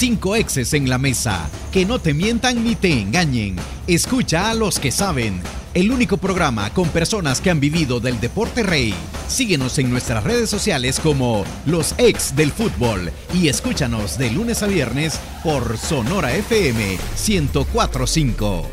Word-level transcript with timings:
Cinco 0.00 0.34
exes 0.34 0.72
en 0.72 0.88
la 0.88 0.96
mesa. 0.96 1.50
Que 1.72 1.84
no 1.84 1.98
te 1.98 2.14
mientan 2.14 2.64
ni 2.64 2.74
te 2.74 2.90
engañen. 2.90 3.56
Escucha 3.86 4.48
a 4.48 4.54
los 4.54 4.78
que 4.78 4.90
saben. 4.90 5.42
El 5.74 5.92
único 5.92 6.16
programa 6.16 6.70
con 6.70 6.88
personas 6.88 7.42
que 7.42 7.50
han 7.50 7.60
vivido 7.60 8.00
del 8.00 8.18
deporte 8.18 8.62
rey. 8.62 8.94
Síguenos 9.28 9.78
en 9.78 9.90
nuestras 9.90 10.24
redes 10.24 10.48
sociales 10.48 10.98
como 11.00 11.44
Los 11.66 11.94
Ex 11.98 12.34
del 12.34 12.50
Fútbol 12.50 13.12
y 13.34 13.48
escúchanos 13.48 14.16
de 14.16 14.30
lunes 14.30 14.62
a 14.62 14.68
viernes 14.68 15.20
por 15.44 15.76
Sonora 15.76 16.32
FM 16.32 16.96
1045. 17.28 18.70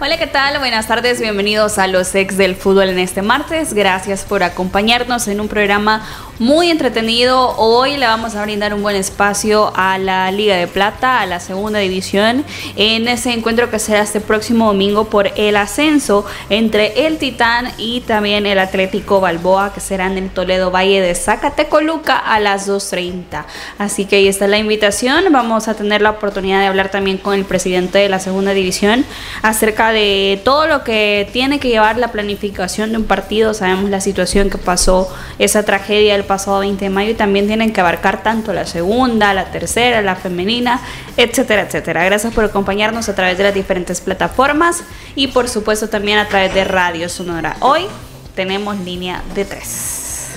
Hola, 0.00 0.18
¿qué 0.18 0.26
tal? 0.26 0.58
Buenas 0.58 0.88
tardes, 0.88 1.20
bienvenidos 1.20 1.78
a 1.78 1.86
los 1.86 2.14
ex 2.14 2.36
del 2.36 2.56
fútbol 2.56 2.88
en 2.88 2.98
este 2.98 3.22
martes. 3.22 3.72
Gracias 3.72 4.24
por 4.24 4.42
acompañarnos 4.42 5.28
en 5.28 5.40
un 5.40 5.48
programa 5.48 6.04
muy 6.38 6.70
entretenido. 6.70 7.56
Hoy 7.56 7.96
le 7.96 8.06
vamos 8.06 8.34
a 8.34 8.42
brindar 8.42 8.74
un 8.74 8.82
buen 8.82 8.96
espacio 8.96 9.72
a 9.76 9.98
la 9.98 10.30
Liga 10.32 10.56
de 10.56 10.66
Plata, 10.66 11.20
a 11.20 11.26
la 11.26 11.38
segunda 11.38 11.78
división, 11.78 12.44
en 12.76 13.06
ese 13.08 13.32
encuentro 13.32 13.70
que 13.70 13.78
será 13.78 14.02
este 14.02 14.20
próximo 14.20 14.66
domingo 14.66 15.04
por 15.04 15.30
el 15.36 15.56
ascenso 15.56 16.26
entre 16.50 17.06
el 17.06 17.18
Titán 17.18 17.70
y 17.78 18.00
también 18.00 18.46
el 18.46 18.58
Atlético 18.58 19.20
Balboa, 19.20 19.72
que 19.72 19.80
será 19.80 20.06
en 20.06 20.18
el 20.18 20.30
Toledo 20.30 20.70
Valle 20.70 21.00
de 21.00 21.14
Zacatecoluca 21.14 22.18
a 22.18 22.40
las 22.40 22.68
2.30. 22.68 23.44
Así 23.78 24.04
que 24.04 24.16
ahí 24.16 24.28
está 24.28 24.48
la 24.48 24.58
invitación. 24.58 25.24
Vamos 25.30 25.68
a 25.68 25.74
tener 25.74 26.02
la 26.02 26.10
oportunidad 26.10 26.60
de 26.60 26.66
hablar 26.66 26.90
también 26.90 27.18
con 27.18 27.34
el 27.34 27.44
presidente 27.44 27.98
de 27.98 28.08
la 28.08 28.18
segunda 28.18 28.52
división 28.52 29.04
acerca 29.42 29.92
de 29.92 30.40
todo 30.44 30.66
lo 30.66 30.82
que 30.82 31.28
tiene 31.32 31.60
que 31.60 31.68
llevar 31.68 31.96
la 31.96 32.08
planificación 32.08 32.90
de 32.90 32.98
un 32.98 33.04
partido. 33.04 33.54
Sabemos 33.54 33.90
la 33.90 34.00
situación 34.00 34.50
que 34.50 34.58
pasó, 34.58 35.12
esa 35.38 35.62
tragedia 35.62 36.14
pasado 36.24 36.60
20 36.60 36.84
de 36.84 36.90
mayo 36.90 37.10
y 37.10 37.14
también 37.14 37.46
tienen 37.46 37.72
que 37.72 37.80
abarcar 37.80 38.22
tanto 38.22 38.52
la 38.52 38.66
segunda, 38.66 39.34
la 39.34 39.50
tercera, 39.50 40.02
la 40.02 40.16
femenina, 40.16 40.80
etcétera, 41.16 41.62
etcétera. 41.62 42.04
Gracias 42.04 42.32
por 42.34 42.44
acompañarnos 42.44 43.08
a 43.08 43.14
través 43.14 43.38
de 43.38 43.44
las 43.44 43.54
diferentes 43.54 44.00
plataformas 44.00 44.82
y 45.14 45.28
por 45.28 45.48
supuesto 45.48 45.88
también 45.88 46.18
a 46.18 46.28
través 46.28 46.54
de 46.54 46.64
Radio 46.64 47.08
Sonora. 47.08 47.56
Hoy 47.60 47.86
tenemos 48.34 48.78
línea 48.80 49.22
de 49.34 49.44
tres. 49.44 50.30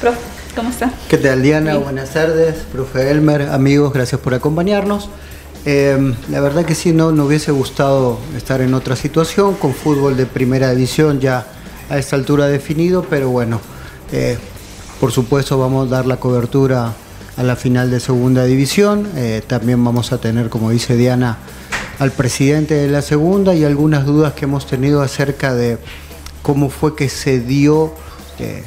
Profe, 0.00 0.18
¿cómo 0.54 0.70
está? 0.70 0.90
¿Qué 1.08 1.18
tal 1.18 1.42
Diana? 1.42 1.76
Buenas 1.76 2.10
tardes, 2.10 2.56
profe 2.72 3.10
Elmer, 3.10 3.42
amigos, 3.50 3.92
gracias 3.92 4.20
por 4.20 4.34
acompañarnos. 4.34 5.08
Eh, 5.66 6.14
la 6.30 6.40
verdad 6.40 6.64
que 6.64 6.74
sí, 6.74 6.92
no, 6.92 7.10
no 7.12 7.24
hubiese 7.24 7.50
gustado 7.50 8.18
estar 8.36 8.60
en 8.60 8.74
otra 8.74 8.96
situación, 8.96 9.54
con 9.54 9.74
fútbol 9.74 10.16
de 10.16 10.26
primera 10.26 10.70
división 10.70 11.20
ya 11.20 11.46
a 11.88 11.98
esta 11.98 12.16
altura 12.16 12.46
definido, 12.48 13.06
pero 13.08 13.30
bueno, 13.30 13.60
eh, 14.12 14.38
por 15.04 15.12
supuesto 15.12 15.58
vamos 15.58 15.88
a 15.88 15.96
dar 15.96 16.06
la 16.06 16.16
cobertura 16.16 16.94
a 17.36 17.42
la 17.42 17.56
final 17.56 17.90
de 17.90 18.00
segunda 18.00 18.46
división. 18.46 19.06
Eh, 19.16 19.42
también 19.46 19.84
vamos 19.84 20.12
a 20.12 20.18
tener, 20.18 20.48
como 20.48 20.70
dice 20.70 20.96
Diana, 20.96 21.36
al 21.98 22.10
presidente 22.10 22.72
de 22.72 22.88
la 22.88 23.02
segunda 23.02 23.54
y 23.54 23.64
algunas 23.64 24.06
dudas 24.06 24.32
que 24.32 24.46
hemos 24.46 24.66
tenido 24.66 25.02
acerca 25.02 25.54
de 25.54 25.76
cómo 26.40 26.70
fue 26.70 26.96
que 26.96 27.10
se 27.10 27.38
dio 27.38 27.92
eh, 28.38 28.64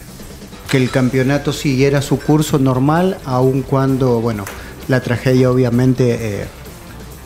que 0.69 0.77
el 0.77 0.91
campeonato 0.91 1.53
siguiera 1.53 2.03
su 2.03 2.19
curso 2.19 2.59
normal, 2.59 3.17
aun 3.25 3.63
cuando, 3.63 4.21
bueno, 4.21 4.45
la 4.87 5.01
tragedia 5.01 5.49
obviamente 5.49 6.17
eh, 6.19 6.45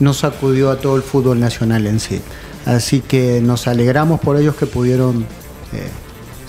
no 0.00 0.14
sacudió 0.14 0.70
a 0.70 0.78
todo 0.78 0.96
el 0.96 1.02
fútbol 1.02 1.38
nacional 1.38 1.86
en 1.86 2.00
sí. 2.00 2.22
Así 2.64 3.02
que 3.02 3.42
nos 3.42 3.66
alegramos 3.66 4.20
por 4.20 4.38
ellos 4.38 4.56
que 4.56 4.64
pudieron 4.64 5.26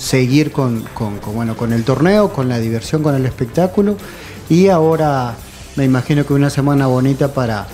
seguir 0.03 0.51
con, 0.51 0.83
bueno, 1.33 1.55
con 1.55 1.71
el 1.71 1.85
torneo, 1.85 2.33
con 2.33 2.49
la 2.49 2.59
diversión, 2.59 3.01
con 3.03 3.15
el 3.15 3.25
espectáculo. 3.25 3.95
Y 4.49 4.67
ahora 4.67 5.35
me 5.77 5.85
imagino 5.85 6.25
que 6.25 6.33
una 6.33 6.49
semana 6.49 6.87
bonita 6.87 7.33
para, 7.33 7.67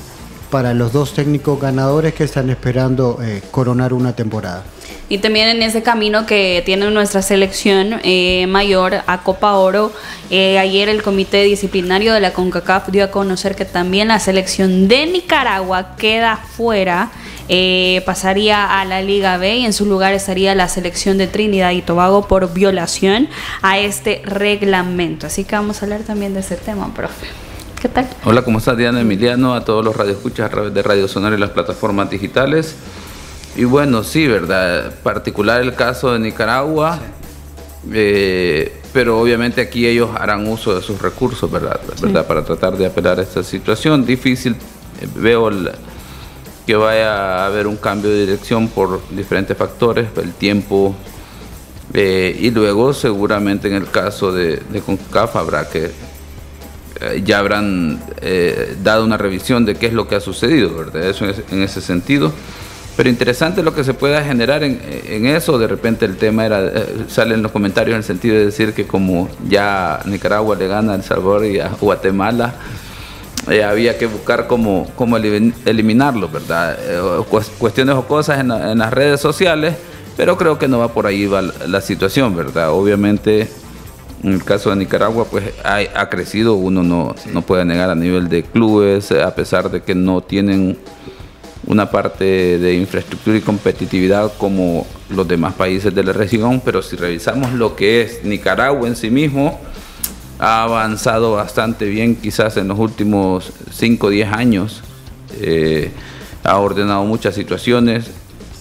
para 0.49 0.73
los 0.73 0.93
dos 0.93 1.13
técnicos 1.13 1.59
ganadores 1.59 2.13
que 2.13 2.23
están 2.23 2.49
esperando 2.49 3.19
eh, 3.21 3.41
coronar 3.51 3.93
una 3.93 4.13
temporada. 4.13 4.63
Y 5.09 5.17
también 5.17 5.49
en 5.49 5.63
ese 5.63 5.81
camino 5.81 6.27
que 6.27 6.61
tiene 6.65 6.89
nuestra 6.91 7.23
selección 7.23 7.99
eh, 8.03 8.45
mayor 8.47 9.01
a 9.07 9.23
Copa 9.23 9.53
Oro, 9.53 9.91
eh, 10.29 10.59
ayer 10.59 10.87
el 10.87 11.01
comité 11.01 11.43
disciplinario 11.43 12.13
de 12.13 12.19
la 12.19 12.31
CONCACAF 12.31 12.89
dio 12.89 13.03
a 13.03 13.11
conocer 13.11 13.55
que 13.55 13.65
también 13.65 14.09
la 14.09 14.19
selección 14.19 14.87
de 14.87 15.07
Nicaragua 15.07 15.95
queda 15.97 16.37
fuera 16.37 17.11
eh, 17.51 18.03
pasaría 18.05 18.79
a 18.79 18.85
la 18.85 19.01
Liga 19.01 19.37
B 19.37 19.57
y 19.57 19.65
en 19.65 19.73
su 19.73 19.87
lugar 19.87 20.13
estaría 20.13 20.53
la 20.53 20.67
selección 20.67 21.17
de 21.17 21.25
Trinidad 21.25 21.71
y 21.71 21.81
Tobago 21.81 22.27
por 22.27 22.53
violación 22.53 23.27
a 23.63 23.79
este 23.79 24.21
reglamento. 24.23 25.25
Así 25.25 25.43
que 25.43 25.55
vamos 25.55 25.81
a 25.81 25.85
hablar 25.85 26.01
también 26.01 26.35
de 26.35 26.41
ese 26.41 26.57
tema, 26.57 26.93
profe. 26.93 27.48
¿Qué 27.81 27.87
tal? 27.87 28.09
Hola, 28.25 28.41
¿cómo 28.41 28.57
estás 28.57 28.75
Diana 28.75 28.99
Emiliano? 28.99 29.53
A 29.53 29.63
todos 29.63 29.85
los 29.85 29.95
radioescuchas 29.95 30.47
a 30.47 30.49
través 30.49 30.73
de 30.73 30.83
Radio 30.83 31.07
Sonar 31.07 31.31
y 31.31 31.37
las 31.37 31.51
plataformas 31.51 32.09
digitales. 32.09 32.75
Y 33.55 33.63
bueno, 33.63 34.03
sí, 34.03 34.27
¿verdad? 34.27 34.93
Particular 35.01 35.61
el 35.61 35.73
caso 35.75 36.11
de 36.11 36.19
Nicaragua, 36.19 36.99
eh, 37.93 38.81
pero 38.91 39.21
obviamente 39.21 39.61
aquí 39.61 39.87
ellos 39.87 40.09
harán 40.13 40.45
uso 40.45 40.75
de 40.75 40.81
sus 40.81 41.01
recursos, 41.01 41.49
¿verdad? 41.49 41.79
¿verdad? 42.01 42.27
Para 42.27 42.43
tratar 42.43 42.75
de 42.75 42.85
apelar 42.85 43.17
a 43.17 43.21
esta 43.21 43.43
situación. 43.43 44.05
Difícil, 44.05 44.57
eh, 44.99 45.07
veo 45.15 45.47
el 45.47 45.71
que 46.67 46.75
vaya 46.75 47.43
a 47.43 47.45
haber 47.45 47.65
un 47.65 47.77
cambio 47.77 48.11
de 48.11 48.25
dirección 48.25 48.67
por 48.67 48.99
diferentes 49.09 49.55
factores, 49.55 50.09
el 50.21 50.33
tiempo, 50.33 50.93
eh, 51.93 52.37
y 52.41 52.51
luego 52.51 52.93
seguramente 52.93 53.69
en 53.69 53.75
el 53.75 53.89
caso 53.89 54.33
de, 54.33 54.57
de 54.57 54.81
CONCAF 54.81 55.37
habrá 55.37 55.69
que, 55.69 56.08
ya 57.23 57.39
habrán 57.39 57.99
eh, 58.21 58.75
dado 58.83 59.05
una 59.05 59.17
revisión 59.17 59.65
de 59.65 59.75
qué 59.75 59.87
es 59.87 59.93
lo 59.93 60.07
que 60.07 60.15
ha 60.15 60.19
sucedido, 60.19 60.75
¿verdad? 60.75 61.03
Eso 61.03 61.25
en 61.25 61.63
ese, 61.63 61.81
sentido. 61.81 62.31
Pero 62.97 63.09
interesante 63.09 63.63
lo 63.63 63.73
que 63.73 63.83
se 63.83 63.93
pueda 63.93 64.23
generar 64.23 64.63
en, 64.63 65.25
eso. 65.25 65.57
De 65.57 65.67
repente 65.67 66.05
el 66.05 66.17
tema 66.17 66.45
era, 66.45 66.69
sale 67.07 67.35
en 67.35 67.41
los 67.41 67.51
comentarios 67.51 67.93
en 67.93 67.99
el 67.99 68.03
sentido 68.03 68.35
de 68.35 68.45
decir 68.45 68.73
que 68.73 68.85
como 68.85 69.29
ya 69.47 70.01
Nicaragua 70.05 70.57
le 70.57 70.67
gana 70.67 70.93
a 70.93 70.95
El 70.95 71.03
Salvador 71.03 71.45
y 71.45 71.59
a 71.59 71.69
Guatemala, 71.69 72.55
eh, 73.49 73.63
había 73.63 73.97
que 73.97 74.05
buscar 74.05 74.47
cómo, 74.47 74.87
cómo 74.95 75.17
eliminarlo, 75.17 76.29
¿verdad? 76.29 76.77
Eh, 76.79 77.23
cuestiones 77.57 77.95
o 77.95 78.05
cosas 78.05 78.39
en, 78.39 78.49
las 78.49 78.93
redes 78.93 79.21
sociales, 79.21 79.75
pero 80.17 80.37
creo 80.37 80.59
que 80.59 80.67
no 80.67 80.79
va 80.79 80.89
por 80.89 81.07
ahí 81.07 81.25
va 81.25 81.41
la, 81.41 81.81
situación, 81.81 82.35
¿verdad? 82.35 82.71
Obviamente, 82.71 83.49
en 84.23 84.33
el 84.33 84.43
caso 84.43 84.69
de 84.69 84.75
Nicaragua, 84.75 85.25
pues 85.29 85.45
ha, 85.63 86.09
crecido, 86.09 86.55
uno 86.55 86.83
no, 86.83 87.15
no 87.31 87.41
puede 87.41 87.65
negar 87.65 87.89
a 87.89 87.95
nivel 87.95 88.27
de 88.27 88.43
clubes, 88.43 89.11
a 89.11 89.33
pesar 89.33 89.71
de 89.71 89.81
que 89.81 89.95
no 89.95 90.21
tienen 90.21 90.77
una 91.67 91.89
parte 91.89 92.57
de 92.57 92.73
infraestructura 92.75 93.37
y 93.37 93.41
competitividad 93.41 94.33
como 94.37 94.87
los 95.09 95.27
demás 95.27 95.53
países 95.53 95.93
de 95.93 96.03
la 96.03 96.13
región, 96.13 96.61
pero 96.63 96.81
si 96.81 96.95
revisamos 96.95 97.53
lo 97.53 97.75
que 97.75 98.01
es 98.01 98.23
Nicaragua 98.23 98.87
en 98.87 98.95
sí 98.95 99.09
mismo, 99.09 99.59
ha 100.39 100.63
avanzado 100.63 101.33
bastante 101.33 101.85
bien 101.85 102.15
quizás 102.15 102.57
en 102.57 102.69
los 102.69 102.79
últimos 102.79 103.51
5 103.71 104.07
o 104.07 104.09
10 104.09 104.33
años. 104.33 104.81
Eh, 105.41 105.91
ha 106.43 106.57
ordenado 106.57 107.03
muchas 107.03 107.35
situaciones. 107.35 108.09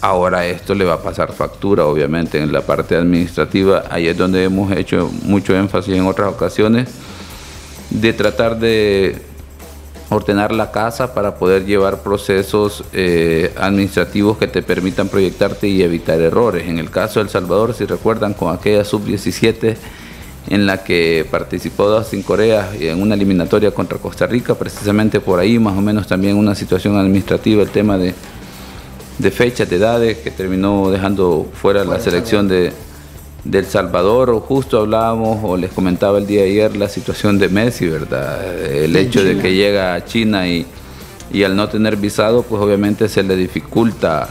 Ahora 0.00 0.47
esto 0.47 0.75
le 0.75 0.84
va 0.84 0.94
a 0.94 1.03
pasar 1.03 1.32
factura, 1.32 1.84
obviamente, 1.84 2.41
en 2.41 2.53
la 2.53 2.60
parte 2.60 2.94
administrativa. 2.94 3.84
Ahí 3.91 4.06
es 4.06 4.16
donde 4.16 4.44
hemos 4.44 4.70
hecho 4.72 5.10
mucho 5.25 5.56
énfasis 5.56 5.97
en 5.97 6.06
otras 6.06 6.32
ocasiones 6.32 6.88
de 7.91 8.12
tratar 8.12 8.59
de 8.59 9.20
ordenar 10.10 10.53
la 10.53 10.70
casa 10.70 11.14
para 11.14 11.34
poder 11.34 11.66
llevar 11.66 12.03
procesos 12.03 12.84
eh, 12.92 13.53
administrativos 13.59 14.38
que 14.38 14.47
te 14.47 14.62
permitan 14.62 15.09
proyectarte 15.09 15.66
y 15.66 15.82
evitar 15.82 16.20
errores. 16.20 16.69
En 16.69 16.78
el 16.78 16.91
caso 16.91 17.19
de 17.19 17.25
El 17.25 17.30
Salvador, 17.30 17.75
si 17.75 17.84
recuerdan, 17.84 18.34
con 18.34 18.54
aquella 18.54 18.84
sub-17 18.84 19.76
en 20.48 20.65
la 20.65 20.82
que 20.82 21.26
participó 21.30 22.03
sin 22.04 22.22
Corea 22.22 22.70
en 22.78 23.03
una 23.03 23.16
eliminatoria 23.16 23.72
contra 23.72 23.98
Costa 23.98 24.26
Rica, 24.26 24.54
precisamente 24.54 25.20
por 25.20 25.41
ahí 25.41 25.59
más 25.59 25.76
o 25.76 25.82
menos 25.82 26.06
también 26.06 26.36
una 26.36 26.54
situación 26.54 26.97
administrativa, 26.97 27.62
el 27.62 27.68
tema 27.68 27.98
de, 27.98 28.15
de 29.18 29.30
fechas, 29.30 29.68
de 29.68 29.76
edades, 29.76 30.18
que 30.18 30.30
terminó 30.30 30.91
dejando 30.91 31.48
fuera 31.53 31.84
la 31.84 32.00
selección 32.00 32.48
de, 32.48 32.72
El 33.50 33.66
Salvador, 33.66 34.30
o 34.30 34.41
justo 34.41 34.78
hablábamos 34.78 35.38
o 35.42 35.56
les 35.56 35.72
comentaba 35.72 36.18
el 36.18 36.26
día 36.26 36.42
de 36.42 36.50
ayer 36.50 36.76
la 36.76 36.88
situación 36.88 37.38
de 37.38 37.48
Messi, 37.48 37.88
¿verdad? 37.88 38.56
El 38.65 38.94
hecho 38.97 39.24
de 39.24 39.38
que 39.38 39.54
llega 39.54 39.94
a 39.94 40.04
China 40.04 40.47
y, 40.48 40.66
y 41.32 41.42
al 41.44 41.56
no 41.56 41.68
tener 41.68 41.97
visado, 41.97 42.42
pues 42.42 42.62
obviamente 42.62 43.09
se 43.09 43.22
le 43.22 43.36
dificulta 43.36 44.28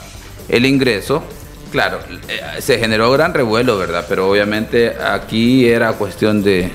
el 0.49 0.65
ingreso 0.65 1.23
Claro, 1.71 1.99
eh, 2.29 2.61
se 2.61 2.79
generó 2.79 3.11
gran 3.11 3.33
revuelo, 3.33 3.77
¿verdad? 3.77 4.05
Pero 4.07 4.29
obviamente 4.29 4.95
aquí 5.03 5.67
era 5.67 5.93
cuestión 5.93 6.41
de 6.41 6.71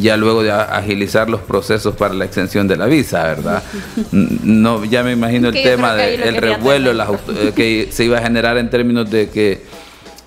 ya 0.00 0.16
luego 0.16 0.42
de 0.42 0.52
agilizar 0.52 1.28
los 1.28 1.40
procesos 1.40 1.94
para 1.96 2.14
la 2.14 2.24
extensión 2.24 2.68
de 2.68 2.76
la 2.76 2.86
visa, 2.86 3.22
¿verdad? 3.24 3.62
No, 4.12 4.84
ya 4.84 5.02
me 5.02 5.12
imagino 5.12 5.48
el 5.48 5.54
tema 5.54 5.94
del 5.94 6.36
revuelo 6.36 6.92
eh, 6.92 7.52
que 7.54 7.88
se 7.90 8.04
iba 8.04 8.18
a 8.18 8.22
generar 8.22 8.58
en 8.58 8.70
términos 8.70 9.10
de 9.10 9.28
que 9.28 9.62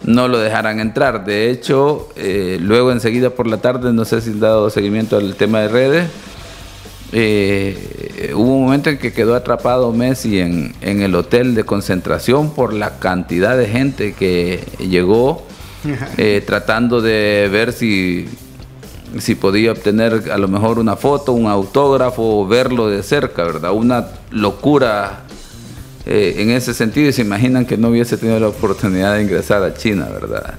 no 0.03 0.27
lo 0.27 0.39
dejaran 0.39 0.79
entrar. 0.79 1.25
De 1.25 1.49
hecho, 1.49 2.09
eh, 2.15 2.57
luego 2.61 2.91
enseguida 2.91 3.31
por 3.31 3.47
la 3.47 3.57
tarde, 3.57 3.93
no 3.93 4.05
sé 4.05 4.21
si 4.21 4.31
han 4.31 4.39
dado 4.39 4.69
seguimiento 4.69 5.17
al 5.17 5.35
tema 5.35 5.61
de 5.61 5.67
redes, 5.67 6.09
eh, 7.13 8.33
hubo 8.35 8.55
un 8.55 8.65
momento 8.65 8.89
en 8.89 8.97
que 8.97 9.13
quedó 9.13 9.35
atrapado 9.35 9.93
Messi 9.93 10.39
en, 10.39 10.73
el 10.81 11.15
hotel 11.15 11.55
de 11.55 11.63
concentración 11.63 12.53
por 12.53 12.73
la 12.73 12.99
cantidad 12.99 13.57
de 13.57 13.67
gente 13.67 14.13
que 14.13 14.63
llegó 14.79 15.45
eh, 16.17 16.43
tratando 16.45 17.01
de 17.01 17.47
ver 17.51 17.71
si, 17.71 18.27
si 19.19 19.35
podía 19.35 19.71
obtener 19.71 20.31
a 20.31 20.37
lo 20.37 20.47
mejor 20.47 20.79
una 20.79 20.95
foto, 20.95 21.33
un 21.33 21.47
autógrafo, 21.47 22.47
verlo 22.47 22.87
de 22.87 23.03
cerca, 23.03 23.43
¿verdad? 23.43 23.71
Una 23.73 24.07
locura 24.31 25.23
eh, 26.05 26.35
en 26.37 26.51
ese 26.51 26.73
sentido 26.73 27.09
y 27.09 27.13
se 27.13 27.21
imaginan 27.21 27.65
que 27.65 27.77
no 27.77 27.89
hubiese 27.89 28.17
tenido 28.17 28.39
la 28.39 28.49
oportunidad 28.49 29.15
de 29.15 29.23
ingresar 29.23 29.63
a 29.63 29.73
China, 29.73 30.07
¿verdad? 30.11 30.55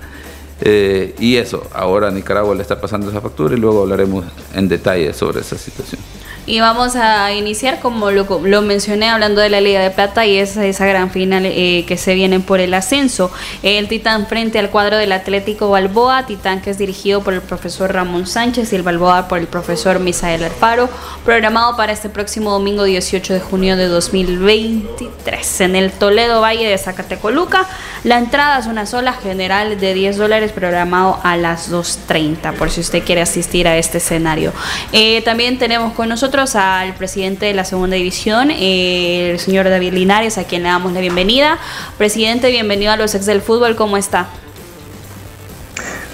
y 0.61 1.37
eso, 1.37 1.69
ahora 1.73 2.11
Nicaragua 2.11 2.53
le 2.53 2.63
está 2.63 2.81
pasando 2.81 3.09
esa 3.09 3.21
factura 3.21 3.55
y 3.55 3.61
luego 3.61 3.83
hablaremos 3.83 4.25
en 4.53 4.67
detalle 4.67 5.15
sobre 5.15 5.41
esa 5.41 5.57
situación. 5.57 6.01
Y 6.49 6.61
vamos 6.61 6.97
a 6.97 7.35
iniciar, 7.35 7.79
como 7.79 8.11
lo, 8.11 8.25
lo, 8.43 8.63
mencioné, 8.63 9.11
hablando 9.11 9.43
de 9.43 9.51
la 9.51 9.61
Liga 9.61 9.83
de 9.83 9.91
Plata 9.91 10.25
y 10.25 10.39
esa, 10.39 10.65
esa 10.65 10.87
gran 10.87 11.11
final 11.11 11.45
eh, 11.45 11.85
que 11.87 11.99
se 11.99 12.15
viene 12.15 12.41
por 12.41 12.59
el 12.59 12.73
ascenso. 12.73 13.31
El 13.63 13.87
Titán 13.87 14.27
frente 14.27 14.59
al 14.59 14.71
cuadro 14.71 14.97
del 14.97 15.13
Atlético 15.13 15.69
Balboa, 15.69 16.25
Titán 16.25 16.63
que 16.63 16.71
es 16.71 16.79
dirigido 16.79 17.23
por 17.23 17.35
el 17.35 17.43
profesor 17.43 17.93
Ramón 17.93 18.27
Sánchez 18.27 18.73
y 18.73 18.77
el 18.77 18.83
Balboa 18.83 19.29
por 19.29 19.41
el 19.41 19.47
profesor 19.47 20.01
Misael 20.01 20.43
Alfaro, 20.43 20.89
programado 21.23 21.77
para 21.77 21.93
este 21.93 22.09
próximo 22.09 22.51
domingo 22.51 22.85
18 22.85 23.35
de 23.35 23.41
junio 23.41 23.77
de 23.77 23.87
2023 23.87 25.61
en 25.61 25.77
el 25.77 25.93
Toledo 25.93 26.41
Valle 26.41 26.67
de 26.67 26.79
Zacatecoluca. 26.79 27.67
La 28.05 28.17
entrada 28.17 28.59
es 28.59 28.67
una 28.67 28.87
sola 28.87 29.13
general 29.13 29.79
de 29.79 29.93
10 29.93 30.17
dólares, 30.17 30.53
programado 30.53 31.21
a 31.25 31.37
las 31.37 31.71
2.30, 31.71 32.55
por 32.55 32.71
si 32.71 32.81
usted 32.81 33.03
quiere 33.05 33.21
asistir 33.21 33.69
a 33.69 33.77
este 33.77 33.99
escenario. 33.99 34.55
Eh, 34.93 35.21
también 35.23 35.59
tenemos 35.59 35.93
con 35.93 36.09
nosotros 36.09 36.38
al 36.39 36.95
presidente 36.95 37.47
de 37.47 37.53
la 37.53 37.65
segunda 37.65 37.97
división, 37.97 38.53
eh, 38.53 39.33
el 39.33 39.41
señor 39.41 39.69
David 39.69 39.93
Linares, 39.93 40.39
a 40.39 40.45
quien 40.45 40.63
le 40.63 40.69
damos 40.69 40.93
la 40.93 41.01
bienvenida. 41.01 41.59
Presidente, 41.97 42.49
bienvenido 42.53 42.93
a 42.93 42.97
los 42.97 43.13
ex 43.17 43.27
del 43.27 43.43
fútbol, 43.43 43.75
¿cómo 43.75 43.97
está? 43.97 44.29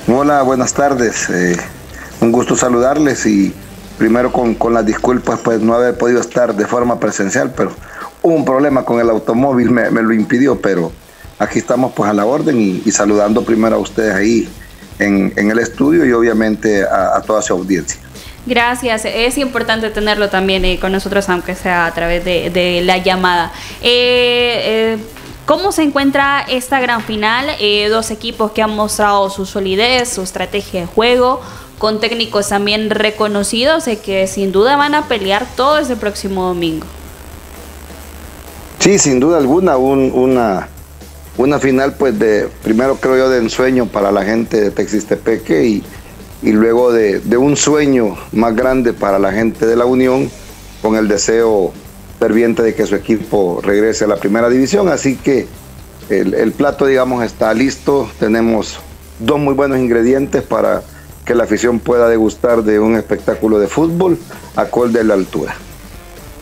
Hola, 0.08 0.40
buenas 0.40 0.72
tardes. 0.72 1.28
Eh, 1.28 1.58
un 2.22 2.32
gusto 2.32 2.56
saludarles 2.56 3.26
y 3.26 3.52
primero 3.98 4.32
con, 4.32 4.56
las 4.72 4.86
disculpas, 4.86 5.40
pues 5.44 5.60
no 5.60 5.74
haber 5.74 5.98
podido 5.98 6.22
estar 6.22 6.54
de 6.54 6.64
forma 6.64 6.98
presencial, 6.98 7.52
pero 7.54 7.72
hubo 8.22 8.34
un 8.34 8.46
problema 8.46 8.82
con 8.82 9.00
el 9.00 9.10
automóvil, 9.10 9.70
me, 9.70 9.90
lo 9.90 10.14
impidió, 10.14 10.58
pero 10.58 10.90
aquí 11.38 11.58
estamos 11.58 11.92
pues 11.94 12.08
a 12.08 12.14
la 12.14 12.24
orden 12.24 12.82
y, 12.82 12.90
saludando 12.90 13.44
primero 13.44 13.76
a 13.76 13.78
ustedes 13.78 14.14
ahí 14.14 14.48
en, 14.98 15.34
el 15.36 15.58
estudio 15.58 16.06
y 16.06 16.12
obviamente 16.12 16.82
a 16.82 17.20
toda 17.26 17.42
su 17.42 17.52
audiencia. 17.52 18.00
Gracias, 18.46 19.06
es 19.06 19.38
importante 19.38 19.88
tenerlo 19.90 20.28
también 20.28 20.64
eh, 20.66 20.78
con 20.78 20.92
nosotros, 20.92 21.28
aunque 21.30 21.54
sea 21.54 21.86
a 21.86 21.94
través 21.94 22.24
de, 22.24 22.82
la 22.84 22.98
llamada. 22.98 23.52
Eh, 23.80 24.96
eh, 24.96 24.98
¿Cómo 25.46 25.72
se 25.72 25.82
encuentra 25.82 26.40
esta 26.48 26.80
gran 26.80 27.02
final? 27.02 27.46
dos 27.90 28.10
equipos 28.10 28.52
que 28.52 28.62
han 28.62 28.74
mostrado 28.74 29.28
su 29.28 29.44
solidez, 29.44 30.08
su 30.08 30.22
estrategia 30.22 30.82
de 30.82 30.86
juego, 30.86 31.40
con 31.78 32.00
técnicos 32.00 32.48
también 32.48 32.88
reconocidos 32.88 33.88
y 33.88 33.96
que 33.96 34.26
sin 34.26 34.52
duda 34.52 34.76
van 34.76 34.94
a 34.94 35.06
pelear 35.06 35.46
todo 35.54 35.78
ese 35.78 35.96
próximo 35.96 36.46
domingo. 36.46 36.86
Sí, 38.78 38.98
sin 38.98 39.20
duda 39.20 39.38
alguna, 39.38 39.76
una, 39.76 40.68
una 41.36 41.58
final 41.58 41.94
pues 41.94 42.18
de, 42.18 42.48
primero 42.62 42.96
creo 42.96 43.16
yo, 43.16 43.28
de 43.28 43.38
ensueño 43.38 43.86
para 43.86 44.12
la 44.12 44.24
gente 44.24 44.60
de 44.60 44.70
Texistepeque 44.70 45.64
y 45.64 45.84
y 46.44 46.52
luego 46.52 46.92
de, 46.92 47.36
un 47.38 47.56
sueño 47.56 48.18
más 48.32 48.54
grande 48.54 48.92
para 48.92 49.18
la 49.18 49.32
gente 49.32 49.64
de 49.64 49.76
la 49.76 49.86
Unión, 49.86 50.30
con 50.82 50.94
el 50.94 51.08
deseo 51.08 51.72
ferviente 52.18 52.62
de 52.62 52.74
que 52.74 52.86
su 52.86 52.94
equipo 52.94 53.60
regrese 53.62 54.04
a 54.04 54.08
la 54.08 54.16
primera 54.16 54.50
división. 54.50 54.88
Así 54.90 55.16
que 55.16 55.48
el, 56.10 56.52
plato, 56.52 56.84
digamos, 56.84 57.24
está 57.24 57.54
listo. 57.54 58.10
Tenemos 58.20 58.78
dos 59.20 59.38
muy 59.38 59.54
buenos 59.54 59.78
ingredientes 59.78 60.42
para 60.42 60.82
que 61.24 61.34
la 61.34 61.44
afición 61.44 61.80
pueda 61.80 62.10
degustar 62.10 62.62
de 62.62 62.78
un 62.78 62.96
espectáculo 62.96 63.58
de 63.58 63.66
fútbol 63.66 64.18
a 64.54 64.66
col 64.66 64.92
de 64.92 65.02
la 65.02 65.14
altura. 65.14 65.56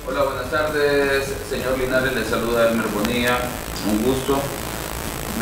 Hola, 0.08 0.25
buenas 0.25 0.50
tardes, 0.50 1.32
señor 1.49 1.78
Linares, 1.78 2.12
le 2.12 2.25
saluda 2.25 2.70
Elmer 2.70 2.87
Bonilla, 2.93 3.38
un 3.88 4.02
gusto. 4.04 4.37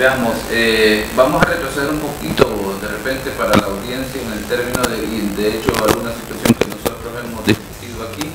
Veamos, 0.00 0.34
eh, 0.50 1.04
vamos 1.14 1.42
a 1.42 1.44
retroceder 1.44 1.90
un 1.90 1.98
poquito 1.98 2.78
de 2.80 2.88
repente 2.88 3.28
para 3.36 3.54
la 3.54 3.66
audiencia 3.66 4.22
en 4.22 4.32
el 4.32 4.44
término 4.44 4.80
de, 4.88 5.42
de 5.42 5.58
hecho 5.58 5.72
alguna 5.76 6.10
situación 6.14 6.54
que 6.54 6.68
nosotros 6.68 7.12
hemos 7.22 7.44
discutido 7.44 8.08
aquí, 8.08 8.30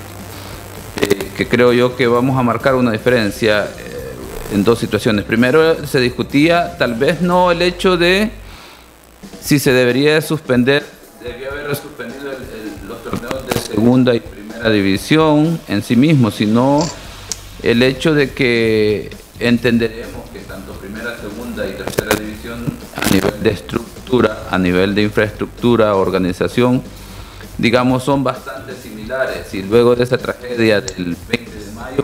eh, 1.02 1.32
que 1.36 1.48
creo 1.48 1.74
yo 1.74 1.96
que 1.96 2.06
vamos 2.06 2.38
a 2.38 2.44
marcar 2.44 2.76
una 2.76 2.92
diferencia 2.92 3.64
eh, 3.80 4.54
en 4.54 4.64
dos 4.64 4.78
situaciones. 4.78 5.26
Primero 5.26 5.88
se 5.88 6.00
discutía 6.00 6.78
tal 6.78 6.94
vez 6.94 7.22
no 7.22 7.50
el 7.50 7.64
hecho 7.64 7.98
de 7.98 8.30
si 9.42 9.58
se 9.58 9.74
debería 9.74 10.22
suspender, 10.22 10.86
debería 11.20 11.50
haber 11.50 11.76
suspendido 11.76 12.32
los 12.88 13.04
torneos 13.04 13.48
de 13.48 13.60
segunda 13.60 14.14
y 14.14 14.20
primera 14.20 14.70
división 14.70 15.60
en 15.68 15.82
sí 15.82 15.96
mismos, 15.96 16.36
sino 16.36 16.88
el 17.64 17.82
hecho 17.82 18.14
de 18.14 18.34
que 18.34 19.10
entenderemos 19.40 20.15
y 21.64 21.72
tercera 21.72 22.14
división 22.16 22.66
a 22.96 23.14
nivel 23.14 23.44
de 23.44 23.50
estructura, 23.50 24.48
a 24.52 24.58
nivel 24.58 24.94
de 24.94 25.04
infraestructura, 25.04 25.96
organización, 25.96 26.82
digamos, 27.58 28.04
son 28.04 28.24
bastante 28.24 28.74
similares. 28.76 29.54
Y 29.54 29.62
luego 29.64 29.96
de 29.96 30.04
esa 30.04 30.18
tragedia 30.18 30.82
del 30.82 31.16
20 31.30 31.52
de 31.52 31.72
mayo, 31.72 32.04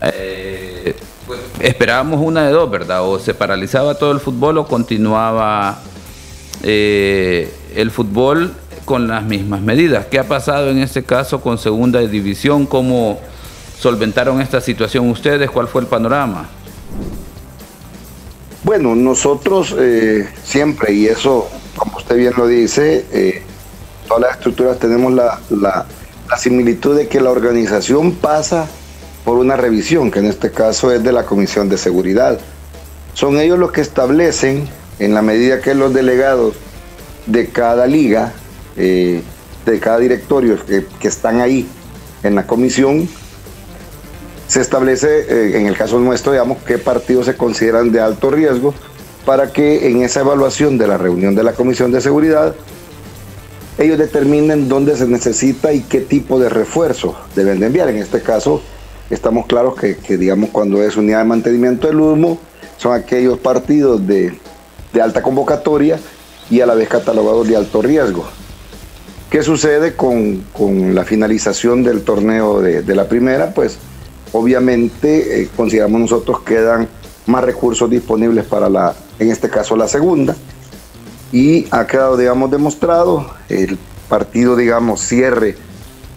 eh, 0.00 0.96
pues, 1.26 1.40
esperábamos 1.60 2.20
una 2.22 2.46
de 2.46 2.52
dos, 2.52 2.70
¿verdad? 2.70 3.06
O 3.06 3.18
se 3.18 3.34
paralizaba 3.34 3.96
todo 3.96 4.12
el 4.12 4.20
fútbol 4.20 4.56
o 4.58 4.66
continuaba 4.66 5.78
eh, 6.62 7.52
el 7.74 7.90
fútbol 7.90 8.54
con 8.86 9.08
las 9.08 9.24
mismas 9.24 9.60
medidas. 9.60 10.06
¿Qué 10.06 10.18
ha 10.18 10.26
pasado 10.26 10.70
en 10.70 10.78
este 10.78 11.02
caso 11.02 11.42
con 11.42 11.58
segunda 11.58 12.00
división? 12.00 12.64
¿Cómo 12.64 13.20
solventaron 13.78 14.40
esta 14.40 14.62
situación 14.62 15.10
ustedes? 15.10 15.50
¿Cuál 15.50 15.68
fue 15.68 15.82
el 15.82 15.86
panorama? 15.86 16.48
Bueno, 18.64 18.94
nosotros 18.94 19.76
eh, 19.78 20.26
siempre, 20.42 20.94
y 20.94 21.06
eso, 21.06 21.50
como 21.76 21.98
usted 21.98 22.16
bien 22.16 22.32
lo 22.34 22.46
dice, 22.46 23.04
eh, 23.12 23.42
todas 24.08 24.22
las 24.22 24.32
estructuras 24.38 24.78
tenemos 24.78 25.12
la, 25.12 25.38
la, 25.50 25.86
similitud 26.38 26.96
de 26.96 27.06
que 27.06 27.20
la 27.20 27.30
organización 27.30 28.12
pasa 28.12 28.66
por 29.22 29.36
una 29.36 29.56
revisión, 29.56 30.10
que 30.10 30.20
en 30.20 30.26
este 30.26 30.50
caso 30.50 30.90
es 30.90 31.02
de 31.04 31.12
la 31.12 31.26
Comisión 31.26 31.68
de 31.68 31.76
Seguridad. 31.76 32.38
Son 33.12 33.38
ellos 33.38 33.58
los 33.58 33.70
que 33.70 33.82
establecen, 33.82 34.66
en 34.98 35.12
la 35.12 35.20
medida 35.20 35.60
que 35.60 35.74
los 35.74 35.92
delegados 35.92 36.54
de 37.26 37.48
cada 37.48 37.86
liga, 37.86 38.32
eh, 38.78 39.22
de 39.66 39.78
cada 39.78 39.98
directorio 39.98 40.64
que, 40.64 40.86
que 40.98 41.08
están 41.08 41.42
ahí 41.42 41.68
en 42.22 42.34
la 42.34 42.46
comisión, 42.46 43.10
se 44.46 44.60
establece, 44.60 45.20
eh, 45.28 45.58
en 45.58 45.66
el 45.66 45.76
caso 45.76 45.98
nuestro, 45.98 46.32
digamos, 46.32 46.58
qué 46.66 46.78
partidos 46.78 47.26
se 47.26 47.36
consideran 47.36 47.92
de 47.92 48.00
alto 48.00 48.30
riesgo 48.30 48.74
para 49.24 49.52
que 49.52 49.88
en 49.88 50.02
esa 50.02 50.20
evaluación 50.20 50.76
de 50.76 50.86
la 50.86 50.98
reunión 50.98 51.34
de 51.34 51.42
la 51.42 51.52
Comisión 51.54 51.90
de 51.92 52.00
Seguridad 52.00 52.54
ellos 53.78 53.98
determinen 53.98 54.68
dónde 54.68 54.96
se 54.96 55.06
necesita 55.06 55.72
y 55.72 55.80
qué 55.80 56.00
tipo 56.00 56.38
de 56.38 56.48
refuerzo 56.48 57.16
deben 57.34 57.58
de 57.58 57.66
enviar. 57.66 57.88
En 57.88 57.96
este 57.96 58.20
caso, 58.20 58.62
estamos 59.10 59.46
claros 59.46 59.74
que, 59.74 60.16
digamos, 60.16 60.50
cuando 60.50 60.82
es 60.82 60.96
unidad 60.96 61.18
de 61.18 61.24
mantenimiento 61.24 61.88
del 61.88 61.98
humo, 61.98 62.38
son 62.76 62.92
aquellos 62.94 63.38
partidos 63.38 64.06
de, 64.06 64.38
alta 65.02 65.22
convocatoria 65.22 65.98
y 66.50 66.60
a 66.60 66.66
la 66.66 66.74
vez 66.74 66.88
catalogados 66.88 67.48
de 67.48 67.56
alto 67.56 67.82
riesgo. 67.82 68.24
¿Qué 69.28 69.42
sucede 69.42 69.96
con, 69.96 70.44
la 70.94 71.04
finalización 71.04 71.82
del 71.82 72.02
torneo 72.02 72.60
de, 72.60 72.82
de 72.82 72.94
la 72.94 73.08
primera? 73.08 73.52
Pues 73.52 73.78
obviamente 74.34 75.42
eh, 75.42 75.48
consideramos 75.56 76.00
nosotros 76.00 76.40
que 76.40 76.56
quedan 76.56 76.88
más 77.26 77.44
recursos 77.44 77.88
disponibles 77.88 78.44
para 78.44 78.68
la, 78.68 78.94
en 79.18 79.30
este 79.30 79.48
caso 79.48 79.76
la 79.76 79.88
segunda. 79.88 80.36
Y 81.32 81.66
ha 81.70 81.86
quedado, 81.86 82.16
digamos, 82.16 82.50
demostrado 82.50 83.30
el 83.48 83.78
partido, 84.08 84.56
digamos, 84.56 85.00
cierre 85.00 85.56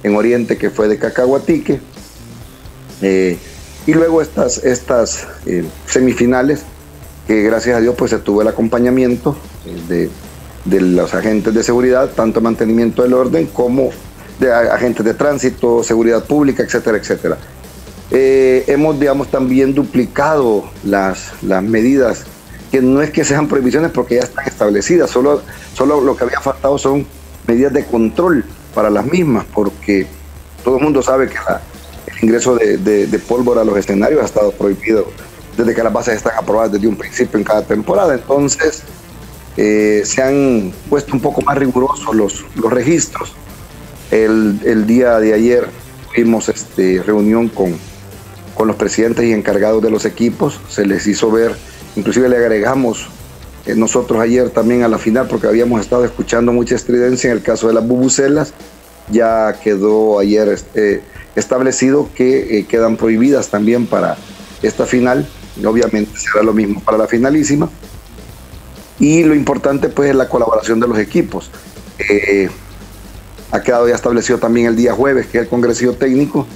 en 0.03 0.15
Oriente 0.15 0.57
que 0.57 0.69
fue 0.69 0.88
de 0.88 0.97
Cacahuatique. 0.97 1.79
Eh, 3.01 3.38
y 3.86 3.93
luego 3.93 4.21
estas, 4.21 4.63
estas 4.63 5.27
eh, 5.45 5.63
semifinales, 5.86 6.63
que 7.27 7.43
gracias 7.43 7.77
a 7.77 7.81
Dios 7.81 7.95
pues 7.97 8.12
se 8.12 8.17
tuvo 8.17 8.41
el 8.41 8.47
acompañamiento 8.47 9.36
de, 9.88 10.09
de 10.65 10.81
los 10.81 11.13
agentes 11.13 11.53
de 11.53 11.63
seguridad, 11.63 12.09
tanto 12.15 12.41
mantenimiento 12.41 13.03
del 13.03 13.13
orden 13.13 13.47
como 13.47 13.91
de 14.39 14.51
agentes 14.51 15.05
de 15.05 15.13
tránsito, 15.13 15.83
seguridad 15.83 16.24
pública, 16.25 16.63
etcétera, 16.63 16.97
etcétera. 16.97 17.38
Eh, 18.11 18.63
hemos, 18.67 18.99
digamos, 18.99 19.29
también 19.29 19.73
duplicado 19.73 20.69
las, 20.83 21.33
las 21.41 21.61
medidas, 21.63 22.25
que 22.71 22.81
no 22.81 23.01
es 23.01 23.11
que 23.11 23.25
sean 23.25 23.47
prohibiciones 23.47 23.91
porque 23.91 24.15
ya 24.15 24.21
están 24.21 24.47
establecidas, 24.47 25.09
solo, 25.09 25.41
solo 25.73 26.01
lo 26.01 26.15
que 26.15 26.23
había 26.23 26.39
faltado 26.39 26.77
son 26.77 27.05
medidas 27.47 27.73
de 27.73 27.85
control 27.85 28.45
para 28.73 28.89
las 28.89 29.05
mismas, 29.05 29.45
porque 29.53 30.07
todo 30.63 30.77
el 30.77 30.83
mundo 30.83 31.01
sabe 31.01 31.29
que 31.29 31.37
el 31.37 32.23
ingreso 32.23 32.55
de, 32.55 33.21
pólvora 33.27 33.61
a 33.61 33.63
los 33.65 33.77
escenarios 33.77 34.21
ha 34.21 34.25
estado 34.25 34.51
prohibido 34.51 35.07
desde 35.55 35.73
que 35.73 35.83
las 35.83 35.91
bases 35.91 36.17
están 36.17 36.33
aprobadas 36.37 36.73
desde 36.73 36.87
un 36.87 36.95
principio 36.95 37.39
en 37.39 37.43
cada 37.43 37.63
temporada. 37.63 38.13
Entonces, 38.13 38.83
eh, 39.55 40.03
se 40.05 40.21
han 40.21 40.71
puesto 40.89 41.13
un 41.13 41.19
poco 41.19 41.41
más 41.41 41.57
rigurosos 41.57 42.15
los, 42.15 42.45
los 42.55 42.71
registros. 42.71 43.33
El, 44.11 44.85
día 44.85 45.19
de 45.19 45.33
ayer 45.33 45.67
tuvimos 46.13 46.47
este, 46.49 47.01
reunión 47.03 47.49
con, 47.49 47.75
con 48.57 48.67
los 48.67 48.75
presidentes 48.75 49.23
y 49.23 49.33
encargados 49.33 49.83
de 49.83 49.91
los 49.91 50.03
equipos, 50.05 50.59
se 50.67 50.85
les 50.85 51.05
hizo 51.05 51.29
ver, 51.29 51.55
inclusive 51.95 52.27
le 52.27 52.37
agregamos 52.37 53.07
eh, 53.67 53.75
nosotros 53.75 54.19
ayer 54.19 54.49
también 54.49 54.81
a 54.81 54.87
la 54.87 54.97
final, 54.97 55.27
porque 55.27 55.45
habíamos 55.45 55.79
estado 55.79 56.03
escuchando 56.03 56.51
mucha 56.51 56.73
estridencia 56.73 57.29
en 57.29 57.37
el 57.37 57.43
caso 57.43 57.67
de 57.67 57.75
las 57.75 57.87
bubucelas, 57.87 58.53
ya 59.11 59.59
quedó 59.63 60.17
ayer 60.17 60.49
este, 60.49 61.03
establecido 61.35 62.09
que 62.15 62.57
eh, 62.57 62.65
quedan 62.65 62.97
prohibidas 62.97 63.49
también 63.49 63.85
para 63.85 64.17
esta 64.63 64.87
final, 64.87 65.27
y 65.55 65.63
obviamente 65.65 66.19
será 66.19 66.43
lo 66.43 66.53
mismo 66.53 66.81
para 66.81 66.97
la 66.97 67.07
finalísima. 67.07 67.69
Y 68.99 69.23
lo 69.23 69.35
importante 69.35 69.89
pues 69.89 70.09
es 70.09 70.15
la 70.15 70.27
colaboración 70.27 70.79
de 70.79 70.87
los 70.87 70.97
equipos. 70.97 71.51
Eh, 72.09 72.49
ha 73.51 73.61
quedado 73.61 73.87
ya 73.87 73.93
establecido 73.93 74.39
también 74.39 74.65
el 74.65 74.75
día 74.75 74.93
jueves, 74.93 75.27
que 75.27 75.37
el 75.37 75.47
Congreso 75.47 75.93
Técnico, 75.93 76.47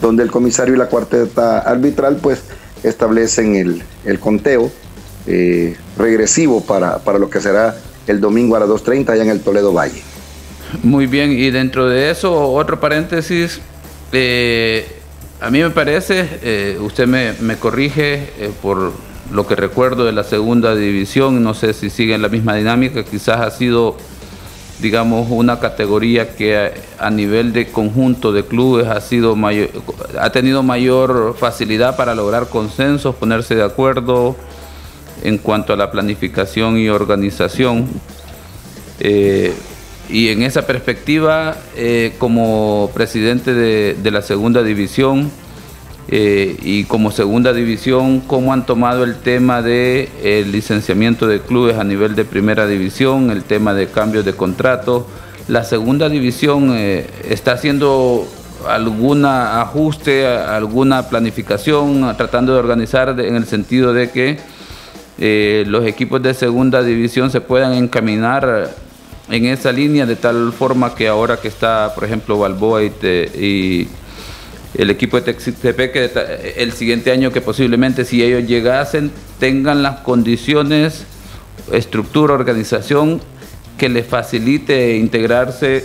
donde 0.00 0.22
el 0.22 0.30
comisario 0.30 0.74
y 0.74 0.78
la 0.78 0.86
cuarteta 0.86 1.58
arbitral 1.60 2.18
pues 2.22 2.42
establecen 2.82 3.56
el, 3.56 3.82
el 4.04 4.18
conteo 4.18 4.70
eh, 5.26 5.76
regresivo 5.96 6.64
para, 6.64 6.98
para, 6.98 7.18
lo 7.18 7.28
que 7.28 7.40
será 7.40 7.76
el 8.06 8.20
domingo 8.20 8.56
a 8.56 8.60
las 8.60 8.68
2.30 8.68 9.10
allá 9.10 9.22
en 9.22 9.30
el 9.30 9.40
Toledo 9.40 9.72
Valle. 9.72 10.02
Muy 10.82 11.06
bien, 11.06 11.32
y 11.32 11.50
dentro 11.50 11.88
de 11.88 12.10
eso, 12.10 12.50
otro 12.52 12.78
paréntesis, 12.80 13.60
eh, 14.12 14.86
a 15.40 15.50
mí 15.50 15.60
me 15.60 15.70
parece, 15.70 16.26
eh, 16.42 16.78
usted 16.80 17.06
me, 17.06 17.34
me 17.40 17.56
corrige 17.56 18.30
por 18.62 18.92
lo 19.32 19.46
que 19.46 19.56
recuerdo 19.56 20.04
de 20.04 20.12
la 20.12 20.24
segunda 20.24 20.74
división, 20.74 21.42
no 21.42 21.54
sé 21.54 21.74
si 21.74 21.90
sigue 21.90 22.14
en 22.14 22.22
la 22.22 22.28
misma 22.28 22.54
dinámica, 22.54 23.04
quizás 23.04 23.40
ha 23.40 23.50
sido 23.50 23.96
digamos, 24.80 25.28
una 25.30 25.58
categoría 25.58 26.36
que 26.36 26.72
a, 26.98 27.10
nivel 27.10 27.52
de 27.52 27.68
conjunto 27.68 28.32
de 28.32 28.44
clubes 28.44 28.86
ha, 28.86 29.00
sido 29.00 29.34
mayor, 29.34 29.70
ha 30.20 30.30
tenido 30.30 30.62
mayor 30.62 31.34
facilidad 31.38 31.96
para 31.96 32.14
lograr 32.14 32.48
consensos, 32.48 33.14
ponerse 33.16 33.54
de 33.54 33.64
acuerdo 33.64 34.36
en 35.22 35.38
cuanto 35.38 35.72
a 35.72 35.76
la 35.76 35.90
planificación 35.90 36.78
y 36.78 36.88
organización. 36.88 37.88
Eh, 39.00 39.52
y 40.08 40.28
en 40.28 40.42
esa 40.42 40.66
perspectiva, 40.66 41.56
eh, 41.76 42.14
como 42.18 42.90
presidente 42.94 43.52
de, 43.52 44.10
la 44.10 44.22
segunda 44.22 44.62
división 44.62 45.30
eh, 46.08 46.56
y 46.62 46.84
como 46.84 47.10
segunda 47.10 47.52
división, 47.52 48.20
¿cómo 48.20 48.52
han 48.52 48.66
tomado 48.66 49.04
el 49.04 49.16
tema 49.16 49.62
del 49.62 50.08
de, 50.22 50.44
licenciamiento 50.50 51.26
de 51.26 51.40
clubes 51.40 51.76
a 51.76 51.84
nivel 51.84 52.14
de 52.14 52.24
primera 52.24 52.66
división, 52.66 53.30
el 53.30 53.44
tema 53.44 53.74
de 53.74 53.88
cambios 53.88 54.24
de 54.24 54.32
contrato? 54.32 55.06
La 55.48 55.64
segunda 55.64 56.08
división 56.08 56.74
está 56.74 57.52
haciendo 57.52 58.26
algún 58.66 59.24
ajuste, 59.24 60.26
alguna 60.26 61.08
planificación, 61.08 62.14
tratando 62.16 62.52
de 62.52 62.58
organizar 62.58 63.18
en 63.20 63.36
el 63.36 63.46
sentido 63.46 63.92
de 63.92 64.10
que 64.10 64.38
eh, 65.18 65.64
los 65.66 65.84
equipos 65.84 66.22
de 66.22 66.34
segunda 66.34 66.82
división 66.82 67.30
se 67.30 67.40
puedan 67.40 67.72
encaminar 67.72 68.70
en 69.28 69.46
esa 69.46 69.72
línea 69.72 70.06
de 70.06 70.16
tal 70.16 70.52
forma 70.52 70.94
que 70.94 71.08
ahora 71.08 71.38
que 71.38 71.48
está, 71.48 71.92
por 71.94 72.04
ejemplo, 72.04 72.38
Balboa 72.38 72.82
y, 72.82 73.88
el 74.78 74.90
equipo 74.90 75.16
de 75.16 75.32
Texitepec, 75.32 75.96
el 76.56 76.72
siguiente 76.72 77.10
año 77.10 77.32
que 77.32 77.40
posiblemente 77.40 78.04
si 78.04 78.22
ellos 78.22 78.48
llegasen 78.48 79.10
tengan 79.40 79.82
las 79.82 80.00
condiciones, 80.00 81.04
estructura, 81.72 82.32
organización 82.32 83.20
que 83.76 83.88
les 83.88 84.06
facilite 84.06 84.96
integrarse 84.96 85.84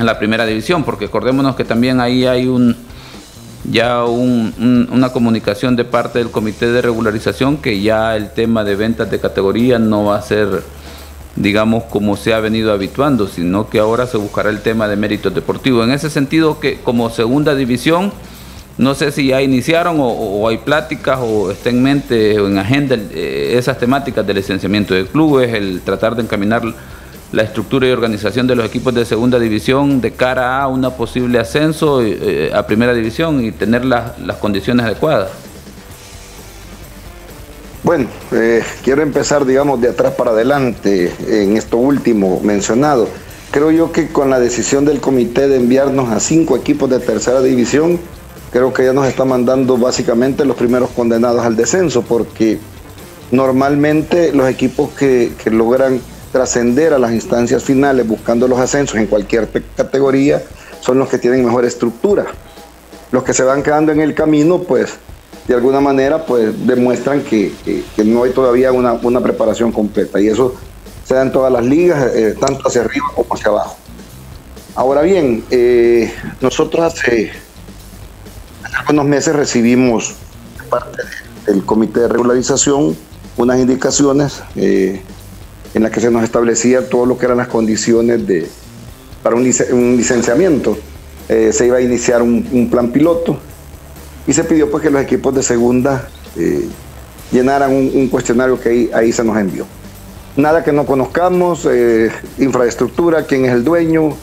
en 0.00 0.06
la 0.06 0.18
primera 0.18 0.44
división, 0.44 0.82
porque 0.82 1.04
acordémonos 1.04 1.54
que 1.54 1.64
también 1.64 2.00
ahí 2.00 2.26
hay 2.26 2.48
un, 2.48 2.76
ya 3.70 4.04
una 4.04 5.10
comunicación 5.12 5.76
de 5.76 5.84
parte 5.84 6.18
del 6.18 6.30
comité 6.30 6.72
de 6.72 6.82
regularización 6.82 7.58
que 7.58 7.80
ya 7.80 8.16
el 8.16 8.30
tema 8.30 8.64
de 8.64 8.74
ventas 8.74 9.12
de 9.12 9.20
categoría 9.20 9.78
no 9.78 10.06
va 10.06 10.16
a 10.16 10.22
ser, 10.22 10.62
digamos, 11.36 11.84
como 11.84 12.16
se 12.16 12.34
ha 12.34 12.40
venido 12.40 12.72
habituando, 12.72 13.26
sino 13.26 13.68
que 13.68 13.78
ahora 13.78 14.06
se 14.06 14.18
buscará 14.18 14.50
el 14.50 14.60
tema 14.60 14.88
de 14.88 14.96
méritos 14.96 15.34
deportivos. 15.34 15.86
En 15.86 15.92
ese 15.92 16.10
sentido, 16.10 16.60
que 16.60 16.78
como 16.80 17.10
segunda 17.10 17.54
división, 17.54 18.12
no 18.78 18.94
sé 18.94 19.12
si 19.12 19.28
ya 19.28 19.42
iniciaron 19.42 19.96
o, 19.98 20.48
hay 20.48 20.58
pláticas 20.58 21.18
o 21.20 21.50
está 21.50 21.70
en 21.70 21.82
mente 21.82 22.38
o 22.40 22.48
en 22.48 22.58
agenda 22.58 22.96
eh, 22.96 23.54
esas 23.56 23.78
temáticas 23.78 24.26
de 24.26 24.34
licenciamiento 24.34 24.94
de 24.94 25.06
clubes, 25.06 25.52
el 25.52 25.80
tratar 25.82 26.16
de 26.16 26.22
encaminar 26.22 26.62
la 27.32 27.42
estructura 27.42 27.86
y 27.88 27.90
organización 27.90 28.46
de 28.46 28.54
los 28.54 28.66
equipos 28.66 28.94
de 28.94 29.06
segunda 29.06 29.38
división 29.38 30.02
de 30.02 30.12
cara 30.12 30.60
a 30.60 30.68
un 30.68 30.82
posible 30.96 31.38
ascenso 31.38 32.02
eh, 32.02 32.50
a 32.54 32.66
primera 32.66 32.92
división 32.92 33.42
y 33.42 33.52
tener 33.52 33.86
las 33.86 34.36
condiciones 34.38 34.84
adecuadas? 34.84 35.30
Bueno, 37.84 38.06
eh, 38.30 38.62
quiero 38.84 39.02
empezar, 39.02 39.44
digamos, 39.44 39.80
de 39.80 39.88
atrás 39.88 40.14
para 40.14 40.30
adelante 40.30 41.12
en 41.26 41.56
esto 41.56 41.78
último 41.78 42.38
mencionado. 42.40 43.08
Creo 43.50 43.72
yo 43.72 43.90
que 43.90 44.12
con 44.12 44.30
la 44.30 44.38
decisión 44.38 44.84
del 44.84 45.00
comité 45.00 45.48
de 45.48 45.56
enviarnos 45.56 46.08
a 46.10 46.20
cinco 46.20 46.56
equipos 46.56 46.88
de 46.88 47.00
tercera 47.00 47.42
división, 47.42 47.98
creo 48.52 48.72
que 48.72 48.84
ya 48.84 48.92
nos 48.92 49.08
está 49.08 49.24
mandando 49.24 49.76
básicamente 49.78 50.44
los 50.44 50.56
primeros 50.56 50.90
condenados 50.90 51.44
al 51.44 51.56
descenso, 51.56 52.02
porque 52.02 52.60
normalmente 53.32 54.32
los 54.32 54.48
equipos 54.48 54.90
que, 54.90 55.32
que 55.42 55.50
logran 55.50 56.00
trascender 56.30 56.92
a 56.92 57.00
las 57.00 57.10
instancias 57.12 57.64
finales 57.64 58.06
buscando 58.06 58.46
los 58.46 58.60
ascensos 58.60 58.96
en 58.96 59.08
cualquier 59.08 59.48
categoría 59.76 60.40
son 60.80 60.98
los 60.98 61.08
que 61.08 61.18
tienen 61.18 61.44
mejor 61.44 61.64
estructura. 61.64 62.26
Los 63.10 63.24
que 63.24 63.34
se 63.34 63.42
van 63.42 63.64
quedando 63.64 63.90
en 63.90 64.00
el 64.00 64.14
camino, 64.14 64.60
pues 64.60 64.98
de 65.46 65.54
alguna 65.54 65.80
manera, 65.80 66.24
pues 66.24 66.54
demuestran 66.66 67.22
que, 67.22 67.52
no 68.04 68.22
hay 68.22 68.32
todavía 68.32 68.72
una, 68.72 69.20
preparación 69.20 69.72
completa. 69.72 70.20
Y 70.20 70.28
eso 70.28 70.54
se 71.04 71.14
da 71.14 71.22
en 71.22 71.32
todas 71.32 71.52
las 71.52 71.64
ligas, 71.64 72.14
eh, 72.14 72.36
tanto 72.38 72.68
hacia 72.68 72.82
arriba 72.82 73.06
como 73.14 73.34
hacia 73.34 73.48
abajo. 73.48 73.76
Ahora 74.74 75.02
bien, 75.02 75.44
eh, 75.50 76.12
nosotros 76.40 76.84
hace, 76.84 77.32
algunos 78.78 79.04
meses 79.04 79.34
recibimos 79.34 80.14
de 80.58 80.64
parte 80.68 81.02
del 81.46 81.64
Comité 81.64 82.00
de 82.00 82.08
Regularización 82.08 82.96
unas 83.36 83.58
indicaciones 83.58 84.42
eh, 84.56 85.02
en 85.74 85.82
la 85.82 85.90
que 85.90 86.00
se 86.00 86.10
nos 86.10 86.22
establecía 86.22 86.88
todo 86.88 87.06
lo 87.06 87.18
que 87.18 87.24
eran 87.26 87.38
las 87.38 87.48
condiciones 87.48 88.26
de, 88.26 88.46
para 89.22 89.36
un, 89.36 89.42
licenciamiento. 89.42 90.78
Se 91.28 91.66
iba 91.66 91.78
a 91.78 91.80
iniciar 91.80 92.20
un, 92.20 92.68
plan 92.70 92.92
piloto 92.92 93.38
y 94.26 94.32
se 94.32 94.44
pidió 94.44 94.70
pues 94.70 94.82
que 94.82 94.90
los 94.90 95.02
equipos 95.02 95.34
de 95.34 95.42
segunda 95.42 96.08
eh, 96.36 96.66
llenaran 97.30 97.72
un, 97.72 98.08
cuestionario 98.08 98.60
que 98.60 98.90
ahí, 98.92 99.12
se 99.12 99.24
nos 99.24 99.36
envió. 99.36 99.66
Nada 100.36 100.64
que 100.64 100.72
no 100.72 100.86
conozcamos, 100.86 101.66
eh, 101.70 102.10
infraestructura, 102.38 103.26
quién 103.26 103.44
es 103.44 103.52
el 103.52 103.64
dueño 103.64 104.16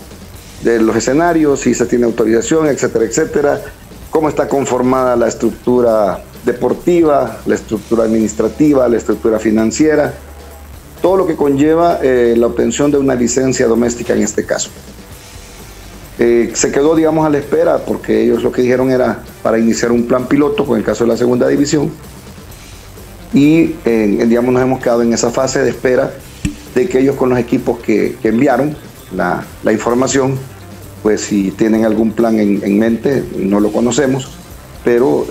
de 0.64 0.80
los 0.80 0.96
escenarios, 0.96 1.62
si 1.62 1.74
se 1.74 1.86
tiene 1.86 2.06
autorización, 2.06 2.68
etcétera, 2.68 3.06
etcétera, 3.06 3.62
cómo 4.10 4.30
está 4.30 4.48
conformada 4.48 5.16
la 5.16 5.28
estructura 5.28 6.24
deportiva, 6.46 7.40
la 7.46 7.56
estructura 7.56 8.06
administrativa, 8.06 8.88
la 8.88 8.98
estructura 8.98 9.40
financiera, 9.40 10.14
todo 11.02 11.18
lo 11.18 11.28
que 11.28 11.36
conlleva 11.36 12.00
eh, 12.02 12.36
la 12.38 12.48
obtención 12.48 12.92
de 12.92 12.98
una 12.98 13.16
licencia 13.16 13.68
doméstica 13.68 14.14
en 14.14 14.24
este 14.24 14.46
caso. 14.46 14.70
Eh, 16.20 16.52
se 16.54 16.72
quedó, 16.72 16.96
digamos, 16.96 17.26
a 17.26 17.30
la 17.30 17.38
espera 17.38 17.78
porque 17.78 18.22
ellos 18.22 18.44
lo 18.44 18.52
que 18.52 18.62
dijeron 18.62 18.92
era 18.92 19.24
para 19.42 19.58
iniciar 19.58 19.92
un 19.92 20.04
plan 20.06 20.28
piloto 20.28 20.66
con 20.66 20.78
el 20.78 20.84
caso 20.84 21.06
de 21.06 21.12
la 21.12 21.18
segunda 21.18 21.48
división. 21.48 21.90
Y, 23.34 23.76
eh, 23.86 24.26
digamos, 24.28 24.54
nos 24.54 24.62
hemos 24.62 24.80
quedado 24.82 25.02
en 25.02 25.14
esa 25.14 25.30
fase 25.32 25.64
de 25.64 25.70
espera 25.70 26.12
de 26.76 26.90
que 26.90 27.00
ellos 27.00 27.16
con 27.16 27.30
los 27.30 27.40
equipos 27.40 27.80
que, 27.80 28.18
enviaron 28.24 28.76
la, 29.16 29.46
información, 29.72 30.38
pues 31.02 31.22
si 31.22 31.52
tienen 31.52 31.86
algún 31.86 32.12
plan 32.12 32.38
en, 32.38 32.62
en 32.64 32.78
mente, 32.78 33.24
no 33.38 33.60
lo 33.60 33.72
conocemos, 33.72 34.30
pero 34.84 35.26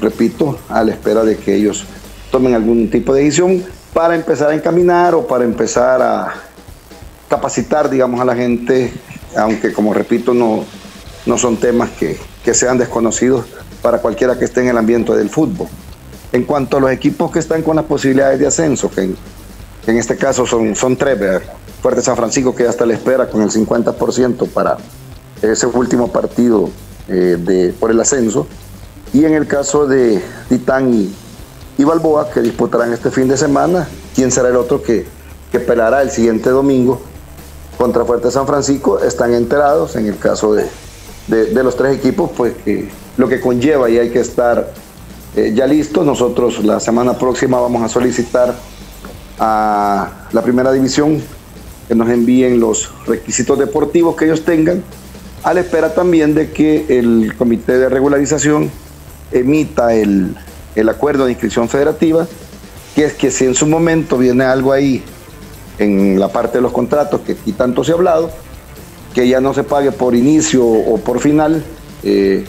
repito, 0.00 0.58
a 0.68 0.84
la 0.84 0.92
espera 0.92 1.24
de 1.24 1.36
que 1.36 1.54
ellos 1.54 1.84
tomen 2.30 2.54
algún 2.54 2.88
tipo 2.88 3.12
de 3.12 3.24
decisión 3.24 3.62
para 3.92 4.14
empezar 4.14 4.50
a 4.50 4.54
encaminar 4.54 5.14
o 5.14 5.26
para 5.26 5.44
empezar 5.44 6.00
a 6.00 6.34
capacitar, 7.28 7.90
digamos, 7.90 8.20
a 8.20 8.24
la 8.24 8.34
gente, 8.34 8.92
aunque 9.36 9.72
como 9.72 9.94
repito, 9.94 10.34
no, 10.34 10.64
no 11.26 11.38
son 11.38 11.56
temas 11.56 11.90
que, 11.90 12.18
sean 12.52 12.78
desconocidos 12.78 13.46
para 13.80 13.98
cualquiera 13.98 14.36
que 14.36 14.44
esté 14.44 14.62
en 14.62 14.68
el 14.68 14.78
ambiente 14.78 15.14
del 15.14 15.30
fútbol. 15.30 15.68
En 16.32 16.44
cuanto 16.44 16.78
a 16.78 16.80
los 16.80 16.90
equipos 16.90 17.30
que 17.30 17.38
están 17.38 17.62
con 17.62 17.76
las 17.76 17.84
posibilidades 17.84 18.40
de 18.40 18.46
ascenso, 18.48 18.90
que 18.90 19.02
en, 19.02 19.96
este 19.96 20.16
caso 20.16 20.46
son, 20.46 20.74
son 20.74 20.96
tres, 20.96 21.42
Fuerte 21.80 22.02
San 22.02 22.16
Francisco 22.16 22.54
que 22.54 22.64
ya 22.64 22.70
está 22.70 22.84
a 22.84 22.86
la 22.88 22.94
espera 22.94 23.28
con 23.28 23.40
el 23.42 23.50
50% 23.50 24.48
para, 24.48 24.78
ese 25.42 25.66
último 25.66 26.08
partido 26.08 26.68
eh, 27.08 27.36
de, 27.38 27.72
por 27.72 27.90
el 27.90 28.00
ascenso. 28.00 28.46
Y 29.12 29.24
en 29.24 29.34
el 29.34 29.46
caso 29.46 29.86
de 29.86 30.20
Titán 30.48 30.92
y, 30.92 31.14
y, 31.78 31.84
Balboa, 31.84 32.30
que 32.30 32.40
disputarán 32.40 32.92
este 32.92 33.10
fin 33.10 33.28
de 33.28 33.36
semana, 33.36 33.88
¿quién 34.14 34.30
será 34.30 34.48
el 34.48 34.56
otro 34.56 34.82
que, 34.82 35.06
que 35.52 35.60
pelará 35.60 36.02
el 36.02 36.10
siguiente 36.10 36.50
domingo 36.50 37.00
contra 37.80 38.04
Fuerte 38.04 38.30
San 38.30 38.46
Francisco? 38.46 38.98
Están 38.98 39.32
enterados 39.32 39.96
en 39.96 40.06
el 40.06 40.18
caso 40.18 40.52
de, 40.52 40.66
de, 41.28 41.62
los 41.64 41.76
tres 41.76 41.96
equipos, 41.96 42.30
pues 42.36 42.52
que 42.62 42.90
lo 43.16 43.26
que 43.26 43.40
conlleva 43.40 43.88
y 43.88 43.96
hay 43.96 44.10
que 44.10 44.20
estar 44.20 44.70
eh, 45.34 45.52
ya 45.54 45.66
listos. 45.66 46.04
Nosotros 46.04 46.62
la 46.62 46.78
semana 46.78 47.16
próxima 47.16 47.58
vamos 47.58 47.82
a 47.82 47.88
solicitar 47.88 48.54
a 49.38 50.26
la 50.30 50.42
primera 50.42 50.72
división 50.72 51.22
que 51.88 51.94
nos 51.94 52.10
envíen 52.10 52.60
los 52.60 52.90
requisitos 53.06 53.58
deportivos 53.58 54.14
que 54.14 54.26
ellos 54.26 54.44
tengan, 54.44 54.84
a 55.42 55.54
la 55.54 55.60
espera 55.60 55.94
también 55.94 56.34
de 56.34 56.50
que 56.50 56.84
el 56.98 57.34
comité 57.38 57.78
de 57.78 57.88
regularización 57.88 58.70
emita 59.32 59.94
el, 59.94 60.36
el 60.74 60.88
acuerdo 60.90 61.24
de 61.24 61.32
inscripción 61.32 61.66
federativa, 61.70 62.26
que 62.94 63.06
es 63.06 63.14
que 63.14 63.30
si 63.30 63.46
en 63.46 63.54
su 63.54 63.66
momento 63.66 64.18
viene 64.18 64.44
algo 64.44 64.70
ahí 64.70 65.02
en 65.80 66.20
la 66.20 66.28
parte 66.28 66.58
de 66.58 66.62
los 66.62 66.72
contratos 66.72 67.22
que 67.22 67.32
aquí 67.32 67.52
tanto 67.52 67.82
se 67.82 67.92
ha 67.92 67.94
hablado, 67.94 68.30
que 69.14 69.26
ya 69.26 69.40
no 69.40 69.54
se 69.54 69.64
pague 69.64 69.92
por 69.92 70.14
inicio 70.14 70.64
o 70.64 70.98
por 70.98 71.20
final, 71.20 71.64
eh, 72.02 72.44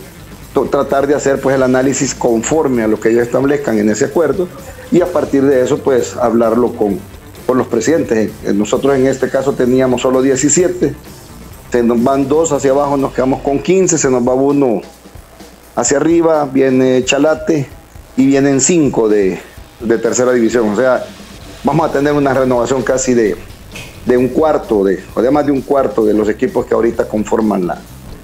tratar 0.70 1.08
de 1.08 1.16
hacer 1.16 1.40
pues 1.40 1.56
el 1.56 1.64
análisis 1.64 2.14
conforme 2.14 2.84
a 2.84 2.88
lo 2.88 3.00
que 3.00 3.10
ellos 3.10 3.24
establezcan 3.24 3.78
en 3.78 3.90
ese 3.90 4.06
acuerdo 4.06 4.50
y 4.92 5.02
a 5.02 5.06
partir 5.06 5.44
de 5.44 5.62
eso 5.62 5.78
pues 5.78 6.18
hablarlo 6.18 6.74
con, 6.74 7.00
con 7.48 7.58
los 7.58 7.68
presidentes. 7.68 8.32
Nosotros 8.54 8.96
en 8.96 9.08
este 9.08 9.30
caso 9.30 9.54
teníamos 9.54 10.02
solo 10.02 10.22
17, 10.22 10.94
se 11.72 11.84
nos 11.84 12.04
van 12.04 12.28
dos 12.28 12.52
hacia 12.52 12.72
abajo, 12.72 12.98
nos 12.98 13.14
quedamos 13.14 13.42
con 13.42 13.60
15, 13.60 13.98
se 13.98 14.10
nos 14.10 14.28
va 14.28 14.34
uno 14.34 14.82
hacia 15.76 15.98
arriba, 15.98 16.46
viene 16.52 17.04
Chalate 17.06 17.68
y 18.18 18.26
vienen 18.26 18.60
cinco 18.60 19.08
de, 19.08 19.40
de 19.80 19.98
tercera 19.98 20.34
división. 20.34 20.70
O 20.70 20.76
sea, 20.76 21.06
vamos 21.64 21.90
a 21.90 21.92
tener 21.92 22.14
una 22.14 22.34
renovación 22.34 22.82
casi 22.82 23.14
de, 23.14 23.36
de 24.06 24.18
un 24.18 24.30
cuarto, 24.30 24.84
de, 24.84 25.04
o 25.16 25.22
de 25.22 25.32
más 25.32 25.46
de 25.46 25.52
un 25.52 25.62
cuarto 25.62 26.06
de 26.06 26.14
los 26.14 26.28
equipos 26.30 26.66
que 26.66 26.74
ahorita 26.74 27.08
conforman 27.08 27.68
la, 27.68 27.80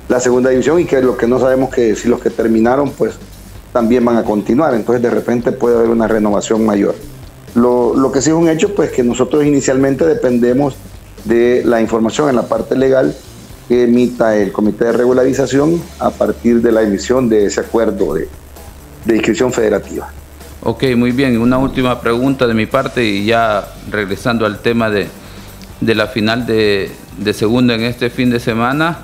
la 0.09 0.19
segunda 0.19 0.49
división 0.49 0.79
y 0.79 0.85
que 0.85 1.01
lo 1.01 1.17
que 1.17 1.27
no 1.27 1.39
sabemos 1.39 1.69
que 1.69 1.95
si 1.95 2.07
los 2.07 2.19
que 2.19 2.29
terminaron 2.29 2.91
pues 2.91 3.15
también 3.73 4.03
van 4.03 4.17
a 4.17 4.23
continuar, 4.23 4.73
entonces 4.73 5.01
de 5.01 5.09
repente 5.09 5.51
puede 5.51 5.77
haber 5.77 5.89
una 5.89 6.07
renovación 6.07 6.65
mayor. 6.65 6.95
Lo, 7.55 7.95
lo 7.95 8.11
que 8.11 8.21
sí 8.21 8.29
es 8.29 8.35
un 8.35 8.49
hecho 8.49 8.73
pues 8.73 8.91
que 8.91 9.03
nosotros 9.03 9.45
inicialmente 9.45 10.05
dependemos 10.05 10.75
de 11.25 11.63
la 11.65 11.81
información 11.81 12.29
en 12.29 12.35
la 12.35 12.43
parte 12.43 12.75
legal 12.75 13.15
que 13.67 13.83
emita 13.83 14.35
el 14.37 14.51
comité 14.51 14.85
de 14.85 14.91
regularización 14.93 15.81
a 15.99 16.09
partir 16.09 16.61
de 16.61 16.71
la 16.71 16.83
emisión 16.83 17.27
de 17.27 17.45
ese 17.45 17.59
acuerdo 17.59 18.13
de, 18.13 18.29
de 19.05 19.15
inscripción 19.15 19.51
federativa. 19.51 20.09
Ok, 20.69 20.83
muy 20.97 21.11
bien. 21.11 21.39
Una 21.39 21.57
última 21.57 22.01
pregunta 22.01 22.45
de 22.45 22.53
mi 22.53 22.65
parte 22.65 23.01
y 23.01 23.23
ya 23.23 23.69
regresando 23.89 24.45
al 24.45 24.59
tema 24.59 24.89
de, 24.89 25.07
de 25.79 25.95
la 25.95 26.07
final 26.07 26.45
de, 26.45 26.91
de 27.19 27.33
segunda 27.33 27.73
en 27.73 27.83
este 27.83 28.09
fin 28.09 28.29
de 28.29 28.41
semana. 28.41 28.97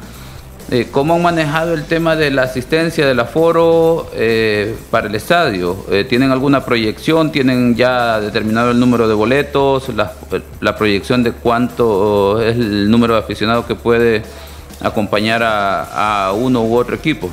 Eh, 0.71 0.89
¿Cómo 0.91 1.15
han 1.15 1.21
manejado 1.21 1.73
el 1.73 1.85
tema 1.85 2.17
de 2.17 2.31
la 2.31 2.41
asistencia 2.41 3.07
del 3.07 3.17
aforo 3.17 4.09
eh, 4.13 4.75
para 4.91 5.07
el 5.07 5.15
estadio? 5.15 5.85
Eh, 5.89 6.03
¿Tienen 6.03 6.31
alguna 6.31 6.65
proyección? 6.65 7.31
¿Tienen 7.31 7.75
ya 7.77 8.19
determinado 8.19 8.71
el 8.71 8.79
número 8.81 9.07
de 9.07 9.13
boletos? 9.13 9.87
La, 10.59 10.75
proyección 10.75 11.23
de 11.23 11.31
cuánto 11.31 12.41
es 12.41 12.57
el 12.57 12.91
número 12.91 13.13
de 13.13 13.21
aficionados 13.21 13.63
que 13.67 13.75
puede 13.75 14.21
acompañar 14.81 15.41
a 15.45 16.33
uno 16.35 16.61
u 16.61 16.75
otro 16.75 16.93
equipo? 16.93 17.29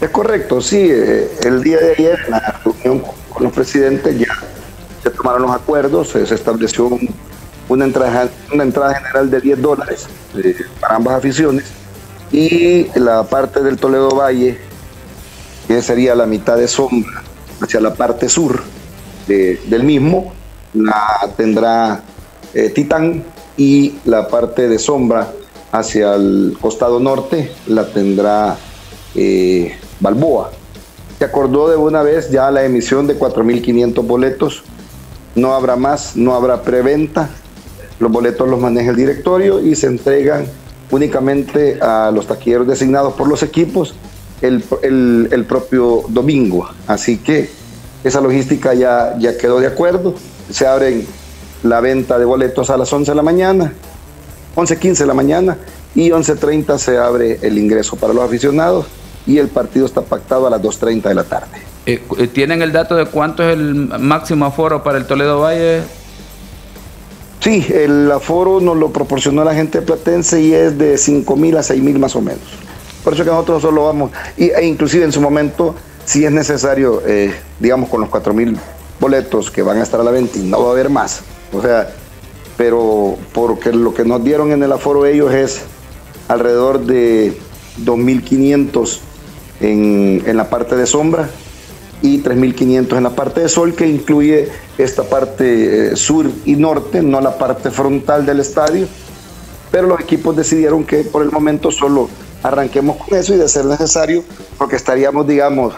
Es 0.00 0.10
correcto, 0.10 0.60
sí. 0.60 0.90
El 1.42 1.62
día 1.62 1.78
de 1.78 1.92
ayer, 1.92 2.18
en 2.26 2.30
la 2.32 2.60
reunión 2.64 3.04
con 3.28 3.44
los 3.44 3.52
presidentes, 3.52 4.18
ya 4.18 4.34
se 5.02 5.10
tomaron 5.10 5.42
los 5.42 5.52
acuerdos, 5.52 6.08
se 6.08 6.34
estableció 6.34 6.86
un 6.86 7.08
una 7.70 7.84
entrada, 7.84 8.94
general 8.94 9.30
de 9.30 9.40
10 9.40 9.62
dólares 9.62 10.06
eh, 10.36 10.56
para 10.80 10.96
ambas 10.96 11.14
aficiones 11.14 11.64
y 12.32 12.86
la 12.98 13.22
parte 13.24 13.62
del 13.62 13.76
Toledo 13.76 14.10
Valle, 14.10 14.58
que 15.66 15.80
sería 15.80 16.14
la 16.14 16.26
mitad 16.26 16.56
de 16.56 16.68
sombra 16.68 17.22
hacia 17.60 17.80
la 17.80 17.94
parte 17.94 18.28
sur 18.28 18.62
del 19.26 19.84
mismo, 19.84 20.32
la 20.74 21.30
tendrá 21.36 22.02
eh, 22.52 22.70
Titán 22.70 23.22
y 23.56 23.94
la 24.04 24.26
parte 24.26 24.68
de 24.68 24.78
sombra 24.80 25.32
hacia 25.70 26.16
el 26.16 26.56
costado 26.60 26.98
norte 26.98 27.52
la 27.68 27.86
tendrá 27.86 28.56
eh, 29.14 29.76
Balboa. 30.00 30.50
Se 31.18 31.24
acordó 31.24 31.68
de 31.68 31.76
una 31.76 32.02
vez 32.02 32.30
ya 32.30 32.50
la 32.50 32.64
emisión 32.64 33.06
de 33.06 33.18
4.500 33.18 34.06
boletos. 34.06 34.62
No 35.34 35.52
habrá 35.52 35.76
más, 35.76 36.16
no 36.16 36.34
habrá 36.34 36.62
preventa. 36.62 37.28
Los 37.98 38.10
boletos 38.10 38.48
los 38.48 38.58
maneja 38.58 38.90
el 38.90 38.96
directorio 38.96 39.60
y 39.60 39.76
se 39.76 39.86
entregan 39.86 40.46
únicamente 40.90 41.78
a 41.80 42.10
los 42.10 42.26
taquilleros 42.26 42.66
designados 42.66 43.12
por 43.12 43.28
los 43.28 43.42
equipos 43.42 43.94
el, 44.40 45.44
propio 45.46 46.04
domingo. 46.08 46.68
Así 46.86 47.18
que 47.18 47.50
esa 48.02 48.22
logística 48.22 48.72
ya, 48.72 49.16
ya 49.18 49.36
quedó 49.36 49.60
de 49.60 49.66
acuerdo. 49.66 50.14
Se 50.50 50.66
abren 50.66 51.06
la 51.62 51.80
venta 51.80 52.18
de 52.18 52.24
boletos 52.24 52.70
a 52.70 52.78
las 52.78 52.90
11 52.90 53.10
de 53.10 53.14
la 53.14 53.22
mañana, 53.22 53.74
11.15 54.56 54.96
de 54.96 55.06
la 55.06 55.14
mañana 55.14 55.58
y 55.94 56.08
11.30 56.08 56.78
se 56.78 56.96
abre 56.96 57.38
el 57.42 57.58
ingreso 57.58 57.96
para 57.96 58.14
los 58.14 58.24
aficionados 58.24 58.86
y 59.26 59.38
el 59.38 59.48
partido 59.48 59.86
está 59.86 60.02
pactado 60.02 60.46
a 60.46 60.50
las 60.50 60.62
2.30 60.62 61.02
de 61.02 61.14
la 61.14 61.24
tarde. 61.24 61.58
Eh, 61.86 62.00
¿Tienen 62.32 62.62
el 62.62 62.72
dato 62.72 62.96
de 62.96 63.06
cuánto 63.06 63.42
es 63.42 63.54
el 63.54 63.74
máximo 63.98 64.44
aforo 64.44 64.82
para 64.82 64.98
el 64.98 65.06
Toledo 65.06 65.40
Valle, 65.40 65.82
Sí, 67.40 67.66
el 67.72 68.12
aforo 68.12 68.60
nos 68.60 68.76
lo 68.76 68.92
proporcionó 68.92 69.42
la 69.44 69.54
gente 69.54 69.80
platense 69.80 70.42
y 70.42 70.52
es 70.52 70.76
de 70.76 70.98
5 70.98 71.36
mil 71.36 71.56
a 71.56 71.62
6 71.62 71.82
mil 71.82 71.98
más 71.98 72.14
o 72.14 72.20
menos. 72.20 72.42
Por 73.02 73.14
eso 73.14 73.24
que 73.24 73.30
nosotros 73.30 73.62
solo 73.62 73.86
vamos, 73.86 74.10
y, 74.36 74.50
e 74.50 74.66
inclusive 74.66 75.04
en 75.04 75.12
su 75.12 75.22
momento, 75.22 75.74
si 76.04 76.26
es 76.26 76.30
necesario, 76.30 77.02
eh, 77.06 77.34
digamos, 77.58 77.88
con 77.88 78.02
los 78.02 78.10
4 78.10 78.34
mil 78.34 78.58
boletos 79.00 79.50
que 79.50 79.62
van 79.62 79.78
a 79.78 79.82
estar 79.82 79.98
a 80.00 80.04
la 80.04 80.10
venta 80.10 80.38
y 80.38 80.42
no 80.42 80.62
va 80.62 80.68
a 80.68 80.72
haber 80.72 80.90
más. 80.90 81.22
O 81.54 81.62
sea, 81.62 81.90
pero 82.58 83.16
porque 83.32 83.72
lo 83.72 83.94
que 83.94 84.04
nos 84.04 84.22
dieron 84.22 84.52
en 84.52 84.62
el 84.62 84.72
aforo 84.72 85.06
ellos 85.06 85.32
es 85.32 85.62
alrededor 86.28 86.80
de 86.80 87.38
2.500 87.82 89.00
en, 89.60 90.22
en 90.26 90.36
la 90.36 90.48
parte 90.48 90.76
de 90.76 90.86
sombra 90.86 91.28
y 92.02 92.22
3.500 92.22 92.96
en 92.96 93.02
la 93.02 93.10
parte 93.10 93.40
de 93.40 93.48
sol, 93.48 93.74
que 93.74 93.86
incluye 93.86 94.48
esta 94.78 95.04
parte 95.04 95.92
eh, 95.92 95.96
sur 95.96 96.30
y 96.44 96.56
norte, 96.56 97.02
no 97.02 97.20
la 97.20 97.36
parte 97.36 97.70
frontal 97.70 98.24
del 98.24 98.40
estadio. 98.40 98.86
Pero 99.70 99.86
los 99.86 100.00
equipos 100.00 100.36
decidieron 100.36 100.84
que 100.84 101.04
por 101.04 101.22
el 101.22 101.30
momento 101.30 101.70
solo 101.70 102.08
arranquemos 102.42 102.96
con 102.96 103.18
eso 103.18 103.34
y 103.34 103.36
de 103.36 103.48
ser 103.48 103.66
necesario, 103.66 104.24
porque 104.58 104.76
estaríamos, 104.76 105.26
digamos, 105.26 105.74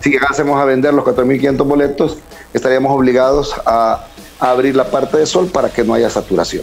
si 0.00 0.10
llegásemos 0.10 0.60
a 0.60 0.64
vender 0.64 0.94
los 0.94 1.04
4.500 1.04 1.66
boletos, 1.66 2.18
estaríamos 2.54 2.92
obligados 2.92 3.54
a, 3.66 4.06
abrir 4.38 4.76
la 4.76 4.90
parte 4.90 5.16
de 5.16 5.24
sol 5.24 5.46
para 5.46 5.70
que 5.70 5.82
no 5.82 5.94
haya 5.94 6.10
saturación. 6.10 6.62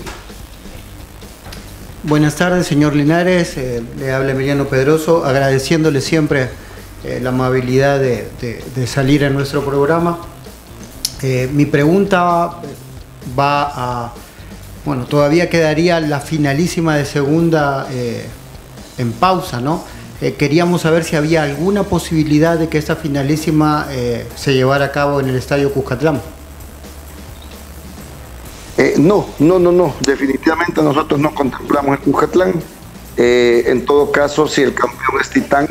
Buenas 2.06 2.36
tardes, 2.36 2.68
señor 2.68 2.98
Linares. 2.98 3.56
Eh, 3.56 3.82
le 3.98 4.12
habla 4.12 4.34
Emiliano 4.34 4.66
Pedroso, 4.66 5.24
agradeciéndole 5.24 6.02
siempre 6.02 6.50
eh, 7.06 7.22
la 7.24 7.30
amabilidad 7.30 7.98
de, 7.98 8.88
salir 8.88 9.24
en 9.24 9.34
nuestro 9.34 9.64
programa. 9.64 10.20
Eh, 11.22 11.50
mi 11.54 11.66
pregunta 11.66 12.56
va 13.40 13.72
a, 13.74 14.14
bueno, 14.84 15.06
todavía 15.06 15.50
quedaría 15.50 16.02
la 16.02 16.20
finalísima 16.20 16.98
de 16.98 17.06
segunda 17.06 17.88
en 18.98 19.14
pausa, 19.14 19.62
¿no? 19.62 19.86
queríamos 20.38 20.82
saber 20.82 21.06
si 21.06 21.16
había 21.16 21.44
alguna 21.44 21.84
posibilidad 21.84 22.58
de 22.58 22.68
que 22.68 22.80
esta 22.80 22.98
finalísima 22.98 23.88
se 24.36 24.54
llevara 24.54 24.86
a 24.86 24.92
cabo 24.92 25.22
en 25.22 25.30
el 25.30 25.36
Estadio 25.38 25.72
Cuscatlán. 25.72 26.22
No, 28.98 29.28
no, 29.40 29.60
no, 29.60 29.72
no. 29.72 29.94
Definitivamente 30.02 30.82
nosotros 30.82 31.20
no 31.20 31.34
contemplamos 31.34 32.00
el 32.00 32.04
Cuscatlán. 32.04 32.54
en 33.18 33.86
todo 33.86 34.12
caso, 34.12 34.48
si 34.48 34.62
el 34.62 34.74
campeón 34.74 35.22
es 35.22 35.30
Titán, 35.30 35.68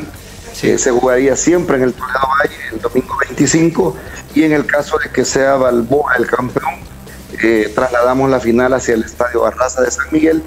se 0.53 0.91
jugaría 0.91 1.35
siempre 1.35 1.77
en 1.77 1.83
el 1.83 1.93
Toledo 1.93 2.27
Valle 2.39 2.55
el 2.71 2.79
domingo 2.79 3.17
25 3.27 3.95
y 4.35 4.43
en 4.43 4.53
el 4.53 4.65
caso 4.65 4.97
de 4.97 5.09
que 5.09 5.25
sea 5.25 5.55
Balboa 5.55 6.15
el 6.17 6.27
campeón, 6.27 6.75
eh, 7.41 7.71
trasladamos 7.73 8.29
la 8.29 8.39
final 8.39 8.73
hacia 8.73 8.93
el 8.93 9.03
Estadio 9.03 9.41
Barraza 9.41 9.81
de 9.81 9.91
San 9.91 10.05
Miguel, 10.11 10.41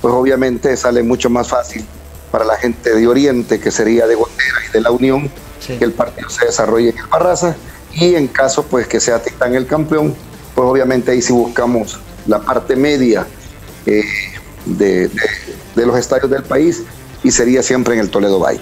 pues 0.00 0.12
obviamente 0.12 0.76
sale 0.76 1.02
mucho 1.02 1.30
más 1.30 1.48
fácil 1.48 1.84
para 2.30 2.44
la 2.44 2.56
gente 2.56 2.94
de 2.94 3.06
Oriente, 3.06 3.60
que 3.60 3.70
sería 3.70 4.06
de 4.06 4.14
Gotera 4.14 4.58
y 4.68 4.72
de 4.72 4.80
la 4.80 4.90
Unión, 4.90 5.30
que 5.66 5.84
el 5.84 5.92
partido 5.92 6.28
se 6.28 6.46
desarrolle 6.46 6.90
en 6.90 6.98
el 6.98 7.06
Barraza. 7.06 7.54
Y 7.92 8.14
en 8.14 8.28
caso 8.28 8.64
pues 8.64 8.86
que 8.86 9.00
sea 9.00 9.22
Titán 9.22 9.54
el 9.54 9.66
campeón, 9.66 10.14
pues 10.54 10.66
obviamente 10.66 11.10
ahí 11.10 11.22
sí 11.22 11.32
buscamos 11.32 11.98
la 12.30 12.40
parte 12.40 12.76
media 12.76 13.26
eh, 13.86 14.02
de 14.64 15.10
de 15.74 15.86
los 15.86 15.96
estadios 15.96 16.30
del 16.30 16.42
país 16.42 16.82
y 17.22 17.30
sería 17.30 17.62
siempre 17.62 17.94
en 17.94 18.00
el 18.00 18.10
Toledo 18.10 18.38
Bay. 18.38 18.60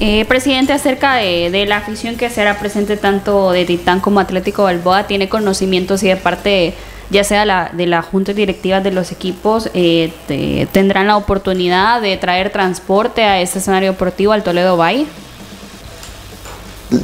Eh, 0.00 0.24
presidente, 0.26 0.72
acerca 0.72 1.14
de, 1.14 1.64
la 1.66 1.78
afición 1.78 2.16
que 2.16 2.30
será 2.30 2.58
presente 2.60 2.96
tanto 2.96 3.50
de 3.50 3.64
Titán 3.64 4.00
como 4.00 4.20
Atlético 4.20 4.62
Balboa, 4.62 5.06
¿tiene 5.06 5.28
conocimientos 5.28 6.02
y 6.04 6.08
de 6.08 6.16
parte 6.16 6.74
ya 7.10 7.24
sea 7.24 7.44
la, 7.46 7.70
de 7.72 7.86
la 7.86 8.02
junta 8.02 8.32
directiva 8.32 8.80
de 8.80 8.90
los 8.90 9.10
equipos, 9.12 9.70
eh, 9.72 10.68
tendrán 10.72 11.06
la 11.06 11.16
oportunidad 11.16 12.02
de 12.02 12.16
traer 12.18 12.52
transporte 12.52 13.24
a 13.24 13.40
este 13.40 13.60
escenario 13.60 13.92
deportivo 13.92 14.32
al 14.32 14.42
Toledo 14.44 14.76
Bay? 14.76 15.08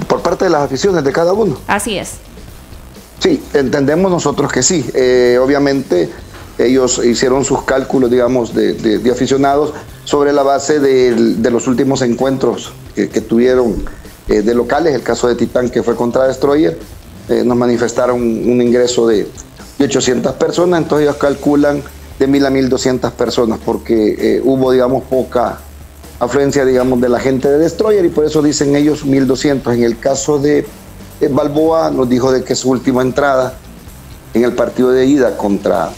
Por 0.07 0.21
parte 0.21 0.45
de 0.45 0.51
las 0.51 0.63
aficiones 0.63 1.03
de 1.03 1.11
cada 1.11 1.33
uno. 1.33 1.59
Así 1.67 1.97
es. 1.99 2.19
Sí, 3.19 3.43
entendemos 3.55 4.11
nosotros 4.11 4.53
que 4.53 4.63
sí. 4.63 4.85
Eh, 4.95 5.39
obviamente 5.43 6.11
ellos 6.59 7.01
hicieron 7.05 7.45
sus 7.45 7.63
cálculos, 7.63 8.11
digamos, 8.11 8.55
de, 8.55 9.01
aficionados 9.11 9.73
sobre 10.05 10.33
la 10.33 10.43
base 10.43 10.79
de, 10.79 11.51
los 11.51 11.67
últimos 11.67 12.03
encuentros 12.03 12.73
que, 12.95 13.07
tuvieron 13.21 13.85
eh, 14.29 14.43
de 14.43 14.55
locales, 14.55 14.95
el 14.95 15.03
caso 15.03 15.29
de 15.29 15.35
Titán 15.35 15.71
que 15.71 15.83
fue 15.83 15.97
contra 15.97 16.27
Destroyer, 16.27 16.79
eh, 17.29 17.43
nos 17.45 17.57
manifestaron 17.57 18.21
un 18.21 18.61
ingreso 18.61 19.07
de, 19.07 19.27
800 19.81 20.35
personas, 20.35 20.83
entonces 20.83 21.09
ellos 21.09 21.17
calculan 21.17 21.83
de 22.19 22.27
1000 22.29 22.47
a 22.47 22.51
1200 22.51 23.13
personas 23.13 23.59
porque 23.63 24.41
hubo, 24.45 24.71
digamos, 24.71 25.03
poca 25.03 25.59
afluencia, 26.21 26.65
digamos, 26.65 27.01
de 27.01 27.09
la 27.09 27.19
gente 27.19 27.49
de 27.49 27.59
Destroyer 27.59 28.05
y 28.05 28.09
por 28.09 28.25
eso 28.25 28.41
dicen 28.41 28.77
ellos 28.77 29.05
1200. 29.05 29.75
En 29.75 29.83
el 29.83 29.99
caso 29.99 30.39
de 30.39 30.65
Balboa 31.31 31.91
nos 31.91 32.09
dijo 32.09 32.31
de 32.33 32.45
que 32.45 32.55
su 32.55 32.71
última 32.71 33.03
entrada 33.03 33.55
en 34.35 34.45
el 34.45 34.53
partido 34.53 34.91
de 34.91 35.07
ida 35.07 35.37
contra 35.37 35.91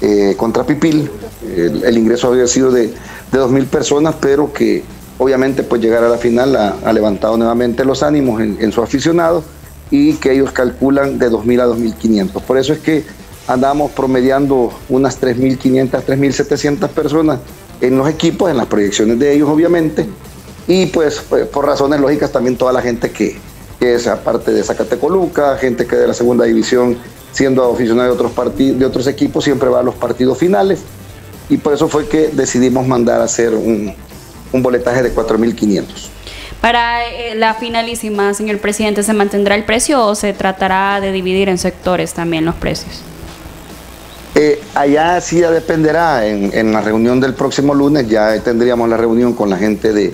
eh, 0.00 0.34
contra 0.36 0.64
Pipil. 0.64 1.10
El, 1.42 1.96
ingreso 1.96 2.28
había 2.28 2.46
sido 2.46 2.70
de, 2.70 2.88
de 2.88 3.38
2.000 3.38 3.66
personas, 3.66 4.14
pero 4.20 4.52
que 4.52 4.84
obviamente 5.18 5.62
pues 5.62 5.80
llegar 5.80 6.04
a 6.04 6.08
la 6.08 6.18
final 6.18 6.54
ha, 6.56 6.92
levantado 6.92 7.36
nuevamente 7.36 7.84
los 7.84 8.02
ánimos 8.02 8.40
en, 8.40 8.72
su 8.72 8.82
aficionado 8.82 9.42
y 9.90 10.14
que 10.14 10.32
ellos 10.32 10.52
calculan 10.52 11.18
de 11.18 11.30
2.000 11.30 11.60
a 11.60 11.66
2.500. 11.68 12.42
Por 12.42 12.58
eso 12.58 12.72
es 12.72 12.80
que 12.80 13.04
andamos 13.48 13.92
promediando 13.92 14.72
unas 14.88 15.20
3.500, 15.20 15.90
3.700 16.04 16.88
personas 16.88 17.38
en 17.80 17.96
los 17.96 18.08
equipos, 18.08 18.50
en 18.50 18.56
las 18.56 18.66
proyecciones 18.66 19.18
de 19.18 19.32
ellos 19.32 19.48
obviamente, 19.48 20.06
y 20.66 20.86
pues, 20.86 21.22
pues 21.28 21.46
por 21.46 21.64
razones 21.64 22.00
lógicas 22.00 22.32
también 22.32 22.56
toda 22.56 22.72
la 22.72 22.82
gente 22.82 23.10
que, 23.10 23.38
que 23.78 23.94
es 23.94 24.06
aparte 24.06 24.52
de 24.52 24.62
Zacatecoluca, 24.62 25.56
gente 25.56 25.86
que 25.86 25.96
de 25.96 26.08
la 26.08 26.14
segunda 26.14 26.44
división 26.44 26.96
siendo 27.36 27.70
aficionado 27.70 28.08
de 28.08 28.14
otros, 28.14 28.32
partidos, 28.32 28.78
de 28.78 28.86
otros 28.86 29.06
equipos, 29.06 29.44
siempre 29.44 29.68
va 29.68 29.80
a 29.80 29.82
los 29.82 29.94
partidos 29.94 30.38
finales. 30.38 30.80
Y 31.50 31.58
por 31.58 31.74
eso 31.74 31.86
fue 31.86 32.08
que 32.08 32.28
decidimos 32.28 32.86
mandar 32.86 33.20
a 33.20 33.24
hacer 33.24 33.54
un, 33.54 33.94
un 34.52 34.62
boletaje 34.62 35.02
de 35.02 35.14
4.500. 35.14 35.84
Para 36.62 37.06
eh, 37.06 37.34
la 37.34 37.54
finalísima, 37.54 38.32
señor 38.32 38.58
presidente, 38.58 39.02
¿se 39.02 39.12
mantendrá 39.12 39.54
el 39.54 39.64
precio 39.64 40.04
o 40.04 40.14
se 40.14 40.32
tratará 40.32 41.00
de 41.00 41.12
dividir 41.12 41.50
en 41.50 41.58
sectores 41.58 42.14
también 42.14 42.46
los 42.46 42.54
precios? 42.54 43.02
Eh, 44.34 44.60
allá 44.74 45.20
sí 45.20 45.40
ya 45.40 45.50
dependerá, 45.50 46.26
en, 46.26 46.72
la 46.72 46.80
reunión 46.80 47.20
del 47.20 47.34
próximo 47.34 47.74
lunes 47.74 48.08
ya 48.08 48.38
tendríamos 48.40 48.88
la 48.88 48.96
reunión 48.96 49.34
con 49.34 49.48
la 49.48 49.56
gente 49.56 49.92
de, 49.92 50.12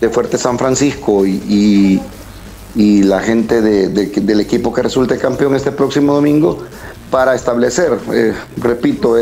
de 0.00 0.08
Fuerte 0.08 0.36
San 0.38 0.58
Francisco 0.58 1.24
y, 1.26 1.40
y 1.48 2.02
la 2.76 3.20
gente 3.20 3.62
del 3.62 4.40
equipo 4.40 4.72
que 4.72 4.82
resulte 4.82 5.16
campeón 5.16 5.54
este 5.54 5.72
próximo 5.72 6.14
domingo 6.14 6.62
para 7.10 7.34
establecer, 7.34 7.98
eh, 8.12 8.34
repito, 8.58 9.16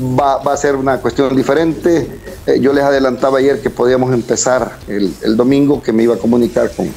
va, 0.00 0.34
a 0.34 0.56
ser 0.56 0.76
una 0.76 0.98
cuestión 0.98 1.34
diferente. 1.34 2.06
Eh, 2.46 2.60
yo 2.60 2.72
les 2.72 2.84
adelantaba 2.84 3.38
ayer 3.38 3.62
que 3.62 3.70
podíamos 3.70 4.12
empezar 4.12 4.78
el, 4.88 5.36
domingo, 5.36 5.82
que 5.82 5.92
me 5.92 6.02
iba 6.02 6.16
a 6.16 6.18
comunicar 6.18 6.70
con, 6.72 6.90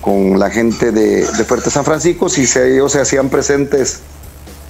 con 0.00 0.38
la 0.38 0.50
gente 0.50 0.90
de, 0.90 1.24
Fuerte 1.44 1.70
San 1.70 1.84
Francisco, 1.84 2.28
si 2.28 2.46
se, 2.46 2.74
ellos 2.74 2.92
se 2.92 3.00
hacían 3.00 3.28
presentes 3.28 4.00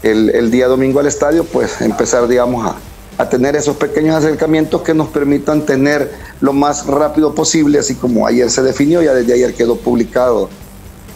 el, 0.03 0.31
el 0.31 0.51
día 0.51 0.67
domingo 0.67 0.99
al 0.99 1.07
estadio, 1.07 1.45
pues 1.45 1.81
empezar, 1.81 2.27
digamos, 2.27 2.67
a, 2.67 2.77
a 3.17 3.29
tener 3.29 3.55
esos 3.57 3.77
pequeños 3.77 4.17
acercamientos 4.17 4.83
que 4.83 4.95
nos 4.95 5.09
permitan 5.09 5.65
tener 5.65 6.11
lo 6.41 6.53
más 6.53 6.87
rápido 6.87 7.35
posible, 7.35 7.79
así 7.79 7.95
como 7.95 8.27
ayer 8.27 8.51
se 8.51 8.63
definió, 8.63 9.03
ya 9.03 9.15
desde 9.15 9.35
ayer 9.35 9.55
quedó 9.55 9.77
publicado 9.77 10.49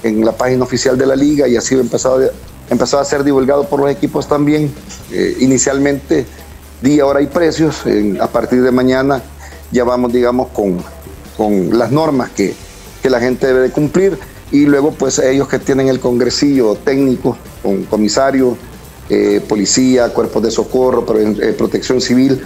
en 0.03 0.25
la 0.25 0.33
página 0.33 0.63
oficial 0.63 0.97
de 0.97 1.07
la 1.07 1.17
liga 1.17 1.49
y 1.49 1.61
sido 1.61 1.81
empezado, 1.81 2.21
empezado 2.71 3.03
a 3.03 3.05
ser 3.05 3.25
divulgado 3.25 3.65
por 3.69 3.81
los 3.81 3.91
equipos 3.91 4.29
también. 4.29 4.73
Eh, 5.11 5.37
inicialmente, 5.41 6.27
día, 6.83 7.05
hora 7.05 7.21
y 7.21 7.27
precios. 7.27 7.83
a 8.21 8.27
partir 8.29 8.63
de 8.63 8.71
mañana 8.71 9.23
ya 9.73 9.85
vamos, 9.85 10.13
digamos, 10.13 10.49
con, 10.49 10.79
con 11.37 11.77
las 11.77 11.91
normas 11.91 12.31
que, 12.31 12.55
que 13.03 13.11
la 13.11 13.21
gente 13.21 13.47
debe 13.49 13.61
de 13.61 13.71
cumplir 13.71 14.19
y 14.51 14.65
luego 14.65 14.93
pues 14.93 15.19
ellos 15.19 15.49
que 15.49 15.59
tienen 15.59 15.89
el 15.89 16.01
congresillo 16.01 16.75
técnico 16.77 17.37
con 17.63 17.85
comisario, 17.85 18.57
eh, 19.11 19.41
policía, 19.49 20.11
cuerpos 20.11 20.43
de 20.43 20.51
socorro, 20.51 21.07
eh, 21.19 21.55
protección 21.57 22.01
civil, 22.01 22.45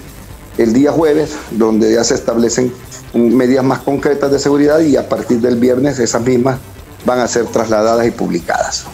el 0.58 0.72
día 0.72 0.92
jueves, 0.92 1.34
donde 1.50 1.92
ya 1.92 2.04
se 2.04 2.14
establecen 2.14 2.72
medidas 3.14 3.64
más 3.64 3.80
concretas 3.80 4.30
de 4.30 4.38
seguridad 4.38 4.78
y 4.80 4.96
a 4.96 5.08
partir 5.08 5.40
del 5.40 5.56
viernes 5.56 5.98
esas 5.98 6.22
mismas 6.22 6.58
van 7.04 7.18
a 7.18 7.26
ser 7.26 7.46
trasladadas 7.46 8.06
y 8.06 8.10
publicadas. 8.10 8.84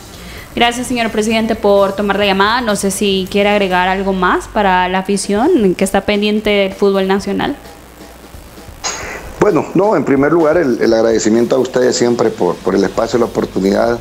Gracias, 0.57 0.87
señor 0.87 1.11
presidente, 1.11 1.54
por 1.54 1.92
tomar 1.94 2.18
la 2.18 2.24
llamada. 2.24 2.62
No 2.62 2.74
sé 2.74 2.90
si 2.90 3.28
quiere 3.31 3.50
agregar 3.50 3.87
algo 3.87 4.12
más 4.12 4.48
para 4.48 4.88
la 4.88 5.00
afición 5.00 5.74
que 5.74 5.85
está 5.85 6.00
pendiente 6.00 6.50
del 6.50 6.72
fútbol 6.72 7.07
nacional. 7.07 7.54
Bueno, 9.40 9.66
no, 9.74 9.94
en 9.94 10.04
primer 10.04 10.33
lugar, 10.33 10.57
el, 10.57 10.92
agradecimiento 10.92 11.54
a 11.54 11.59
ustedes 11.59 11.96
siempre 11.96 12.31
por, 12.31 12.57
por 12.57 12.74
el 12.74 12.83
espacio, 12.83 13.18
la 13.18 13.26
oportunidad, 13.26 14.00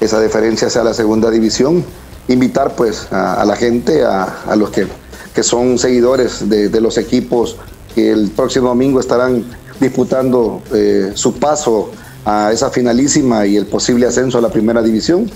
esa 0.00 0.20
deferencia 0.20 0.68
hacia 0.68 0.84
la 0.84 0.94
segunda 0.94 1.30
división 1.30 1.84
invitar 2.28 2.74
pues 2.74 3.10
a, 3.12 3.44
la 3.44 3.56
gente, 3.56 4.04
a, 4.04 4.54
los 4.56 4.70
que, 4.70 4.86
que, 5.34 5.42
son 5.42 5.78
seguidores 5.78 6.48
de, 6.48 6.80
los 6.80 6.98
equipos 6.98 7.56
que 7.94 8.12
el 8.12 8.30
próximo 8.30 8.68
domingo 8.68 9.00
estarán 9.00 9.44
disputando 9.80 10.62
eh, 10.74 11.12
su 11.14 11.34
paso 11.34 11.90
a 12.24 12.50
esa 12.52 12.70
finalísima 12.70 13.46
y 13.46 13.56
el 13.56 13.66
posible 13.66 14.06
ascenso 14.06 14.38
a 14.38 14.40
la 14.40 14.50
primera 14.50 14.82
división. 14.82 15.30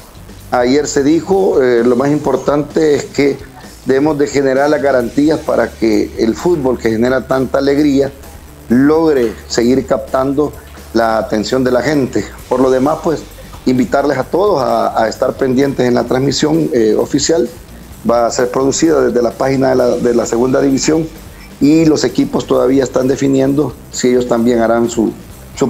Ayer 0.50 0.86
se 0.88 1.04
dijo, 1.04 1.62
eh, 1.62 1.84
lo 1.84 1.94
más 1.94 2.10
importante 2.10 2.96
es 2.96 3.04
que 3.04 3.38
debemos 3.86 4.18
de 4.18 4.26
generar 4.26 4.68
las 4.68 4.82
garantías 4.82 5.38
para 5.40 5.70
que 5.70 6.10
el 6.18 6.34
fútbol 6.34 6.78
que 6.78 6.90
genera 6.90 7.26
tanta 7.26 7.58
alegría 7.58 8.10
logre 8.68 9.32
seguir 9.48 9.86
captando 9.86 10.52
la 10.92 11.18
atención 11.18 11.62
de 11.62 11.70
la 11.70 11.82
gente. 11.82 12.24
Por 12.48 12.60
lo 12.60 12.70
demás, 12.70 12.98
pues 13.02 13.20
invitarles 13.70 14.18
a 14.18 14.24
todos 14.24 14.62
a, 14.62 15.08
estar 15.08 15.34
pendientes 15.34 15.86
en 15.86 15.94
la 15.94 16.04
transmisión 16.04 16.70
eh, 16.72 16.94
oficial. 16.98 17.48
Va 18.08 18.26
a 18.26 18.30
ser 18.30 18.50
producida 18.50 19.00
desde 19.00 19.22
la 19.22 19.30
página 19.30 19.74
de 19.74 20.14
la, 20.14 20.26
segunda 20.26 20.60
división 20.60 21.06
y 21.60 21.84
los 21.84 22.04
equipos 22.04 22.46
todavía 22.46 22.82
están 22.82 23.08
definiendo 23.08 23.74
si 23.92 24.08
ellos 24.08 24.26
también 24.26 24.60
harán 24.60 24.88
su, 24.88 25.12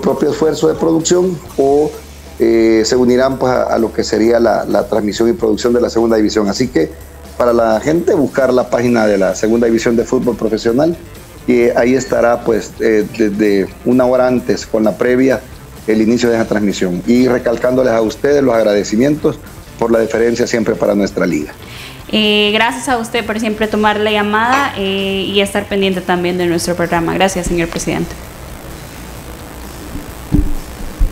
propio 0.01 0.31
esfuerzo 0.31 0.69
de 0.69 0.75
producción 0.75 1.37
o 1.59 1.91
eh, 2.39 2.83
se 2.85 2.95
unirán 2.95 3.39
pues, 3.39 3.53
a, 3.53 3.77
lo 3.79 3.93
que 3.93 4.05
sería 4.05 4.39
la, 4.39 4.87
transmisión 4.89 5.29
y 5.29 5.33
producción 5.33 5.73
de 5.73 5.81
la 5.81 5.91
segunda 5.91 6.17
división. 6.17 6.49
Así 6.49 6.69
que 6.69 6.93
para 7.37 7.53
la 7.53 7.81
gente 7.81 8.15
buscar 8.15 8.53
la 8.53 8.71
página 8.71 9.07
de 9.07 9.19
la 9.19 9.35
segunda 9.35 9.67
división 9.67 9.97
de 9.97 10.05
fútbol 10.05 10.37
profesional 10.37 10.97
y 11.49 11.63
ahí 11.71 11.95
estará 11.95 12.45
pues 12.45 12.71
eh, 12.79 13.05
desde 13.19 13.67
una 13.85 14.05
hora 14.05 14.29
antes 14.29 14.67
con 14.67 14.85
la 14.85 14.97
previa 14.97 15.41
el 15.93 16.03
inicio 16.03 16.29
de 16.29 16.37
esa 16.37 16.47
transmisión 16.47 17.03
y 17.07 17.29
recalcándoles 17.29 17.93
a 17.93 18.01
ustedes 18.01 18.43
los 18.43 18.55
agradecimientos 18.55 19.39
por 19.79 19.91
la 19.91 19.99
deferencia 19.99 20.47
siempre 20.47 20.75
para 20.75 20.95
nuestra 20.95 21.27
liga. 21.27 21.53
Eh, 22.13 22.51
gracias 22.53 22.89
a 22.89 22.99
usted 22.99 23.25
por 23.25 23.39
siempre 23.39 23.69
tomar 23.69 24.01
la 24.01 24.11
llamada 24.11 24.75
eh, 24.77 25.25
y 25.29 25.41
estar 25.41 25.65
pendiente 25.67 26.01
también 26.01 26.39
de 26.39 26.47
nuestro 26.47 26.75
programa. 26.75 27.15
Gracias, 27.15 27.47
señor 27.47 27.69
presidente. 27.69 28.15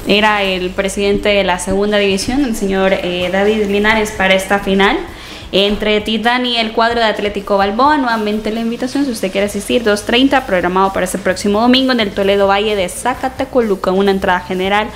Era 0.07 0.43
el 0.43 0.71
presidente 0.71 1.29
de 1.29 1.45
la 1.45 1.59
segunda 1.59 1.99
división, 1.99 2.45
el 2.45 2.57
señor 2.57 2.95
eh, 2.95 3.29
David 3.31 3.67
Linares, 3.67 4.11
para 4.11 4.35
esta 4.35 4.59
final 4.59 4.99
entre 5.52 6.00
Titán 6.00 6.46
y 6.46 6.56
el 6.56 6.72
cuadro 6.72 7.00
de 7.00 7.06
Atlético 7.06 7.56
Balboa. 7.56 7.98
Nuevamente 7.98 8.50
la 8.50 8.61
invitación, 8.61 9.04
si 9.04 9.11
usted 9.11 9.32
quiere 9.32 9.46
asistir, 9.46 9.84
2.30, 9.84 10.44
programado 10.44 10.92
para 10.92 11.04
este 11.04 11.18
próximo 11.18 11.61
domingo 11.61 11.92
en 11.92 12.00
el 12.00 12.12
Toledo 12.12 12.46
Valle 12.46 12.76
de 12.76 12.88
Zacatecoluca, 12.88 13.92
una 13.92 14.11
entrada 14.11 14.40
general 14.40 14.88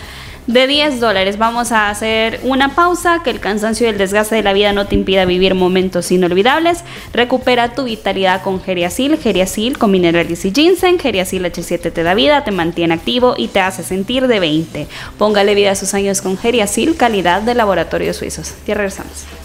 de 0.47 0.67
10 0.67 1.01
dólares. 1.01 1.39
Vamos 1.39 1.73
a 1.73 1.89
hacer 1.89 2.41
una 2.43 2.75
pausa, 2.75 3.23
que 3.23 3.31
el 3.31 3.41
cansancio 3.41 3.87
y 3.87 3.91
el 3.91 3.99
desgaste 3.99 4.35
de 4.35 4.43
la 4.43 4.53
vida 4.53 4.73
no 4.73 4.87
te 4.87 4.95
impida 4.95 5.25
vivir 5.25 5.55
momentos 5.55 6.11
inolvidables. 6.11 6.83
Recupera 7.13 7.75
tu 7.75 7.85
vitalidad 7.85 8.43
con 8.43 8.61
Geriasil, 8.61 9.19
Geriasil 9.19 9.79
con 9.79 9.91
minerales 9.91 10.45
y 10.45 10.53
ginseng. 10.53 10.99
Geriasil 10.99 11.45
H7 11.45 11.93
te 11.93 12.03
da 12.03 12.15
vida, 12.15 12.45
te 12.45 12.51
mantiene 12.51 12.95
activo 12.95 13.35
y 13.37 13.49
te 13.49 13.61
hace 13.61 13.83
sentir 13.83 14.27
de 14.27 14.41
20. 14.41 14.87
Póngale 15.19 15.55
vida 15.55 15.73
a 15.73 15.77
sus 15.77 15.95
años 15.95 16.23
con 16.23 16.37
Geriasil, 16.37 16.97
calidad 16.97 17.43
de 17.43 17.55
laboratorios 17.55 18.17
suizos. 18.17 18.55
Ya 18.67 18.75
regresamos. 18.75 19.42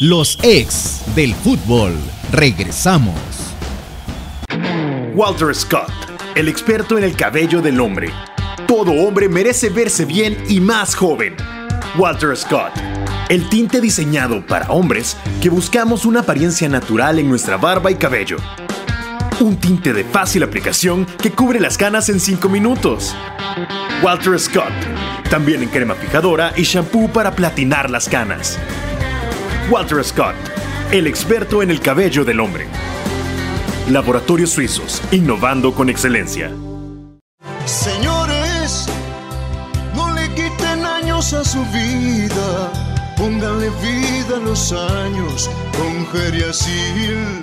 Los 0.00 0.38
ex 0.42 1.00
del 1.14 1.34
fútbol. 1.34 1.94
Regresamos. 2.30 3.14
Walter 5.14 5.54
Scott, 5.54 5.90
el 6.34 6.48
experto 6.48 6.98
en 6.98 7.04
el 7.04 7.16
cabello 7.16 7.62
del 7.62 7.80
hombre. 7.80 8.10
Todo 8.66 8.92
hombre 8.92 9.30
merece 9.30 9.70
verse 9.70 10.04
bien 10.04 10.36
y 10.50 10.60
más 10.60 10.94
joven. 10.94 11.34
Walter 11.96 12.36
Scott, 12.36 12.72
el 13.30 13.48
tinte 13.48 13.80
diseñado 13.80 14.46
para 14.46 14.70
hombres 14.70 15.16
que 15.40 15.48
buscamos 15.48 16.04
una 16.04 16.20
apariencia 16.20 16.68
natural 16.68 17.18
en 17.18 17.30
nuestra 17.30 17.56
barba 17.56 17.90
y 17.90 17.94
cabello. 17.94 18.36
Un 19.40 19.56
tinte 19.56 19.94
de 19.94 20.04
fácil 20.04 20.42
aplicación 20.42 21.06
que 21.06 21.30
cubre 21.30 21.58
las 21.58 21.78
canas 21.78 22.10
en 22.10 22.20
5 22.20 22.50
minutos. 22.50 23.16
Walter 24.02 24.38
Scott, 24.38 24.74
también 25.30 25.62
en 25.62 25.70
crema 25.70 25.94
fijadora 25.94 26.52
y 26.54 26.64
shampoo 26.64 27.08
para 27.08 27.34
platinar 27.34 27.88
las 27.88 28.10
canas. 28.10 28.58
Walter 29.68 30.04
Scott, 30.04 30.36
el 30.92 31.08
experto 31.08 31.60
en 31.60 31.70
el 31.70 31.80
cabello 31.80 32.24
del 32.24 32.38
hombre. 32.38 32.68
Laboratorios 33.90 34.50
Suizos, 34.50 35.02
innovando 35.10 35.74
con 35.74 35.90
excelencia. 35.90 36.52
Señores, 37.64 38.86
no 39.96 40.14
le 40.14 40.28
quiten 40.34 40.84
años 40.84 41.32
a 41.32 41.42
su 41.42 41.64
vida, 41.66 42.72
pónganle 43.16 43.70
vida 43.82 44.36
a 44.36 44.40
los 44.40 44.70
años 44.72 45.50
con 45.76 46.06
Geriasil. 46.12 47.42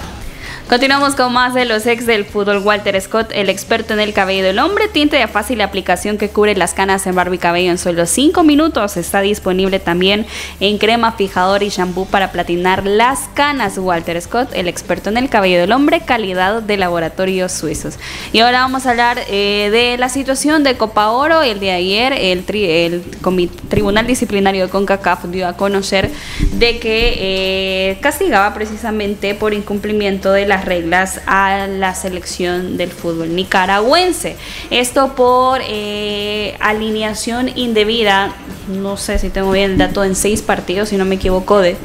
Continuamos 0.71 1.15
con 1.15 1.33
más 1.33 1.53
de 1.53 1.65
los 1.65 1.85
ex 1.85 2.05
del 2.05 2.23
fútbol. 2.23 2.59
Walter 2.59 3.01
Scott, 3.01 3.31
el 3.33 3.49
experto 3.49 3.93
en 3.93 3.99
el 3.99 4.13
cabello 4.13 4.45
del 4.45 4.57
hombre, 4.57 4.87
tinte 4.87 5.17
de 5.17 5.27
fácil 5.27 5.59
aplicación 5.59 6.17
que 6.17 6.29
cubre 6.29 6.55
las 6.55 6.73
canas 6.73 7.05
en 7.07 7.13
barba 7.13 7.35
y 7.35 7.39
cabello 7.39 7.71
en 7.71 7.77
solo 7.77 8.05
5 8.05 8.41
minutos. 8.45 8.95
Está 8.95 9.19
disponible 9.19 9.79
también 9.79 10.25
en 10.61 10.77
crema, 10.77 11.11
fijador 11.11 11.61
y 11.61 11.67
shampoo 11.67 12.05
para 12.05 12.31
platinar 12.31 12.87
las 12.87 13.27
canas. 13.33 13.77
Walter 13.77 14.21
Scott, 14.21 14.51
el 14.53 14.69
experto 14.69 15.09
en 15.09 15.17
el 15.17 15.27
cabello 15.27 15.59
del 15.59 15.73
hombre, 15.73 16.03
calidad 16.05 16.61
de 16.61 16.77
laboratorios 16.77 17.51
suizos. 17.51 17.99
Y 18.31 18.39
ahora 18.39 18.61
vamos 18.61 18.85
a 18.85 18.91
hablar 18.91 19.19
eh, 19.27 19.67
de 19.73 19.97
la 19.97 20.07
situación 20.07 20.63
de 20.63 20.77
Copa 20.77 21.09
Oro. 21.09 21.41
El 21.41 21.59
de 21.59 21.71
ayer, 21.71 22.13
el, 22.13 22.45
Tribunal 23.67 24.07
Disciplinario 24.07 24.67
de 24.67 24.71
CONCACAF 24.71 25.25
dio 25.25 25.49
a 25.49 25.57
conocer 25.57 26.09
de 26.53 26.79
que 26.79 27.17
eh, 27.17 27.97
castigaba 27.99 28.53
precisamente 28.53 29.35
por 29.35 29.53
incumplimiento 29.53 30.31
de 30.31 30.45
las 30.61 30.65
reglas 30.65 31.21
a 31.25 31.67
la 31.67 31.95
selección 31.95 32.77
del 32.77 32.91
fútbol 32.91 33.35
nicaragüense. 33.35 34.35
Esto 34.69 35.15
por 35.15 35.61
eh, 35.63 36.55
alineación 36.59 37.49
indebida, 37.55 38.33
no 38.67 38.97
sé 38.97 39.17
si 39.17 39.29
tengo 39.29 39.51
bien 39.51 39.71
el 39.71 39.77
dato, 39.77 40.03
en 40.03 40.15
seis 40.15 40.41
partidos, 40.41 40.89
si 40.89 40.97
no 40.97 41.05
me 41.05 41.15
equivoco, 41.15 41.59
de 41.59 41.75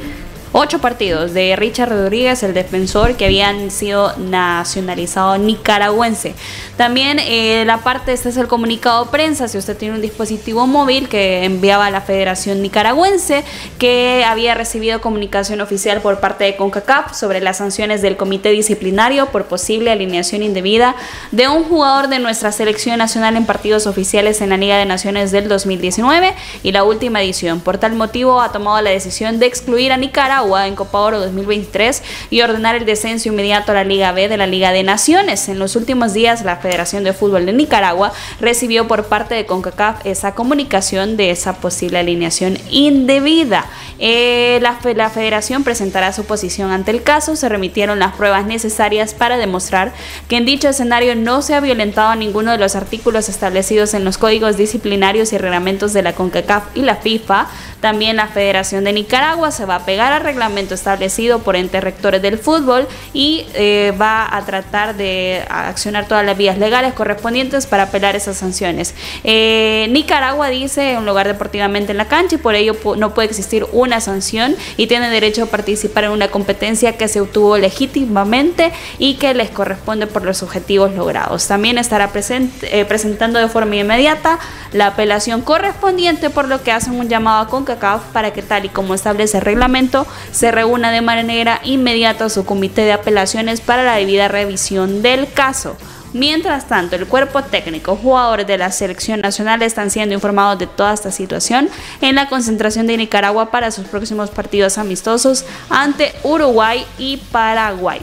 ocho 0.59 0.81
partidos 0.81 1.35
de 1.35 1.55
Richard 1.55 1.91
Rodríguez, 1.91 2.43
el 2.43 2.55
defensor 2.55 3.15
que 3.17 3.27
habían 3.27 3.71
sido 3.71 4.17
nacionalizado 4.17 5.37
nicaragüense. 5.37 6.35
También 6.79 7.19
eh, 7.21 7.65
la 7.67 7.79
parte, 7.79 8.15
este 8.15 8.31
es 8.31 8.39
el 8.39 8.49
comunicado 8.49 9.05
de 9.05 9.11
prensa, 9.11 9.49
si 9.49 9.59
usted 9.59 9.77
tiene 9.77 9.97
un 9.97 10.01
dispositivo 10.01 10.67
móvil 10.67 11.11
que 11.11 11.45
enviaba 11.45 11.87
a 11.87 11.91
la 11.91 12.01
Federación 12.01 12.63
Nicaragüense, 12.63 13.45
que 13.79 14.25
había 14.27 14.55
recibido 14.55 15.03
comunicación 15.03 15.61
oficial 15.61 16.01
por 16.01 16.21
parte 16.21 16.45
de 16.45 16.57
CONCACAF 16.57 17.15
sobre 17.15 17.43
las 17.43 17.59
sanciones 17.59 18.01
del 18.01 18.17
Comité 18.17 18.49
Disciplinario 18.49 19.27
por 19.27 19.45
posible 19.45 19.91
alineación 19.91 20.43
indebida 20.43 20.97
de 21.33 21.49
un 21.49 21.65
jugador 21.65 22.09
de 22.09 22.19
nuestra 22.19 22.51
selección 22.51 22.97
nacional 22.97 23.37
en 23.37 23.45
partidos 23.45 23.87
oficiales 23.87 24.41
en 24.41 24.49
la 24.49 24.57
Liga 24.57 24.79
de 24.79 24.87
Naciones 24.87 25.33
del 25.33 25.49
2019 25.49 26.35
y 26.63 26.73
la 26.73 26.83
última 26.83 27.23
edición. 27.23 27.61
Por 27.61 27.77
tal 27.77 27.95
motivo 27.95 28.41
ha 28.41 28.53
tomado 28.53 28.81
la 28.81 28.89
decisión 28.89 29.39
de 29.39 29.45
excluir 29.45 29.93
a 29.93 29.99
Nicaragua 29.99 30.46
en 30.55 30.77
Copa 30.77 31.01
Oro 31.01 31.19
2023 31.19 32.03
y 32.31 32.43
ordenar 32.43 32.77
el 32.77 32.87
descenso 32.87 33.29
inmediato 33.29 33.73
a 33.73 33.75
la 33.75 33.85
Liga 33.85 34.13
B 34.13 34.29
de 34.29 34.37
la 34.37 34.47
Liga 34.47 34.71
de 34.71 34.85
Naciones. 34.85 35.49
En 35.49 35.59
los 35.59 35.75
últimos 35.75 36.15
días, 36.15 36.45
la 36.45 36.57
Federación 36.57 37.03
de 37.03 37.13
Fútbol 37.13 37.47
de 37.47 37.53
Nicaragua 37.53 38.13
recibió 38.41 38.87
por 38.87 39.07
parte 39.07 39.35
de 39.35 39.47
CONCACAF 39.47 40.07
esa 40.07 40.35
comunicación 40.35 41.17
de 41.17 41.31
esa 41.31 41.55
posible 41.55 41.99
alineación 41.99 42.59
indebida. 42.71 43.67
Eh, 43.99 44.59
la, 44.63 44.79
la 44.95 45.11
Federación 45.11 45.65
presentará 45.65 46.13
su 46.13 46.25
posición 46.25 46.71
ante 46.71 46.93
el 46.93 47.03
caso. 47.03 47.35
Se 47.35 47.49
remitieron 47.49 47.99
las 47.99 48.15
pruebas 48.15 48.47
necesarias 48.47 49.15
para 49.15 49.37
demostrar 49.39 49.93
que 50.29 50.37
en 50.37 50.47
dicho 50.47 50.69
escenario 50.69 51.17
no 51.17 51.43
se 51.43 51.55
ha 51.55 51.61
violentado 51.61 52.15
ninguno 52.15 52.53
de 52.53 52.59
los 52.59 52.77
artículos 52.77 53.29
establecidos 53.29 53.95
en 53.95 54.05
los 54.05 54.19
códigos 54.19 54.57
disciplinarios 54.57 55.33
y 55.33 55.39
reglamentos 55.39 55.93
de 55.93 56.03
la 56.03 56.15
CONCACAF 56.15 56.77
y 56.77 56.83
la 56.83 56.97
FIFA. 56.97 57.49
También 57.81 58.17
la 58.17 58.29
Federación 58.29 58.85
de 58.85 58.93
Nicaragua 58.93 59.51
se 59.51 59.65
va 59.65 59.77
a 59.77 59.87
pegar 59.87 60.13
a 60.13 60.19
reglamento 60.27 60.75
establecido 60.75 61.39
por 61.39 61.57
entes 61.57 61.83
rectores 61.83 62.21
del 62.21 62.39
fútbol 62.39 62.87
y 63.15 63.47
eh, 63.55 63.95
va 64.01 64.29
a 64.37 64.45
tratar 64.45 64.97
de 64.97 65.43
accionar 65.49 66.07
todas 66.07 66.27
las 66.27 66.37
vías 66.37 66.59
legales 66.59 66.93
correspondientes 66.93 67.67
para 67.67 67.85
apelar 67.85 68.17
esas 68.17 68.37
sanciones. 68.37 68.95
Eh, 69.25 69.87
Nicaragua 69.91 70.49
dice 70.49 70.97
un 70.99 71.07
lugar 71.07 71.27
deportivamente 71.27 71.93
en 71.93 71.99
la 71.99 72.09
cancha 72.09 72.35
y 72.35 72.39
por 72.39 72.55
ello 72.55 72.77
no 72.99 73.15
puede 73.15 73.29
existir 73.29 73.67
una 73.73 74.01
sanción 74.01 74.57
y 74.77 74.87
tiene 74.87 75.09
derecho 75.09 75.45
a 75.45 75.47
participar 75.47 76.05
en 76.05 76.11
una 76.11 76.29
competencia 76.29 76.97
que 76.99 77.09
se 77.09 77.21
obtuvo 77.21 77.57
legítimamente 77.57 78.73
y 78.99 79.15
que 79.15 79.33
les 79.33 79.51
corresponde 79.51 80.07
por 80.07 80.25
los 80.25 80.43
objetivos 80.43 80.95
logrados. 80.95 81.47
También 81.47 81.79
estará 81.79 82.11
eh, 82.15 82.85
presentando 82.85 83.39
de 83.39 83.49
forma 83.49 83.77
inmediata 83.77 84.39
la 84.73 84.89
apelación 84.89 85.41
correspondiente 85.43 86.31
por 86.31 86.49
lo 86.49 86.63
que 86.63 86.73
hacen 86.73 86.95
un 86.99 87.09
llamado 87.09 87.41
a 87.41 87.49
CONCACAF 87.49 88.03
para 88.13 88.33
que 88.33 88.43
tal 88.43 88.65
y 88.65 88.69
como 88.69 88.95
establece 88.95 89.39
el 89.39 89.45
reglamento 89.45 90.07
se 90.33 90.51
reúna 90.51 90.91
de 90.91 91.01
manera 91.01 91.61
inmediata 91.65 92.29
su 92.29 92.45
comité 92.45 92.83
de 92.83 92.93
apelaciones 92.93 93.61
para 93.61 93.85
la 93.85 93.97
debida 93.97 94.29
revisión 94.29 95.03
del 95.03 95.33
caso. 95.33 95.77
Mientras 96.13 96.67
tanto, 96.67 96.97
el 96.97 97.07
cuerpo 97.07 97.43
técnico, 97.43 97.97
jugadores 97.97 98.47
de 98.47 98.57
la 98.57 98.73
selección 98.73 99.21
nacional 99.21 99.61
están 99.63 99.91
siendo 99.91 100.15
informados 100.15 100.59
de 100.59 100.67
toda 100.67 100.95
esta 100.95 101.11
situación 101.11 101.69
en 102.01 102.15
la 102.15 102.29
concentración 102.29 102.87
de 102.87 102.97
Nicaragua 102.97 103.51
para 103.51 103.71
sus 103.71 103.87
próximos 103.87 104.31
partidos 104.31 104.79
amistosos 104.79 105.45
ante 105.69 106.13
Uruguay 106.23 106.87
y 106.97 107.19
Paraguay. 107.19 108.01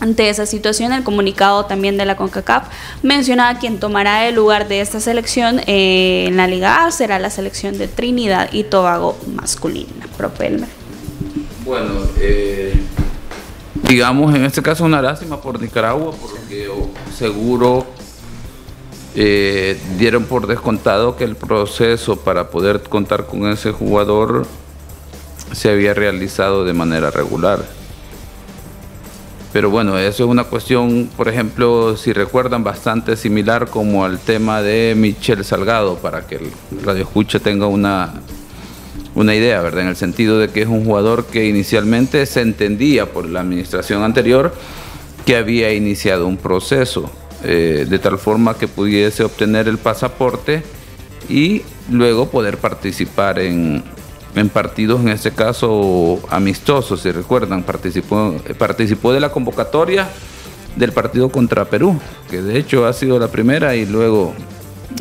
Ante 0.00 0.30
esa 0.30 0.46
situación, 0.46 0.92
el 0.92 1.04
comunicado 1.04 1.66
también 1.66 1.98
de 1.98 2.06
la 2.06 2.16
CONCACAF 2.16 2.68
mencionaba 3.02 3.58
quien 3.58 3.78
tomará 3.78 4.26
el 4.26 4.34
lugar 4.34 4.66
de 4.66 4.80
esta 4.80 4.98
selección 4.98 5.60
eh, 5.66 6.24
en 6.26 6.38
la 6.38 6.46
Liga 6.46 6.86
A 6.86 6.90
será 6.90 7.18
la 7.18 7.28
selección 7.28 7.76
de 7.76 7.86
Trinidad 7.86 8.48
y 8.50 8.64
Tobago 8.64 9.18
masculina. 9.26 10.06
Propelmer. 10.16 10.79
Bueno, 11.70 12.00
eh, 12.18 12.74
digamos 13.84 14.34
en 14.34 14.44
este 14.44 14.60
caso 14.60 14.84
una 14.84 15.00
lástima 15.00 15.40
por 15.40 15.62
Nicaragua, 15.62 16.12
porque 16.20 16.68
seguro 17.16 17.86
eh, 19.14 19.78
dieron 19.96 20.24
por 20.24 20.48
descontado 20.48 21.14
que 21.14 21.22
el 21.22 21.36
proceso 21.36 22.16
para 22.16 22.50
poder 22.50 22.82
contar 22.82 23.26
con 23.26 23.46
ese 23.46 23.70
jugador 23.70 24.46
se 25.52 25.70
había 25.70 25.94
realizado 25.94 26.64
de 26.64 26.72
manera 26.72 27.12
regular. 27.12 27.64
Pero 29.52 29.70
bueno, 29.70 29.96
eso 29.96 30.24
es 30.24 30.28
una 30.28 30.42
cuestión, 30.42 31.08
por 31.16 31.28
ejemplo, 31.28 31.96
si 31.96 32.12
recuerdan, 32.12 32.64
bastante 32.64 33.16
similar 33.16 33.70
como 33.70 34.04
al 34.04 34.18
tema 34.18 34.60
de 34.60 34.94
Michel 34.96 35.44
Salgado, 35.44 35.98
para 35.98 36.26
que 36.26 36.34
el 36.34 36.50
radio 36.82 37.04
escucha 37.04 37.38
tenga 37.38 37.68
una 37.68 38.12
una 39.14 39.34
idea, 39.34 39.60
¿verdad? 39.60 39.82
En 39.82 39.88
el 39.88 39.96
sentido 39.96 40.38
de 40.38 40.48
que 40.48 40.62
es 40.62 40.68
un 40.68 40.84
jugador 40.84 41.26
que 41.26 41.48
inicialmente 41.48 42.24
se 42.26 42.40
entendía 42.42 43.06
por 43.06 43.28
la 43.28 43.40
administración 43.40 44.02
anterior 44.02 44.54
que 45.24 45.36
había 45.36 45.72
iniciado 45.72 46.26
un 46.26 46.36
proceso 46.36 47.10
eh, 47.42 47.86
de 47.88 47.98
tal 47.98 48.18
forma 48.18 48.56
que 48.56 48.68
pudiese 48.68 49.24
obtener 49.24 49.66
el 49.68 49.78
pasaporte 49.78 50.62
y 51.28 51.62
luego 51.90 52.30
poder 52.30 52.58
participar 52.58 53.38
en, 53.38 53.82
partidos, 54.52 55.00
en 55.00 55.08
este 55.08 55.32
caso 55.32 56.20
amistosos, 56.28 57.00
si 57.00 57.10
recuerdan, 57.10 57.62
participó, 57.62 58.34
participó 58.58 59.12
de 59.12 59.20
la 59.20 59.30
convocatoria 59.30 60.08
del 60.76 60.92
partido 60.92 61.30
contra 61.30 61.64
Perú, 61.64 61.98
que 62.30 62.42
de 62.42 62.58
hecho 62.58 62.86
ha 62.86 62.92
sido 62.92 63.18
la 63.18 63.28
primera 63.28 63.74
y 63.74 63.86
luego 63.86 64.34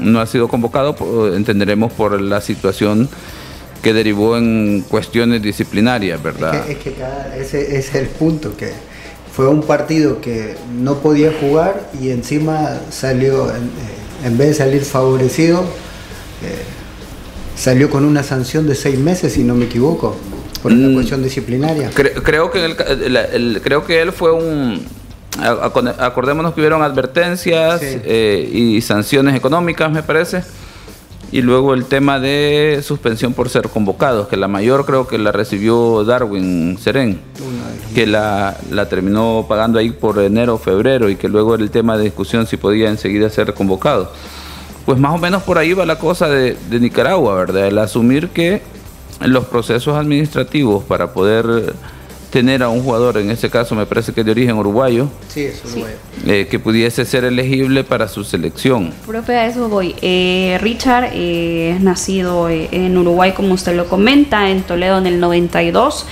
no 0.02 0.19
ha 0.19 0.26
sido 0.26 0.48
convocado, 0.48 1.36
entenderemos 1.36 1.91
por 1.93 2.19
la 2.22 2.41
situación 2.41 3.10
que 3.82 3.94
derivó 3.94 4.38
en 4.38 4.84
cuestiones 4.88 5.42
disciplinarias, 5.42 6.22
¿verdad? 6.22 6.68
Es 6.70 6.78
que, 6.78 6.94
ese, 7.39 7.78
es 7.78 7.94
el 7.96 8.08
punto, 8.08 8.56
que, 8.58 8.72
fue 9.34 9.48
un 9.48 9.62
partido 9.62 10.20
que 10.20 10.56
no 10.82 10.96
podía 11.00 11.32
jugar 11.39 11.89
y 12.02 12.10
encima 12.10 12.80
salió, 12.89 13.50
en, 13.56 13.63
eh, 13.63 14.26
en 14.26 14.38
vez 14.38 14.50
de 14.50 14.54
salir 14.56 14.82
favorecido, 14.84 15.62
eh, 15.62 16.63
salió 17.56 17.89
con 17.89 18.04
una 18.06 18.24
sanción 18.24 18.68
de 18.68 18.76
seis 18.76 19.00
meses, 19.00 19.34
si 19.34 19.44
no 19.44 19.56
me 19.56 19.65
equivoco, 19.65 20.18
por 20.62 20.74
una 20.74 20.89
Mm. 20.89 20.94
cuestión 20.94 21.24
disciplinaria. 21.24 21.89
Cre- 21.92 22.22
creo, 22.22 22.52
que 22.52 22.65
el 22.65 22.76
el- 23.06 23.15
el- 23.15 23.62
creo 23.63 23.86
que 23.86 24.02
él 24.02 24.12
fue 24.12 24.32
un... 24.34 24.86
Acordémonos 25.42 26.54
que 26.54 26.60
hubieron 26.60 26.82
advertencias 26.82 27.80
Sí. 27.80 27.98
eh, 28.04 28.50
y 28.52 28.82
sanciones 28.82 29.36
económicas, 29.36 29.89
me 29.89 30.04
parece. 30.04 30.44
Y 31.32 31.42
luego 31.42 31.76
el 31.76 31.86
tema 31.86 32.20
de 32.20 32.82
suspensión 32.84 33.34
por 33.34 33.50
ser 33.50 33.70
convocados, 33.70 34.28
que 34.28 34.38
la 34.38 34.48
mayor 34.48 34.86
creo 34.86 35.08
que 35.08 35.20
la 35.20 35.32
recibió 35.32 36.04
Darwin 36.04 36.78
Serén, 36.80 37.20
que 37.94 38.08
la, 38.08 38.58
la 38.72 38.89
terminó 38.89 39.46
pagando 39.48 39.78
ahí 39.78 39.92
por 39.92 40.18
enero 40.20 40.56
o 40.56 40.58
febrero 40.58 41.08
y 41.10 41.15
que 41.15 41.30
luego 41.30 41.54
era 41.54 41.63
el 41.63 41.70
tema 41.70 41.98
de 41.98 42.06
discusión 42.06 42.48
si 42.48 42.58
podía 42.58 42.89
enseguida 42.89 43.30
ser 43.30 43.54
convocado. 43.54 44.12
Pues 44.86 44.98
más 44.98 45.13
o 45.13 45.20
menos 45.20 45.44
por 45.44 45.60
ahí 45.60 45.74
va 45.74 45.86
la 45.86 46.00
cosa 46.00 46.28
de, 46.30 46.58
de 46.68 46.80
Nicaragua, 46.80 47.36
¿verdad? 47.36 47.68
El 47.68 47.78
asumir 47.78 48.30
que 48.30 48.63
los 49.22 49.46
procesos 49.46 49.96
administrativos 49.96 50.84
para 50.84 51.13
poder 51.13 51.74
tener 52.30 52.62
a 52.63 52.70
un 52.70 52.84
jugador, 52.84 53.18
en 53.18 53.32
este 53.32 53.50
caso 53.50 53.74
me 53.76 53.86
parece 53.86 54.13
que 54.13 54.24
de 54.24 54.32
origen 54.32 54.56
uruguayo, 54.56 55.08
Sí, 55.30 55.46
es 55.46 55.63
uruguayo. 55.65 55.96
eh, 56.28 56.48
que 56.50 56.60
pudiese 56.60 57.04
ser 57.06 57.24
elegible 57.26 57.84
para 57.84 58.08
su 58.08 58.24
selección. 58.24 58.94
Profe, 59.08 59.36
a 59.36 59.48
eso 59.48 59.68
voy. 59.68 59.96
Eh, 60.02 60.58
Richard 60.62 61.10
eh, 61.13 61.74
es 61.76 61.82
nacido 61.82 62.48
eh, 62.50 62.70
en 62.72 62.98
Uruguay, 62.98 63.34
como 63.34 63.54
usted 63.54 63.76
lo 63.76 63.88
comenta, 63.88 64.50
en 64.50 64.62
Toledo 64.62 64.98
en 65.00 65.08
el 65.08 65.20
92. 65.20 66.06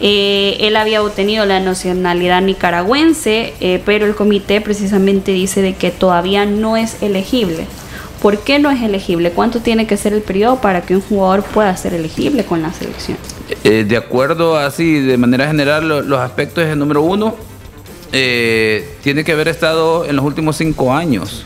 Eh, 0.00 0.56
él 0.60 0.76
había 0.76 1.02
obtenido 1.02 1.44
la 1.46 1.60
nacionalidad 1.60 2.42
nicaragüense, 2.42 3.54
eh, 3.60 3.82
pero 3.84 4.06
el 4.06 4.14
comité 4.14 4.60
precisamente 4.60 5.32
dice 5.32 5.62
de 5.62 5.74
que 5.74 5.90
todavía 5.90 6.46
no 6.46 6.76
es 6.76 7.02
elegible. 7.02 7.66
¿Por 8.22 8.38
qué 8.40 8.58
no 8.58 8.70
es 8.70 8.82
elegible? 8.82 9.30
¿Cuánto 9.32 9.60
tiene 9.60 9.86
que 9.86 9.96
ser 9.96 10.12
el 10.14 10.22
periodo 10.22 10.60
para 10.60 10.82
que 10.82 10.94
un 10.96 11.02
jugador 11.02 11.42
pueda 11.42 11.76
ser 11.76 11.94
elegible 11.94 12.44
con 12.44 12.62
la 12.62 12.72
selección? 12.72 13.18
Eh, 13.62 13.84
de 13.86 13.96
acuerdo 13.96 14.56
así, 14.56 15.00
de 15.00 15.16
manera 15.18 15.46
general, 15.46 15.86
lo- 15.88 16.00
los 16.02 16.18
aspectos 16.20 16.64
es 16.64 16.76
número 16.76 17.02
uno, 17.02 17.36
eh, 18.12 18.96
tiene 19.02 19.22
que 19.24 19.32
haber 19.32 19.48
estado 19.48 20.04
en 20.06 20.16
los 20.16 20.24
últimos 20.24 20.56
cinco 20.56 20.94
años 20.94 21.44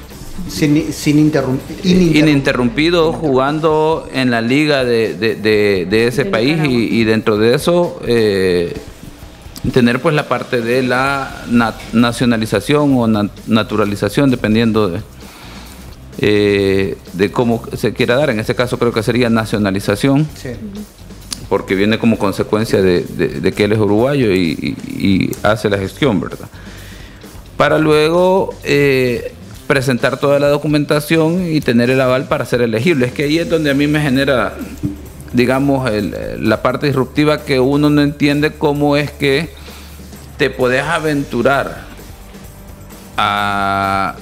Sin, 0.49 0.93
sin 0.93 1.17
interrum- 1.19 1.59
ininterrum- 1.83 2.17
ininterrumpido 2.17 3.13
jugando 3.13 4.09
en 4.13 4.31
la 4.31 4.41
liga 4.43 4.85
de, 4.85 5.15
de- 5.15 5.35
de- 5.35 5.87
de 5.91 6.07
ese 6.07 6.25
De 6.25 6.31
país 6.31 6.59
y, 6.65 7.01
y 7.01 7.05
dentro 7.05 7.37
de 7.39 7.55
eso 7.55 7.99
eh, 8.07 8.75
tener 9.73 10.01
pues 10.01 10.15
la 10.15 10.29
parte 10.29 10.61
de 10.61 10.83
la 10.83 11.43
na- 11.51 11.75
nacionalización 11.93 12.95
o 12.97 13.07
na- 13.09 13.31
naturalización 13.47 14.31
dependiendo 14.31 14.89
de, 14.89 15.01
eh, 16.21 16.97
de 17.15 17.31
cómo 17.33 17.63
se 17.77 17.93
quiera 17.93 18.15
dar. 18.17 18.31
En 18.31 18.41
este 18.41 18.55
caso 18.55 18.79
creo 18.79 18.93
que 18.93 19.03
sería 19.03 19.31
nacionalización 19.31 20.29
Sí. 20.41 20.51
Porque 21.49 21.75
viene 21.75 21.99
como 21.99 22.19
consecuencia 22.19 22.83
de, 22.83 23.53
que 23.57 23.65
él 23.65 23.73
es 23.73 23.79
uruguayo 23.79 24.33
y, 24.35 25.35
hace 25.43 25.71
la 25.71 25.79
gestión, 25.79 26.21
¿verdad? 26.21 26.49
Para 27.57 27.79
luego 27.79 28.55
eh, 28.65 29.33
presentar 29.67 30.19
toda 30.19 30.39
la 30.39 30.49
documentación 30.49 31.47
y 31.51 31.61
tener 31.61 31.91
el 31.91 32.01
aval 32.01 32.29
para 32.29 32.45
ser 32.45 32.61
elegible. 32.61 33.07
Es 33.07 33.13
que 33.13 33.25
ahí 33.25 33.39
es 33.39 33.49
donde 33.49 33.71
a 33.71 33.75
mí 33.75 33.87
me 33.87 34.01
genera, 34.01 34.55
digamos, 35.33 35.91
la 36.39 36.63
parte 36.63 36.87
disruptiva 36.87 37.43
que 37.43 37.61
uno 37.61 37.91
no 37.91 38.03
entiende 38.03 38.53
cómo 38.53 38.97
es 38.97 39.11
que 39.11 39.51
te 40.37 40.51
podés 40.51 40.85
aventurar 40.85 41.87
a, 43.17 44.15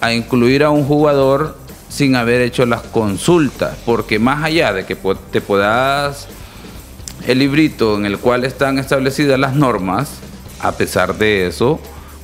a 0.00 0.12
incluir 0.12 0.64
a 0.64 0.70
un 0.70 0.84
jugador 0.84 1.56
sin 1.88 2.16
haber 2.16 2.40
hecho 2.40 2.66
las 2.66 2.82
consultas, 2.82 3.76
porque 3.86 4.18
más 4.18 4.42
allá 4.44 4.72
de 4.72 4.84
que 4.84 4.96
te 5.30 5.40
puedas 5.40 6.26
el 7.26 7.40
librito 7.40 7.96
en 7.96 8.06
el 8.06 8.18
cual 8.18 8.44
están 8.44 8.78
establecidas 8.78 9.38
las 9.38 9.54
normas, 9.54 10.10
a 10.60 10.72
pesar 10.72 11.18
de 11.18 11.46
eso, 11.46 11.80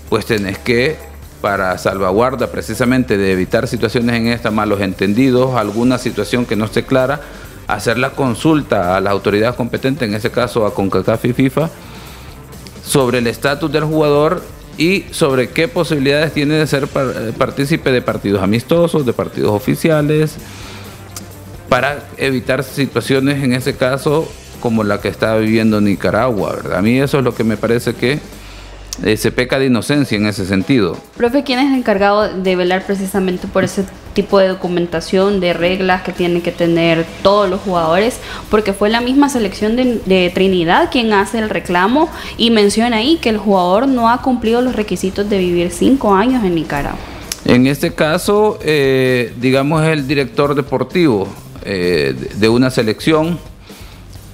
pues 0.09 0.27
tenés 0.27 0.59
que, 0.59 0.97
para 1.41 1.77
salvaguarda 1.77 2.53
precisamente 2.53 3.19
de 3.19 3.33
evitar 3.33 3.67
situaciones 3.67 4.15
en 4.15 4.29
esta, 4.29 4.51
malos 4.51 4.81
entendidos, 4.81 5.57
alguna 5.57 5.99
situación 5.99 6.47
que 6.47 6.55
no 6.55 6.67
esté 6.67 6.85
clara, 6.85 7.21
hacer 7.67 7.99
la 7.99 8.11
consulta 8.11 8.97
a 8.97 9.01
las 9.01 9.13
autoridades 9.13 9.57
competentes, 9.57 10.09
en 10.09 10.15
ese 10.15 10.31
caso 10.31 10.67
a 10.67 10.75
CONCACAF 10.75 11.25
y 11.25 11.33
FIFA, 11.33 11.69
sobre 12.85 13.19
el 13.19 13.27
estatus 13.27 13.73
del 13.73 13.85
jugador 13.85 14.43
y 14.79 15.05
sobre 15.11 15.51
qué 15.51 15.67
posibilidades 15.69 16.33
tiene 16.33 16.55
de 16.55 16.67
ser 16.67 16.85
eh, 16.85 17.33
partícipe 17.37 17.91
de 17.91 18.03
partidos 18.03 18.43
amistosos, 18.43 19.05
de 19.05 19.13
partidos 19.13 19.51
oficiales, 19.51 20.37
para 21.69 22.05
evitar 22.19 22.63
situaciones 22.63 23.43
en 23.43 23.53
ese 23.53 23.75
caso 23.75 24.29
como 24.63 24.85
la 24.85 25.01
que 25.01 25.09
está 25.09 25.37
viviendo 25.37 25.81
Nicaragua, 25.81 26.55
¿verdad? 26.55 26.79
A 26.79 26.83
mí 26.83 26.99
eso 26.99 27.19
es 27.19 27.25
lo 27.25 27.35
que 27.35 27.45
me 27.45 27.57
parece 27.59 27.95
que 27.95 28.19
eh, 29.03 29.17
se 29.17 29.33
peca 29.33 29.59
de 29.59 29.67
inocencia 29.67 30.17
en 30.17 30.27
ese 30.27 30.47
sentido. 30.47 30.97
Profe, 31.17 31.43
¿quién 31.43 31.59
es 31.59 31.67
el 31.73 31.75
encargado 31.79 32.29
de 32.33 32.57
velar 32.57 32.85
precisamente 32.87 33.49
por 33.49 33.65
ese 33.65 33.85
tipo 34.15 34.39
de 34.39 34.49
documentación, 34.49 35.41
de 35.41 35.55
reglas 35.55 36.03
que 36.03 36.13
tienen 36.13 36.43
que 36.43 36.53
tener 36.53 37.05
todos 37.23 37.49
los 37.51 37.61
jugadores? 37.63 38.19
Porque 38.51 38.73
fue 38.75 38.91
la 38.91 39.01
misma 39.01 39.29
selección 39.31 39.77
de, 39.77 40.01
de 40.07 40.31
Trinidad 40.33 40.91
quien 40.93 41.13
hace 41.15 41.39
el 41.39 41.49
reclamo 41.51 42.09
y 42.37 42.51
menciona 42.51 42.99
ahí 42.99 43.17
que 43.21 43.31
el 43.31 43.39
jugador 43.39 43.89
no 43.89 44.11
ha 44.11 44.21
cumplido 44.23 44.61
los 44.61 44.77
requisitos 44.77 45.29
de 45.29 45.39
vivir 45.39 45.71
cinco 45.71 46.15
años 46.15 46.45
en 46.45 46.55
Nicaragua. 46.55 46.99
En 47.47 47.67
este 47.67 47.93
caso, 47.95 48.59
eh, 48.63 49.33
digamos, 49.41 49.83
el 49.85 50.07
director 50.07 50.55
deportivo 50.55 51.27
eh, 51.65 52.15
de- 52.19 52.29
de 52.39 52.49
una 52.49 52.71
selección 52.71 53.39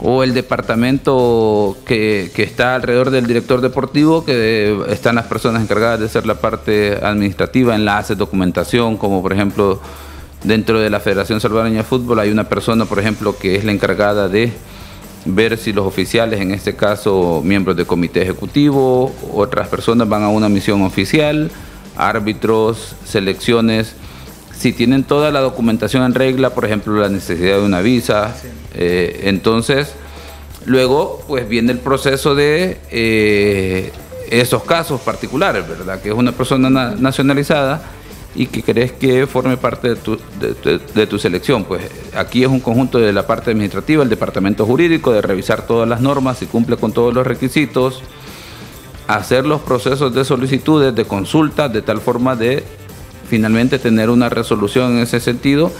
o 0.00 0.22
el 0.22 0.32
departamento 0.32 1.76
que, 1.84 2.30
está 2.36 2.76
alrededor 2.76 3.10
del 3.10 3.26
director 3.26 3.60
deportivo, 3.60 4.24
que 4.24 4.84
están 4.88 5.16
las 5.16 5.26
personas 5.26 5.62
encargadas 5.62 6.00
de 6.00 6.06
hacer 6.06 6.26
la 6.26 6.36
parte 6.36 6.98
administrativa, 7.02 7.74
enlaces, 7.74 8.16
documentación, 8.16 8.96
como 8.96 9.22
por 9.22 9.32
ejemplo 9.32 9.80
dentro 10.44 10.78
de 10.78 10.88
la 10.88 11.00
Federación 11.00 11.40
Salvadoreña 11.40 11.78
de 11.78 11.84
Fútbol 11.84 12.20
hay 12.20 12.30
una 12.30 12.48
persona, 12.48 12.84
por 12.84 13.00
ejemplo, 13.00 13.36
que 13.36 13.56
es 13.56 13.64
la 13.64 13.72
encargada 13.72 14.28
de 14.28 14.52
ver 15.24 15.58
si 15.58 15.72
los 15.72 15.84
oficiales, 15.84 16.40
en 16.40 16.52
este 16.52 16.76
caso 16.76 17.42
miembros 17.44 17.76
del 17.76 17.86
comité 17.86 18.22
ejecutivo, 18.22 19.12
otras 19.34 19.68
personas 19.68 20.08
van 20.08 20.22
a 20.22 20.28
una 20.28 20.48
misión 20.48 20.82
oficial, 20.82 21.50
árbitros, 21.96 22.94
selecciones, 23.04 23.96
si 24.58 24.72
tienen 24.72 25.04
toda 25.04 25.30
la 25.30 25.40
documentación 25.40 26.02
en 26.04 26.14
regla, 26.14 26.50
por 26.50 26.64
ejemplo, 26.64 26.94
la 27.00 27.08
necesidad 27.08 27.58
de 27.58 27.64
una 27.64 27.80
visa, 27.80 28.34
eh, 28.74 29.20
entonces 29.24 29.92
luego 30.66 31.22
pues 31.28 31.48
viene 31.48 31.72
el 31.72 31.78
proceso 31.78 32.34
de 32.34 32.78
eh, 32.90 33.92
esos 34.30 34.64
casos 34.64 35.00
particulares, 35.00 35.66
¿verdad? 35.68 36.00
Que 36.02 36.08
es 36.10 36.14
una 36.14 36.32
persona 36.32 36.68
na- 36.68 36.94
nacionalizada 36.96 37.80
y 38.34 38.46
que 38.46 38.62
crees 38.62 38.92
que 38.92 39.26
forme 39.26 39.56
parte 39.56 39.88
de 39.90 39.96
tu, 39.96 40.16
de, 40.40 40.54
de- 40.62 40.80
de 40.94 41.06
tu 41.06 41.18
selección. 41.18 41.64
Pues 41.64 41.82
aquí 42.14 42.42
es 42.42 42.48
un 42.48 42.60
conjunto 42.60 42.98
de 42.98 43.12
la 43.12 43.26
parte 43.26 43.52
administrativa, 43.52 44.02
el 44.02 44.08
departamento 44.10 44.66
jurídico, 44.66 45.12
de 45.12 45.22
revisar 45.22 45.66
todas 45.66 45.88
las 45.88 46.00
normas, 46.00 46.38
si 46.38 46.46
cumple 46.46 46.76
con 46.76 46.92
todos 46.92 47.14
los 47.14 47.26
requisitos, 47.26 48.02
hacer 49.06 49.46
los 49.46 49.60
procesos 49.62 50.12
de 50.12 50.24
solicitudes, 50.24 50.94
de 50.94 51.04
consultas, 51.06 51.72
de 51.72 51.80
tal 51.80 52.00
forma 52.00 52.36
de 52.36 52.62
finalmente 53.28 53.78
tener 53.78 54.10
una 54.10 54.28
resolución 54.28 54.96
en 54.96 55.02
ese 55.02 55.20
sentido 55.20 55.70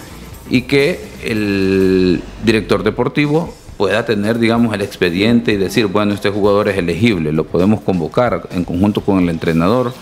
y 0.51 0.63
que 0.63 1.01
el 1.25 2.23
director 2.45 2.83
deportivo 2.83 3.55
pueda 3.77 4.05
tener, 4.05 4.39
digamos, 4.39 4.75
el 4.75 4.83
expediente 4.83 5.53
y 5.53 5.57
decir, 5.57 5.87
bueno, 5.87 6.13
este 6.15 6.31
jugador 6.31 6.69
es 6.69 6.77
elegible, 6.79 7.33
lo 7.33 7.45
podemos 7.45 7.81
convocar 7.81 8.49
en 8.51 8.65
conjunto 8.65 9.01
con 9.03 9.21
el 9.21 9.29
entrenador. 9.29 9.93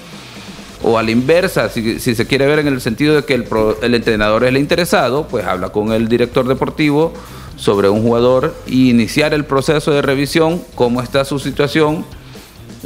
O 0.82 0.98
a 0.98 1.02
la 1.02 1.10
inversa, 1.10 1.68
si, 1.68 1.98
si 2.00 2.14
se 2.14 2.26
quiere 2.26 2.46
ver 2.46 2.60
en 2.60 2.68
el 2.68 2.80
sentido 2.80 3.14
de 3.14 3.24
que 3.24 3.34
el, 3.34 3.44
pro- 3.44 3.78
el 3.82 3.94
entrenador 3.94 4.44
es 4.44 4.50
el 4.50 4.58
interesado, 4.58 5.26
pues 5.26 5.44
habla 5.44 5.70
con 5.70 5.92
el 5.92 6.06
director 6.08 6.46
deportivo 6.46 7.12
sobre 7.56 7.88
un 7.88 8.02
jugador 8.02 8.54
y 8.66 8.90
iniciar 8.90 9.34
el 9.34 9.44
proceso 9.44 9.90
de 9.90 10.02
revisión, 10.02 10.62
cómo 10.74 11.02
está 11.02 11.24
su 11.24 11.38
situación, 11.38 12.04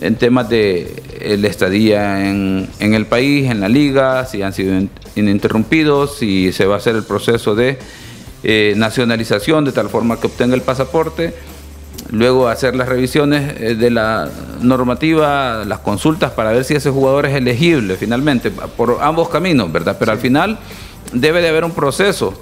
en 0.01 0.17
temas 0.17 0.49
de 0.49 1.03
el 1.21 1.45
estadía 1.45 2.29
en, 2.31 2.69
en 2.79 2.95
el 2.95 3.07
país, 3.07 3.51
en 3.51 3.61
la 3.61 3.69
liga, 3.69 4.25
si 4.27 4.43
han 4.43 4.53
sido 4.53 4.75
in- 4.79 4.91
ininterrumpidos, 5.17 6.17
si 6.17 6.53
se 6.53 6.67
va 6.67 6.75
a 6.77 6.79
hacer 6.79 6.97
el 6.97 7.03
proceso 7.05 7.55
de 7.55 7.79
eh, 8.43 8.75
nacionalización 8.77 9.65
de 9.65 9.73
tal 9.73 9.89
forma 9.91 10.19
que 10.19 10.27
obtenga 10.27 10.55
el 10.55 10.63
pasaporte, 10.63 11.35
luego 12.11 12.49
hacer 12.49 12.75
las 12.75 12.89
revisiones 12.89 13.61
eh, 13.61 13.75
de 13.75 13.91
la 13.91 14.31
normativa, 14.63 15.65
las 15.67 15.81
consultas 15.81 16.33
para 16.33 16.53
ver 16.53 16.65
si 16.65 16.75
ese 16.75 16.91
jugador 16.91 17.27
es 17.27 17.35
elegible 17.35 17.97
finalmente, 17.97 18.51
por 18.51 18.99
ambos 19.03 19.29
caminos, 19.29 19.71
¿verdad? 19.71 19.97
Pero 19.99 20.13
al 20.13 20.19
final 20.19 20.59
debe 21.13 21.43
de 21.43 21.49
haber 21.49 21.65
un 21.65 21.73
proceso. 21.73 22.41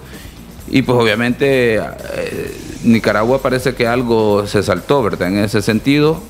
Y 0.71 0.83
pues 0.83 0.99
obviamente 0.99 1.77
eh, 1.77 2.57
Nicaragua 2.85 3.41
parece 3.41 3.75
que 3.75 3.87
algo 3.87 4.47
se 4.47 4.63
saltó, 4.63 5.03
¿verdad? 5.03 5.29
En 5.29 5.39
ese 5.39 5.63
sentido, 5.63 6.21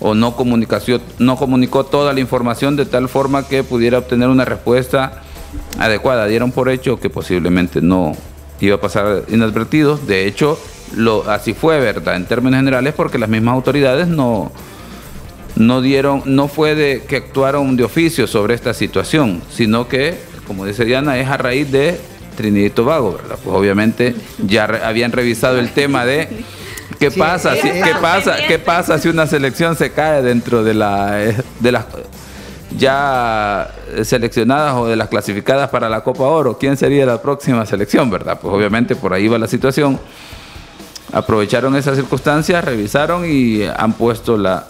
o 0.00 0.14
no, 0.14 0.36
comunicación, 0.36 1.00
no 1.18 1.36
comunicó 1.36 1.84
toda 1.84 2.12
la 2.12 2.20
información 2.20 2.76
de 2.76 2.86
tal 2.86 3.08
forma 3.08 3.46
que 3.46 3.64
pudiera 3.64 3.98
obtener 3.98 4.28
una 4.28 4.44
respuesta 4.44 5.22
adecuada. 5.78 6.26
Dieron 6.26 6.52
por 6.52 6.68
hecho 6.68 7.00
que 7.00 7.10
posiblemente 7.10 7.80
no 7.80 8.12
iba 8.60 8.76
a 8.76 8.80
pasar 8.80 9.24
inadvertido. 9.28 9.96
De 9.96 10.26
hecho, 10.26 10.58
lo, 10.96 11.28
así 11.30 11.54
fue, 11.54 11.80
¿verdad? 11.80 12.16
En 12.16 12.26
términos 12.26 12.58
generales, 12.58 12.94
porque 12.94 13.18
las 13.18 13.28
mismas 13.28 13.54
autoridades 13.54 14.08
no, 14.08 14.52
no 15.56 15.82
dieron, 15.82 16.22
no 16.26 16.48
fue 16.48 16.74
de 16.74 17.02
que 17.02 17.16
actuaron 17.16 17.76
de 17.76 17.84
oficio 17.84 18.26
sobre 18.26 18.54
esta 18.54 18.74
situación, 18.74 19.42
sino 19.50 19.88
que, 19.88 20.18
como 20.46 20.64
dice 20.64 20.84
Diana, 20.84 21.18
es 21.18 21.28
a 21.28 21.36
raíz 21.36 21.70
de 21.70 21.98
Trinidad 22.36 22.66
y 22.66 22.70
Tobago, 22.70 23.14
¿verdad? 23.14 23.38
Pues 23.42 23.56
obviamente 23.56 24.14
ya 24.46 24.64
habían 24.64 25.12
revisado 25.12 25.58
el 25.58 25.70
tema 25.70 26.04
de 26.04 26.28
qué 26.98 27.10
pasa, 27.10 27.54
si, 27.54 27.70
qué 27.70 27.94
pasa, 28.00 28.36
qué 28.46 28.58
pasa 28.58 28.98
si 28.98 29.08
una 29.08 29.26
selección 29.26 29.76
se 29.76 29.92
cae 29.92 30.22
dentro 30.22 30.64
de 30.64 30.74
la 30.74 31.34
de 31.60 31.72
las 31.72 31.86
ya 32.76 33.70
seleccionadas 34.02 34.74
o 34.74 34.86
de 34.86 34.96
las 34.96 35.08
clasificadas 35.08 35.70
para 35.70 35.88
la 35.88 36.02
Copa 36.02 36.24
Oro, 36.24 36.58
¿quién 36.58 36.76
sería 36.76 37.06
la 37.06 37.22
próxima 37.22 37.64
selección, 37.64 38.10
verdad? 38.10 38.38
Pues 38.40 38.52
obviamente 38.54 38.94
por 38.94 39.14
ahí 39.14 39.28
va 39.28 39.38
la 39.38 39.46
situación. 39.46 39.98
Aprovecharon 41.12 41.74
esas 41.76 41.96
circunstancias, 41.96 42.62
revisaron 42.62 43.24
y 43.24 43.62
han 43.64 43.94
puesto 43.94 44.36
la, 44.36 44.66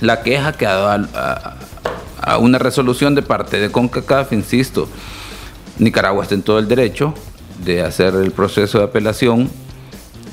la 0.00 0.22
queja 0.22 0.52
que 0.52 0.66
ha 0.66 0.74
dado 0.74 1.08
a, 1.14 2.38
una 2.38 2.58
resolución 2.58 3.14
de 3.14 3.22
parte 3.22 3.60
de 3.60 3.70
CONCACAF, 3.70 4.32
insisto, 4.32 4.88
Nicaragua 5.78 6.24
está 6.24 6.34
en 6.34 6.42
todo 6.42 6.58
el 6.58 6.66
derecho 6.66 7.14
de 7.64 7.82
hacer 7.82 8.14
el 8.14 8.32
proceso 8.32 8.78
de 8.78 8.84
apelación 8.84 9.48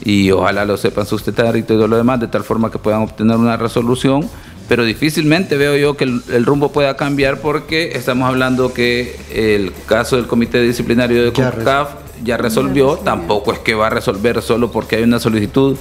y 0.03 0.31
ojalá 0.31 0.65
lo 0.65 0.77
sepan 0.77 1.05
sustentar 1.05 1.55
y 1.55 1.63
todo 1.63 1.87
lo 1.87 1.97
demás, 1.97 2.19
de 2.19 2.27
tal 2.27 2.43
forma 2.43 2.71
que 2.71 2.79
puedan 2.79 3.01
obtener 3.01 3.37
una 3.37 3.57
resolución. 3.57 4.29
Pero 4.67 4.85
difícilmente 4.85 5.57
veo 5.57 5.75
yo 5.77 5.97
que 5.97 6.05
el, 6.05 6.45
rumbo 6.45 6.71
pueda 6.71 6.95
cambiar 6.95 7.39
porque 7.41 7.91
estamos 7.95 8.27
hablando 8.27 8.73
que 8.73 9.17
el 9.33 9.73
caso 9.85 10.15
del 10.15 10.25
comité 10.25 10.61
disciplinario 10.61 11.23
de 11.23 11.33
CONCAF 11.33 11.89
ya 12.23 12.37
resolvió, 12.37 12.95
tampoco 12.95 13.51
es 13.51 13.59
que 13.59 13.75
va 13.75 13.87
a 13.87 13.89
resolver 13.89 14.41
solo 14.41 14.71
porque 14.71 14.95
hay 14.95 15.03
una 15.03 15.19
solicitud 15.19 15.77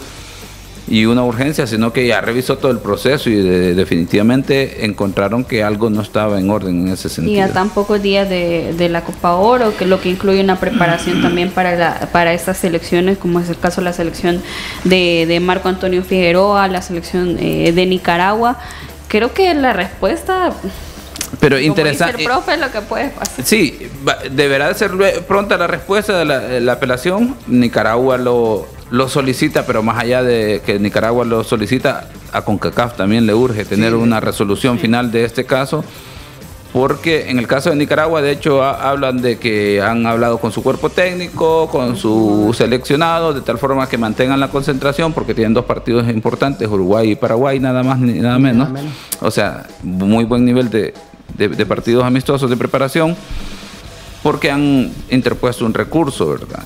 y 0.93 1.07
una 1.07 1.24
urgencia, 1.24 1.66
sino 1.66 1.90
que 1.90 2.07
ya 2.07 2.20
revisó 2.20 2.59
todo 2.59 2.70
el 2.70 2.76
proceso 2.76 3.30
y 3.30 3.36
definitivamente 3.72 4.84
encontraron 4.84 5.43
que 5.43 5.62
algo 5.62 5.88
no 5.88 6.03
estaba 6.03 6.38
en 6.38 6.51
orden 6.51 6.86
en 6.86 6.93
ese 6.93 7.09
sentido. 7.09 7.34
Y 7.34 7.40
a 7.40 7.51
tan 7.51 7.70
pocos 7.70 8.03
días 8.03 8.28
de, 8.28 8.88
la 8.90 9.01
Copa 9.01 9.36
Oro, 9.36 9.74
que 9.74 9.86
lo 9.86 10.03
que 10.03 10.11
incluye 10.11 10.45
una 10.45 10.61
preparación 10.61 11.22
también 11.22 11.51
para, 11.51 11.76
la, 11.76 12.11
para 12.12 12.34
estas 12.34 12.59
selecciones, 12.59 13.16
como 13.16 13.40
es 13.40 13.49
el 13.49 13.57
caso 13.57 13.80
de 13.80 13.86
la 13.86 13.95
selección 13.95 14.43
de, 14.84 15.40
Marco 15.43 15.70
Antonio 15.70 16.05
Figueroa, 16.05 16.68
la 16.68 16.82
selección 16.82 17.38
eh, 17.40 17.72
de 17.72 17.86
Nicaragua. 17.86 18.59
Creo 19.09 19.32
que 19.32 19.55
la 19.55 19.72
respuesta 19.72 20.53
pero 21.40 21.59
interesante. 21.59 22.22
profe, 22.22 22.59
lo 22.59 22.70
que 22.70 22.82
puede 22.82 23.09
pasar. 23.09 23.43
Sí, 23.43 23.88
deberá 24.30 24.74
ser 24.74 24.93
pronta 25.26 25.57
la 25.57 25.68
respuesta 25.68 26.18
de 26.18 26.61
la 26.61 26.72
apelación. 26.72 27.34
Nicaragua 27.47 28.18
lo, 28.18 28.68
lo 28.93 29.09
solicita, 29.09 29.64
pero 29.64 29.82
más 29.82 29.99
allá 29.99 30.22
de 30.22 30.61
que 30.66 30.78
Nicaragua 30.78 31.24
lo 31.24 31.45
solicita, 31.45 32.09
a 32.30 32.43
CONCACAF 32.43 32.95
también 32.95 33.24
le 33.24 33.32
urge 33.32 33.64
tener 33.64 33.95
una 33.95 34.20
resolución 34.20 34.78
final 34.78 35.11
de 35.11 35.24
este 35.24 35.47
caso, 35.47 35.82
porque 36.74 37.30
en 37.30 37.38
el 37.38 37.47
caso 37.47 37.70
de 37.70 37.76
Nicaragua, 37.76 38.20
de 38.20 38.32
hecho, 38.32 38.62
hablan 38.62 39.22
de 39.22 39.38
que 39.38 39.80
han 39.80 40.05
hablado 40.05 40.36
con 40.36 40.53
su 40.53 40.62
cuerpo 40.62 40.90
técnico, 40.90 41.68
con 41.68 41.97
su 41.97 42.55
seleccionado, 42.55 43.32
de 43.32 43.40
tal 43.40 43.57
forma 43.57 43.88
que 43.88 43.97
mantengan 43.97 44.38
la 44.38 44.49
concentración, 44.49 45.14
porque 45.14 45.32
tienen 45.32 45.55
dos 45.55 45.64
partidos 45.64 46.07
importantes, 46.11 46.68
Uruguay 46.68 47.12
y 47.12 47.16
Paraguay, 47.16 47.61
nada 47.61 47.82
más 47.82 47.99
ni 47.99 48.20
nada 48.20 48.38
menos. 48.38 48.68
O 49.22 49.30
sea, 49.30 49.66
muy 49.82 50.24
buen 50.24 50.45
nivel 50.45 50.68
de, 50.68 50.93
de 51.38 51.66
partidos 51.66 52.05
amistosos 52.05 52.51
de 52.51 52.59
preparación, 52.59 53.16
porque 54.22 54.51
han 54.51 54.93
interpuesto 55.09 55.64
un 55.64 55.72
recurso, 55.72 56.28
¿verdad? 56.28 56.62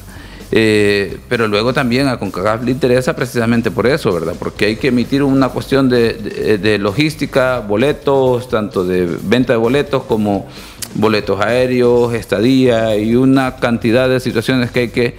Eh, 0.53 1.19
pero 1.29 1.49
luego 1.49 1.73
también 1.73 2.07
a 2.07 2.19
CONCACAF 2.19 2.63
le 2.63 2.71
interesa 2.71 3.17
precisamente 3.17 3.71
por 3.71 3.87
eso, 3.87 4.13
¿verdad? 4.13 4.35
Porque 4.39 4.67
hay 4.67 4.77
que 4.77 4.89
emitir 4.89 5.23
una 5.23 5.49
cuestión 5.49 5.89
de, 5.89 6.79
logística, 6.81 7.61
boletos, 7.61 8.49
tanto 8.49 8.85
de 8.85 9.09
venta 9.23 9.55
de 9.55 9.59
boletos 9.59 10.05
como 10.05 10.47
boletos 10.95 11.41
aéreos, 11.41 12.15
estadía 12.15 12.97
y 12.97 13.17
una 13.17 13.57
cantidad 13.57 14.09
de 14.09 14.21
situaciones 14.21 14.71
que 14.71 14.81
hay 14.81 14.89
que 14.89 15.17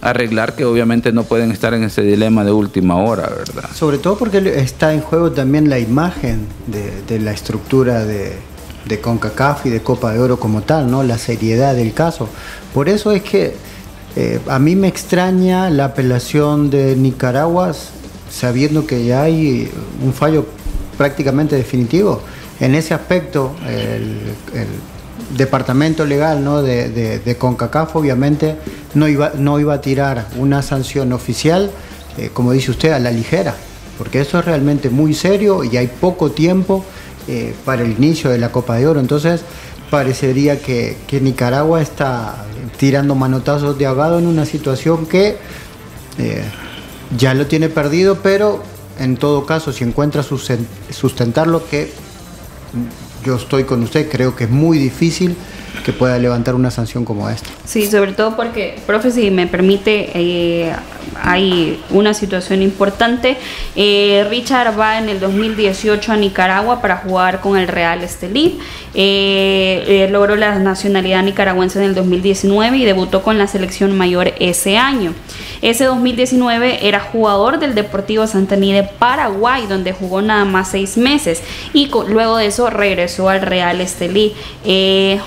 arreglar 0.00 0.56
que 0.56 0.64
obviamente 0.64 1.12
no 1.12 1.24
pueden 1.24 1.52
estar 1.52 1.74
en 1.74 1.84
ese 1.84 2.02
dilema 2.02 2.44
de 2.44 2.52
última 2.52 2.96
hora, 2.96 3.28
¿verdad? 3.28 3.68
Sobre 3.74 3.98
todo 3.98 4.16
porque 4.16 4.38
está 4.60 4.94
en 4.94 5.00
juego 5.00 5.32
también 5.32 5.68
la 5.68 5.78
imagen 5.78 6.46
de, 6.66 7.20
la 7.20 7.32
estructura 7.32 8.04
de, 8.04 8.32
de 8.86 9.00
CONCACAF 9.00 9.66
y 9.66 9.70
de 9.70 9.80
Copa 9.80 10.12
de 10.12 10.20
Oro 10.20 10.38
como 10.38 10.62
tal, 10.62 10.90
¿no? 10.90 11.02
La 11.02 11.18
seriedad 11.18 11.74
del 11.74 11.92
caso. 11.94 12.28
Por 12.74 12.88
eso 12.88 13.12
es 13.12 13.22
que 13.22 13.54
eh, 14.16 14.40
a 14.46 14.58
mí 14.58 14.76
me 14.76 14.88
extraña 14.88 15.70
la 15.70 15.86
apelación 15.86 16.70
de 16.70 16.96
Nicaragua 16.96 17.72
sabiendo 18.30 18.86
que 18.86 19.04
ya 19.04 19.22
hay 19.22 19.70
un 20.02 20.12
fallo 20.12 20.46
prácticamente 20.96 21.56
definitivo. 21.56 22.22
En 22.60 22.74
ese 22.74 22.94
aspecto, 22.94 23.52
el, 23.68 24.18
departamento 25.36 26.04
legal 26.04 26.44
¿no? 26.44 26.62
de, 26.62 27.36
CONCACAF 27.38 27.96
obviamente 27.96 28.56
no 28.94 29.08
iba, 29.08 29.32
no 29.36 29.58
iba 29.58 29.74
a 29.74 29.80
tirar 29.80 30.26
una 30.36 30.62
sanción 30.62 31.12
oficial, 31.12 31.70
eh, 32.18 32.30
como 32.32 32.52
dice 32.52 32.70
usted, 32.70 32.92
a 32.92 32.98
la 32.98 33.10
ligera, 33.10 33.54
porque 33.98 34.20
eso 34.20 34.38
es 34.38 34.44
realmente 34.44 34.90
muy 34.90 35.14
serio 35.14 35.64
y 35.64 35.76
hay 35.76 35.86
poco 35.86 36.30
tiempo 36.30 36.84
eh, 37.28 37.54
para 37.64 37.82
el 37.82 37.92
inicio 37.92 38.30
de 38.30 38.38
la 38.38 38.50
Copa 38.50 38.76
de 38.76 38.86
Oro. 38.86 39.00
Entonces, 39.00 39.42
parecería 39.92 40.58
que, 40.58 40.96
Nicaragua 41.20 41.82
está 41.82 42.46
tirando 42.78 43.14
manotazos 43.14 43.76
de 43.76 43.84
ahogado 43.84 44.18
en 44.18 44.26
una 44.26 44.46
situación 44.46 45.04
que 45.04 45.36
eh, 46.16 46.42
ya 47.18 47.34
lo 47.34 47.46
tiene 47.46 47.68
perdido, 47.68 48.16
pero 48.22 48.62
en 48.98 49.18
todo 49.18 49.44
caso, 49.44 49.70
si 49.70 49.84
encuentra 49.84 50.22
sustentarlo, 50.22 51.68
que 51.68 51.92
yo 53.22 53.36
estoy 53.36 53.64
con 53.64 53.82
usted, 53.82 54.10
creo 54.10 54.34
que 54.34 54.44
es 54.44 54.50
muy 54.50 54.78
difícil 54.78 55.36
que 55.84 55.92
pueda 55.92 56.18
levantar 56.18 56.54
una 56.54 56.70
sanción 56.70 57.04
como 57.04 57.28
esta. 57.28 57.50
Sí, 57.66 57.86
sobre 57.86 58.14
todo 58.14 58.34
porque, 58.34 58.80
profe, 58.86 59.10
si 59.10 59.30
me 59.30 59.46
permite, 59.46 60.10
eh, 60.14 60.72
hay 61.20 61.80
una 61.90 62.14
situación 62.14 62.62
importante. 62.62 63.36
Eh, 63.76 64.26
Richard 64.28 64.78
va 64.78 64.98
en 64.98 65.08
el 65.08 65.20
2018 65.20 66.12
a 66.12 66.16
Nicaragua 66.16 66.80
para 66.80 66.98
jugar 66.98 67.40
con 67.40 67.56
el 67.56 67.68
Real 67.68 68.02
Estelí. 68.02 68.58
Eh, 68.94 70.08
logró 70.10 70.36
la 70.36 70.58
nacionalidad 70.58 71.22
nicaragüense 71.22 71.78
en 71.78 71.86
el 71.86 71.94
2019 71.94 72.76
y 72.76 72.84
debutó 72.84 73.22
con 73.22 73.38
la 73.38 73.46
selección 73.46 73.96
mayor 73.96 74.32
ese 74.38 74.76
año. 74.76 75.14
Ese 75.62 75.84
2019 75.84 76.88
era 76.88 77.00
jugador 77.00 77.58
del 77.58 77.74
Deportivo 77.74 78.26
Santaní 78.26 78.72
de 78.72 78.82
Paraguay, 78.82 79.66
donde 79.68 79.92
jugó 79.92 80.20
nada 80.20 80.44
más 80.44 80.72
seis 80.72 80.96
meses 80.96 81.42
y 81.72 81.88
luego 82.08 82.36
de 82.36 82.46
eso 82.46 82.68
regresó 82.68 83.28
al 83.28 83.42
Real 83.42 83.80
Estelí. 83.80 84.34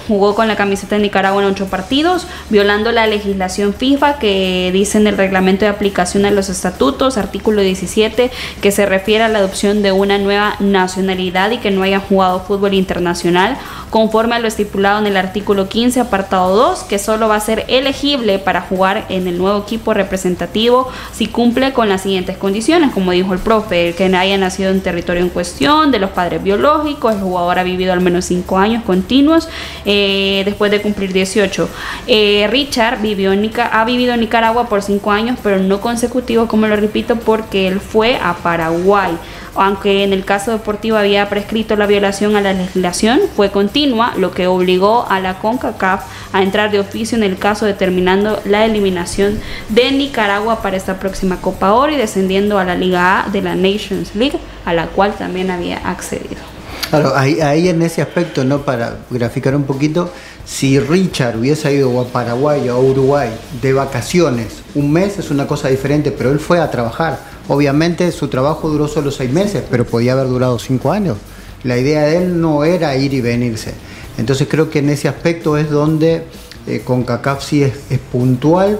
jugó 0.08 0.36
con 0.36 0.48
la 0.48 0.56
camiseta 0.56 0.96
de 0.96 1.02
Nicaragua 1.04 1.42
en 1.42 1.50
ocho 1.50 1.68
partidos, 1.68 2.28
violando 2.50 2.92
la 2.92 3.08
legislación 3.08 3.74
FIFA 3.74 4.20
que 4.20 4.72
dice 4.74 4.98
en 4.98 5.08
el 5.08 5.18
reglamento 5.18 5.66
de 5.66 5.72
aplicación 5.76 6.24
de 6.24 6.32
los 6.32 6.50
estatutos, 6.50 7.18
artículo 7.18 7.62
17, 7.62 8.32
que 8.62 8.72
se 8.72 8.86
refiere 8.86 9.24
a 9.24 9.30
la 9.30 9.40
adopción 9.40 9.82
de 9.82 9.94
una 9.94 10.18
nueva 10.18 10.56
nacionalidad 10.60 11.52
y 11.52 11.60
que 11.60 11.72
no 11.72 11.84
haya 11.84 12.00
jugado 12.00 12.42
fútbol 12.42 12.74
internacional, 12.74 13.58
conforme 13.90 14.36
a 14.36 14.40
lo 14.40 14.48
estipulado 14.48 15.00
en 15.00 15.08
el 15.08 15.18
artículo 15.18 15.70
15, 15.70 16.02
apartado 16.02 16.56
2, 16.56 16.84
que 16.84 17.00
solo 17.00 17.30
va 17.30 17.38
a 17.38 17.40
ser 17.40 17.66
elegible 17.70 18.40
para 18.40 18.62
jugar 18.62 19.06
en 19.10 19.28
el 19.28 19.38
nuevo 19.38 19.62
equipo 19.62 19.94
representativo 19.94 20.90
si 21.14 21.28
cumple 21.28 21.72
con 21.72 21.88
las 21.88 22.02
siguientes 22.02 22.38
condiciones, 22.38 22.92
como 22.92 23.12
dijo 23.12 23.34
el 23.34 23.40
profe, 23.40 23.90
el 23.90 23.96
que 23.96 24.06
haya 24.16 24.38
nacido 24.38 24.72
en 24.72 24.82
territorio 24.82 25.24
en 25.24 25.30
cuestión, 25.30 25.92
de 25.92 26.00
los 26.00 26.10
padres 26.10 26.44
biológicos, 26.44 27.16
el 27.16 27.22
jugador 27.22 27.60
ha 27.60 27.64
vivido 27.64 27.94
al 27.94 28.02
menos 28.02 28.26
cinco 28.26 28.58
años 28.58 28.84
continuos, 28.84 29.48
eh, 29.86 30.42
después 30.46 30.72
de 30.72 30.82
cumplir 30.82 31.14
18. 31.14 31.70
Eh, 32.08 32.48
Richard 32.50 33.02
vivió 33.02 33.32
en 33.32 33.46
ha 33.60 33.86
vivido 33.86 34.14
en 34.14 34.20
Nicaragua 34.22 34.68
por 34.68 34.82
5 34.82 35.12
años, 35.12 35.38
pero 35.42 35.60
no 35.60 35.65
consecutivo, 35.82 36.48
como 36.48 36.68
lo 36.68 36.76
repito, 36.76 37.16
porque 37.18 37.68
él 37.68 37.80
fue 37.80 38.18
a 38.18 38.36
Paraguay. 38.36 39.18
Aunque 39.56 40.04
en 40.04 40.12
el 40.12 40.26
caso 40.26 40.52
deportivo 40.52 40.98
había 40.98 41.30
prescrito 41.30 41.76
la 41.78 41.88
violación 41.88 42.36
a 42.36 42.42
la 42.42 42.52
legislación, 42.52 43.22
fue 43.36 43.52
continua, 43.52 44.14
lo 44.18 44.32
que 44.32 44.48
obligó 44.48 45.06
a 45.10 45.20
la 45.22 45.40
CONCACAF 45.40 46.04
a 46.34 46.44
entrar 46.44 46.72
de 46.72 46.80
oficio 46.80 47.18
en 47.18 47.24
el 47.24 47.38
caso 47.38 47.66
determinando 47.66 48.42
la 48.44 48.66
eliminación 48.66 49.40
de 49.70 49.92
Nicaragua 49.92 50.62
para 50.62 50.76
esta 50.76 51.00
próxima 51.00 51.40
Copa 51.40 51.74
Oro 51.74 51.94
y 51.94 51.96
descendiendo 51.96 52.60
a 52.60 52.66
la 52.66 52.76
Liga 52.76 53.24
A 53.24 53.30
de 53.30 53.42
la 53.42 53.56
Nations 53.56 54.14
League, 54.16 54.40
a 54.66 54.74
la 54.74 54.88
cual 54.88 55.14
también 55.14 55.50
había 55.50 55.78
accedido. 55.90 56.42
Claro, 56.90 57.14
ahí, 57.16 57.68
en 57.68 57.82
ese 57.82 58.02
aspecto, 58.02 58.44
¿no? 58.44 58.62
Para 58.62 58.98
graficar 59.10 59.56
un 59.56 59.64
poquito, 59.64 60.12
si 60.46 60.80
Richard 60.80 61.40
hubiese 61.40 61.74
ido 61.74 62.00
a 62.00 62.06
Paraguay 62.06 62.70
o 62.70 62.76
a 62.76 62.80
Uruguay 62.80 63.30
de 63.62 63.74
vacaciones, 63.74 64.62
un 64.76 64.92
mes 64.92 65.18
es 65.18 65.32
una 65.32 65.48
cosa 65.48 65.70
diferente, 65.70 66.12
pero 66.12 66.32
él 66.32 66.40
fue 66.40 66.60
a 66.60 66.70
trabajar. 66.70 67.20
Obviamente 67.48 68.12
su 68.12 68.28
trabajo 68.28 68.70
duró 68.70 68.88
solo 68.88 69.12
seis 69.12 69.32
meses, 69.32 69.64
pero 69.70 69.86
podía 69.86 70.14
haber 70.14 70.28
durado 70.28 70.60
cinco 70.60 70.92
años. 70.92 71.18
La 71.64 71.78
idea 71.78 72.04
de 72.04 72.18
él 72.18 72.40
no 72.40 72.64
era 72.64 72.96
ir 72.96 73.14
y 73.14 73.22
venirse. 73.22 73.74
Entonces 74.18 74.48
creo 74.50 74.70
que 74.70 74.80
en 74.80 74.90
ese 74.90 75.08
aspecto 75.08 75.58
es 75.58 75.70
donde 75.70 76.26
eh, 76.68 76.82
CONCACAF 76.86 77.44
sí 77.44 77.64
es, 77.64 77.74
puntual 78.12 78.80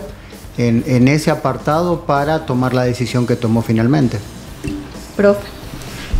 en, 0.58 0.84
en, 0.86 1.08
ese 1.08 1.32
apartado 1.32 2.06
para 2.06 2.46
tomar 2.46 2.74
la 2.74 2.84
decisión 2.84 3.26
que 3.26 3.36
tomó 3.36 3.62
finalmente. 3.62 4.20
Profe. 5.16 5.55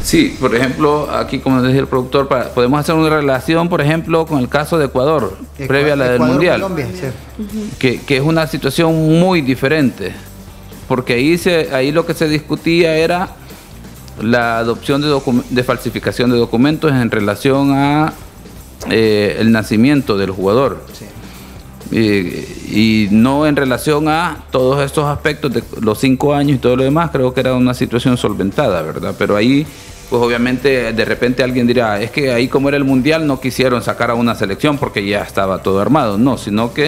Sí, 0.06 0.38
por 0.40 0.56
ejemplo, 0.56 1.10
aquí 1.12 1.40
como 1.40 1.64
decía 1.64 1.80
el 1.80 1.88
productor, 1.88 2.28
podemos 2.54 2.80
hacer 2.80 2.94
una 2.94 3.10
relación, 3.10 3.70
por 3.70 3.82
ejemplo, 3.82 4.28
con 4.28 4.40
el 4.40 4.48
caso 4.48 4.78
de 4.78 4.86
Ecuador, 4.86 5.36
previa 5.68 5.94
a 5.94 5.96
la 5.96 6.10
del 6.10 6.22
Mundial, 6.22 6.64
que, 7.80 8.00
que, 8.02 8.18
es 8.18 8.22
una 8.22 8.46
situación 8.46 9.20
muy 9.20 9.42
diferente, 9.42 10.14
porque 10.88 11.14
ahí, 11.14 11.40
se, 11.40 11.74
ahí 11.74 11.92
lo 11.92 12.06
que 12.06 12.14
se 12.14 12.28
discutía 12.28 12.96
era 12.96 13.30
la 14.22 14.60
adopción 14.60 15.02
de, 15.02 15.20
de 15.50 15.64
falsificación 15.64 16.30
de 16.30 16.38
documentos 16.38 16.92
en 16.92 17.10
relación 17.10 17.72
a 17.74 18.14
eh, 18.92 19.38
el 19.40 19.52
nacimiento 19.52 20.18
del 20.18 20.30
jugador. 20.30 20.84
Y, 21.92 23.08
no 23.12 23.48
en 23.48 23.56
relación 23.56 24.08
a 24.10 24.44
todos 24.52 24.84
estos 24.84 25.06
aspectos 25.06 25.54
de 25.54 25.64
los 25.82 26.00
cinco 26.00 26.34
años 26.34 26.58
y 26.58 26.60
todo 26.60 26.76
lo 26.76 26.84
demás, 26.84 27.10
creo 27.12 27.34
que 27.34 27.40
era 27.40 27.54
una 27.54 27.74
situación 27.74 28.18
solventada, 28.18 28.82
¿verdad? 28.82 29.16
Pero 29.18 29.36
ahí, 29.36 29.66
pues 30.10 30.22
obviamente 30.22 30.94
de 30.94 31.06
repente 31.06 31.44
alguien 31.44 31.68
dirá, 31.68 32.02
es 32.02 32.12
que 32.12 32.32
ahí 32.32 32.48
como 32.48 32.68
era 32.68 32.78
el 32.78 32.84
mundial 32.84 33.26
no 33.26 33.40
quisieron 33.40 33.82
sacar 33.82 34.12
a 34.12 34.16
una 34.16 34.36
selección 34.36 34.78
porque 34.78 35.06
ya 35.06 35.22
estaba 35.22 35.64
todo 35.64 35.82
armado, 35.82 36.18
no, 36.18 36.38
sino 36.38 36.74
que 36.74 36.88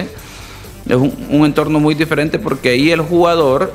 es 0.88 0.96
un, 0.96 1.44
entorno 1.44 1.80
muy 1.80 1.94
diferente 1.94 2.38
porque 2.38 2.70
ahí 2.70 2.90
el 2.90 3.00
jugador, 3.02 3.72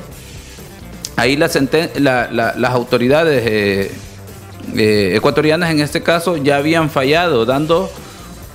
ahí 1.15 1.35
las 1.35 1.55
autoridades 2.71 3.43
eh, 3.45 3.91
eh, 4.75 5.13
ecuatorianas 5.15 5.71
en 5.71 5.81
este 5.81 6.01
caso 6.01 6.37
ya 6.37 6.57
habían 6.57 6.89
fallado 6.89 7.45
dando 7.45 7.89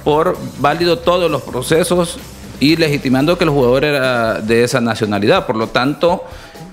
por 0.04 0.36
válido 0.58 0.98
todos 0.98 1.30
los 1.30 1.42
procesos 1.42 2.18
y 2.60 2.76
legitimando 2.76 3.38
que 3.38 3.44
el 3.44 3.50
jugador 3.50 3.84
era 3.84 4.40
de 4.40 4.64
esa 4.64 4.80
nacionalidad. 4.80 5.46
Por 5.46 5.56
lo 5.56 5.68
tanto, 5.68 6.24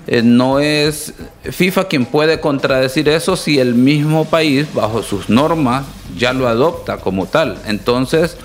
eh, 0.06 0.22
no 0.22 0.60
es 0.60 1.14
FIFA 1.42 1.88
quien 1.88 2.06
puede 2.06 2.40
contradecir 2.40 3.08
eso 3.08 3.36
si 3.36 3.58
el 3.58 3.74
mismo 3.74 4.24
país, 4.24 4.66
bajo 4.72 5.02
sus 5.02 5.28
normas, 5.28 5.84
ya 6.16 6.32
lo 6.32 6.46
adopta 6.46 6.98
como 6.98 7.26
tal. 7.26 7.58
Entonces, 7.66 8.36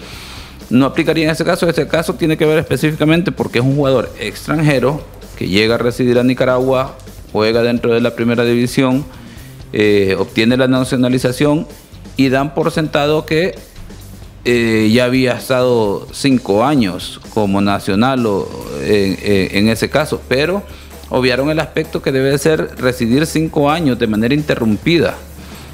no 0.71 0.85
aplicaría 0.85 1.25
en 1.25 1.31
ese 1.31 1.45
caso. 1.45 1.67
Este 1.69 1.87
caso 1.87 2.15
tiene 2.15 2.37
que 2.37 2.45
ver 2.45 2.57
específicamente 2.57 3.31
porque 3.31 3.59
es 3.59 3.65
un 3.65 3.75
jugador 3.75 4.11
extranjero 4.19 5.01
que 5.37 5.47
llega 5.47 5.75
a 5.75 5.77
residir 5.77 6.17
a 6.17 6.23
Nicaragua, 6.23 6.95
juega 7.31 7.61
dentro 7.61 7.93
de 7.93 8.01
la 8.01 8.15
primera 8.15 8.43
división, 8.43 9.05
eh, 9.73 10.15
obtiene 10.17 10.57
la 10.57 10.67
nacionalización 10.67 11.67
y 12.17 12.29
dan 12.29 12.53
por 12.53 12.71
sentado 12.71 13.25
que 13.25 13.55
eh, 14.43 14.89
ya 14.91 15.05
había 15.05 15.33
estado 15.33 16.07
cinco 16.11 16.65
años 16.65 17.21
como 17.33 17.61
nacional 17.61 18.25
o, 18.25 18.49
en, 18.83 19.67
ese 19.67 19.89
caso, 19.89 20.19
pero 20.27 20.63
obviaron 21.11 21.49
el 21.49 21.59
aspecto 21.59 22.01
que 22.01 22.11
debe 22.11 22.37
ser 22.37 22.75
residir 22.77 23.27
cinco 23.27 23.69
años 23.69 23.99
de 23.99 24.07
manera 24.07 24.33
interrumpida. 24.33 25.15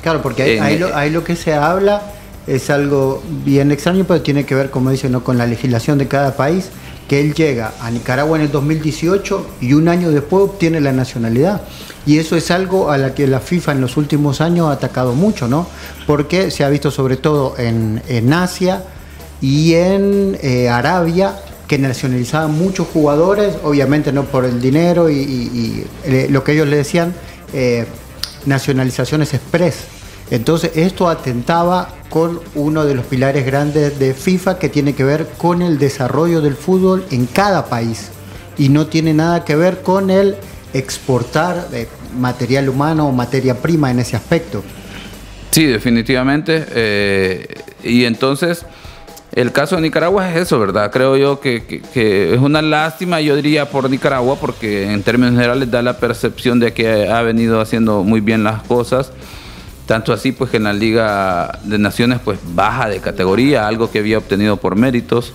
Claro, 0.01 0.21
porque 0.21 0.59
ahí, 0.59 1.09
lo, 1.09 1.23
que 1.23 1.35
se 1.35 1.53
habla 1.53 2.01
es 2.45 2.69
algo 2.69 3.23
bien 3.45 3.71
extraño, 3.71 4.05
pero 4.07 4.21
tiene 4.21 4.45
que 4.45 4.55
ver, 4.55 4.69
como 4.69 4.89
dicen, 4.89 5.11
¿no? 5.11 5.23
con 5.23 5.37
la 5.37 5.45
legislación 5.45 5.97
de 5.97 6.07
cada 6.07 6.35
país, 6.35 6.69
que 7.07 7.21
él 7.21 7.33
llega 7.33 7.73
a 7.81 7.89
Nicaragua 7.91 8.37
en 8.37 8.45
el 8.45 8.51
2018 8.51 9.47
y 9.61 9.73
un 9.73 9.87
año 9.87 10.11
después 10.11 10.43
obtiene 10.43 10.81
la 10.81 10.91
nacionalidad. 10.91 11.61
Y 12.05 12.19
eso 12.19 12.35
es 12.35 12.51
algo 12.51 12.89
a 12.91 12.97
la 12.97 13.13
que 13.13 13.27
la 13.27 13.39
FIFA 13.39 13.73
en 13.73 13.81
los 13.81 13.97
últimos 13.97 14.41
años 14.41 14.69
ha 14.69 14.73
atacado 14.73 15.13
mucho, 15.13 15.47
¿no? 15.47 15.67
Porque 16.05 16.51
se 16.51 16.63
ha 16.63 16.69
visto 16.69 16.89
sobre 16.89 17.17
todo 17.17 17.55
en, 17.57 18.33
Asia 18.33 18.83
y 19.41 19.73
en 19.73 20.37
eh, 20.41 20.69
Arabia 20.69 21.35
que 21.67 21.77
nacionalizaban 21.77 22.57
muchos 22.57 22.87
jugadores, 22.87 23.55
obviamente 23.63 24.11
no 24.11 24.23
por 24.23 24.45
el 24.45 24.61
dinero 24.61 25.09
y, 25.09 25.85
eh, 26.05 26.27
lo 26.29 26.43
que 26.43 26.53
ellos 26.53 26.67
le 26.67 26.77
decían, 26.77 27.13
eh, 27.53 27.85
nacionalizaciones 28.45 29.33
express. 29.33 29.85
Entonces 30.31 30.71
esto 30.75 31.09
atentaba 31.09 31.89
con 32.09 32.39
uno 32.55 32.85
de 32.85 32.95
los 32.95 33.05
pilares 33.05 33.45
grandes 33.45 33.99
de 33.99 34.13
FIFA 34.13 34.59
que 34.59 34.69
tiene 34.69 34.93
que 34.93 35.03
ver 35.03 35.27
con 35.37 35.61
el 35.61 35.77
desarrollo 35.77 36.41
del 36.41 36.55
fútbol 36.55 37.05
en 37.11 37.25
cada 37.25 37.65
país 37.65 38.09
y 38.57 38.69
no 38.69 38.87
tiene 38.87 39.13
nada 39.13 39.45
que 39.45 39.55
ver 39.55 39.81
con 39.81 40.09
el 40.09 40.35
exportar 40.73 41.67
material 42.17 42.69
humano 42.69 43.07
o 43.07 43.11
materia 43.11 43.55
prima 43.55 43.91
en 43.91 43.99
ese 43.99 44.15
aspecto. 44.15 44.63
Sí, 45.51 45.65
definitivamente. 45.65 46.65
Eh, 46.69 47.47
y 47.83 48.05
entonces, 48.05 48.65
el 49.41 49.51
caso 49.51 49.75
de 49.75 49.83
Nicaragua 49.83 50.31
es 50.31 50.37
eso, 50.37 50.59
¿verdad? 50.59 50.91
Creo 50.91 51.15
yo 51.15 51.39
que, 51.39 51.81
es 51.93 52.39
una 52.39 52.63
lástima, 52.63 53.21
yo 53.21 53.35
diría, 53.35 53.69
por 53.69 53.87
Nicaragua, 53.87 54.37
porque 54.41 54.91
en 54.91 55.03
términos 55.03 55.35
generales 55.35 55.69
da 55.69 55.83
la 55.83 55.97
percepción 55.97 56.59
de 56.59 56.73
que 56.73 57.07
ha 57.07 57.21
venido 57.21 57.61
haciendo 57.61 58.03
muy 58.03 58.19
bien 58.19 58.43
las 58.43 58.63
cosas. 58.63 59.11
Tanto 59.85 60.11
así, 60.11 60.31
pues 60.31 60.49
que 60.49 60.57
en 60.57 60.63
la 60.63 60.73
Liga 60.73 61.59
de 61.63 61.77
Naciones, 61.77 62.19
pues 62.25 62.39
baja 62.55 62.89
de 62.89 62.99
categoría, 62.99 63.67
algo 63.67 63.91
que 63.91 63.99
había 63.99 64.17
obtenido 64.17 64.57
por 64.57 64.75
méritos 64.75 65.33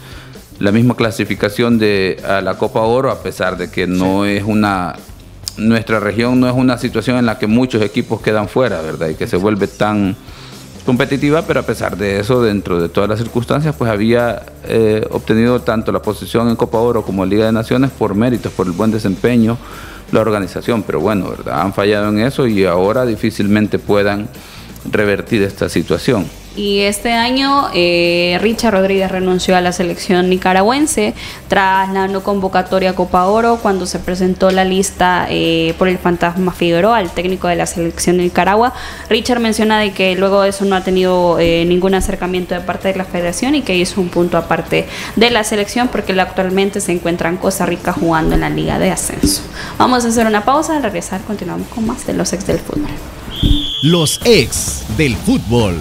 la 0.59 0.73
misma 0.73 0.97
clasificación 0.97 1.79
de 1.79 2.21
a 2.29 2.41
la 2.41 2.59
Copa 2.59 2.81
Oro, 2.81 3.11
a 3.11 3.23
pesar 3.23 3.57
de 3.57 3.71
que 3.71 3.87
no 3.87 4.25
es 4.25 4.43
una 4.45 4.97
nuestra 5.57 6.01
región 6.01 6.41
no 6.41 6.49
es 6.49 6.55
una 6.55 6.79
situación 6.79 7.19
en 7.19 7.27
la 7.27 7.39
que 7.39 7.47
muchos 7.47 7.83
equipos 7.83 8.21
quedan 8.21 8.49
fuera, 8.49 8.81
¿verdad? 8.81 9.09
Y 9.09 9.15
que 9.15 9.27
se 9.27 9.37
vuelve 9.37 9.67
tan 9.67 10.17
competitiva, 10.85 11.43
pero 11.43 11.61
a 11.61 11.63
pesar 11.63 11.97
de 11.97 12.21
eso, 12.21 12.43
dentro 12.43 12.81
de 12.81 12.89
todas 12.89 13.09
las 13.09 13.19
circunstancias, 13.19 13.75
pues 13.77 13.91
había 13.91 14.43
eh, 14.65 15.07
obtenido 15.11 15.61
tanto 15.61 15.93
la 15.93 16.03
posición 16.03 16.49
en 16.49 16.57
Copa 16.57 16.79
Oro 16.79 17.03
como 17.03 17.25
en 17.25 17.31
Liga 17.31 17.47
de 17.47 17.53
Naciones 17.53 17.91
por 17.91 18.15
méritos, 18.15 18.53
por 18.53 18.67
el 18.67 18.73
buen 18.73 18.91
desempeño, 18.91 19.59
la 20.11 20.21
organización, 20.21 20.83
pero 20.83 21.01
bueno, 21.01 21.31
¿verdad? 21.31 21.61
Han 21.61 21.73
fallado 21.73 22.09
en 22.09 22.21
eso 22.21 22.47
y 22.47 22.65
ahora 22.65 23.07
difícilmente 23.07 23.79
puedan 23.79 24.29
revertir 24.91 25.43
esta 25.43 25.69
situación. 25.69 26.27
Y 26.55 26.81
este 26.81 27.13
año 27.13 27.69
eh, 27.75 28.39
Richard 28.43 28.75
Rodríguez 28.75 29.11
renunció 29.11 29.57
a 29.57 29.63
la 29.63 29.73
selección 29.73 30.29
nicaragüense 30.29 31.15
tras 31.49 31.91
la 31.93 32.09
no 32.09 32.23
convocatoria 32.23 32.95
Copa 32.95 33.25
Oro 33.25 33.59
cuando 33.63 33.87
se 33.87 33.99
presentó 33.99 34.51
la 34.51 34.65
lista 34.65 35.27
eh, 35.31 35.75
por 35.79 35.89
el 35.89 35.97
fantasma 35.97 36.53
Figueroa, 36.53 37.01
el 37.01 37.11
técnico 37.11 37.49
de 37.49 37.57
la 37.57 37.67
selección 37.67 38.19
de 38.19 38.25
Nicaragua. 38.25 38.75
Richard 39.09 39.41
menciona 39.41 39.79
de 39.79 39.93
que 39.93 40.15
luego 40.15 40.43
de 40.43 40.51
eso 40.51 40.67
no 40.67 40.77
ha 40.77 40.85
tenido 40.85 41.39
eh, 41.39 41.65
ningún 41.67 41.95
acercamiento 41.95 42.55
de 42.55 42.61
parte 42.61 42.89
de 42.89 42.99
la 42.99 43.05
federación 43.07 43.55
y 43.55 43.63
que 43.63 43.75
hizo 43.75 44.01
un 44.01 44.11
punto 44.11 44.37
aparte 44.37 44.87
de 45.17 45.31
la 45.31 45.45
selección 45.45 45.89
porque 45.89 46.13
actualmente 46.21 46.81
se 46.81 46.93
encuentra 46.93 47.31
en 47.31 47.39
Costa 47.39 47.65
Rica 47.65 47.93
jugando 47.93 48.35
en 48.35 48.43
la 48.43 48.51
Liga 48.51 48.79
de 48.79 48.91
Ascenso. 48.91 49.43
Vamos 49.79 50.05
a 50.05 50.09
hacer 50.09 50.27
una 50.27 50.45
pausa, 50.45 50.77
al 50.77 50.83
regresar 50.83 51.23
continuamos 51.23 51.69
con 51.69 51.87
más 51.87 52.07
de 52.07 52.13
los 52.13 52.33
ex 52.33 52.47
del 52.47 52.59
fútbol. 52.59 52.91
Los 53.83 54.21
ex 54.25 54.85
del 54.97 55.17
fútbol. 55.17 55.81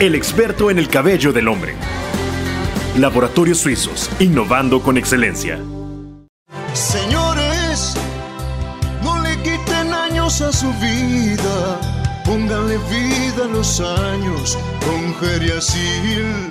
el 0.00 0.14
experto 0.14 0.70
en 0.70 0.78
el 0.78 0.88
cabello 0.88 1.30
del 1.30 1.46
hombre. 1.46 1.74
Laboratorios 2.96 3.58
Suizos, 3.58 4.10
innovando 4.18 4.82
con 4.82 4.96
excelencia. 4.96 5.60
Señores, 6.72 7.94
no 9.04 9.22
le 9.22 9.36
quiten 9.42 9.92
años 9.92 10.40
a 10.40 10.52
su 10.52 10.72
vida, 10.80 11.78
pónganle 12.24 12.78
vida 12.88 13.44
a 13.44 13.48
los 13.48 13.78
años 13.80 14.58
con 14.86 15.14
Geriasil. 15.16 16.50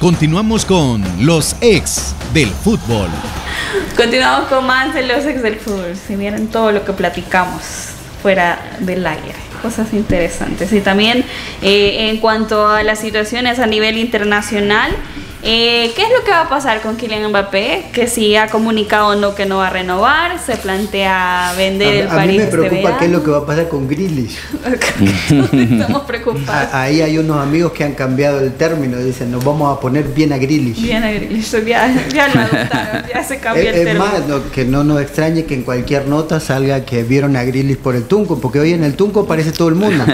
Continuamos 0.00 0.64
con 0.64 1.02
los 1.26 1.56
ex 1.60 2.14
del 2.32 2.50
fútbol. 2.50 3.08
Continuamos 3.96 4.48
con 4.48 4.64
más 4.64 4.94
de 4.94 5.02
los 5.02 5.26
ex 5.26 5.42
del 5.42 5.56
fútbol. 5.56 5.96
Si 5.96 6.14
vieron 6.14 6.46
todo 6.46 6.70
lo 6.70 6.84
que 6.84 6.92
platicamos 6.92 7.62
fuera 8.22 8.76
del 8.78 9.04
aire, 9.04 9.34
cosas 9.60 9.92
interesantes. 9.92 10.72
Y 10.72 10.80
también 10.82 11.24
eh, 11.62 12.10
en 12.10 12.18
cuanto 12.18 12.68
a 12.68 12.84
las 12.84 13.00
situaciones 13.00 13.58
a 13.58 13.66
nivel 13.66 13.98
internacional, 13.98 14.92
eh, 15.42 15.92
¿Qué 15.94 16.02
es 16.02 16.08
lo 16.10 16.24
que 16.24 16.32
va 16.32 16.42
a 16.42 16.48
pasar 16.48 16.80
con 16.80 16.96
Kylian 16.96 17.30
Mbappé? 17.30 17.86
Que 17.92 18.08
si 18.08 18.34
ha 18.34 18.48
comunicado 18.48 19.08
o 19.08 19.14
no 19.14 19.34
que 19.36 19.46
no 19.46 19.58
va 19.58 19.68
a 19.68 19.70
renovar, 19.70 20.38
se 20.40 20.56
plantea 20.56 21.54
vender 21.56 21.94
el 21.94 22.08
París. 22.08 22.18
A 22.18 22.26
mí 22.26 22.36
me 22.38 22.44
este 22.44 22.56
preocupa 22.56 22.98
qué 22.98 23.04
es 23.04 23.10
lo 23.10 23.22
que 23.22 23.30
va 23.30 23.38
a 23.38 23.46
pasar 23.46 23.68
con 23.68 23.86
Grealish. 23.86 24.36
Estamos 25.52 26.02
preocupados. 26.02 26.74
Ahí 26.74 27.00
hay 27.00 27.18
unos 27.18 27.40
amigos 27.40 27.72
que 27.72 27.84
han 27.84 27.94
cambiado 27.94 28.40
el 28.40 28.52
término, 28.54 28.98
dicen 28.98 29.30
nos 29.30 29.44
vamos 29.44 29.76
a 29.76 29.80
poner 29.80 30.08
bien 30.08 30.32
a 30.32 30.38
Grealish. 30.38 30.82
Bien 30.82 31.04
a 31.04 31.12
Grealish, 31.12 31.50
ya, 31.64 31.86
lo 32.34 32.40
adoptaron, 32.40 33.04
ya 33.12 33.22
se 33.22 33.38
cambió 33.38 33.68
el 33.68 33.84
término. 33.84 34.06
Es 34.06 34.28
más, 34.28 34.40
que 34.52 34.64
no 34.64 34.82
nos 34.82 35.00
extrañe 35.00 35.44
que 35.44 35.54
en 35.54 35.62
cualquier 35.62 36.08
nota 36.08 36.40
salga 36.40 36.84
que 36.84 37.04
vieron 37.04 37.36
a 37.36 37.44
Grealish 37.44 37.76
por 37.76 37.94
el 37.94 38.04
Tunco, 38.04 38.40
porque 38.40 38.58
hoy 38.58 38.72
en 38.72 38.82
el 38.82 38.94
Tunco 38.94 39.20
aparece 39.20 39.52
todo 39.52 39.68
el 39.68 39.76
mundo. 39.76 40.04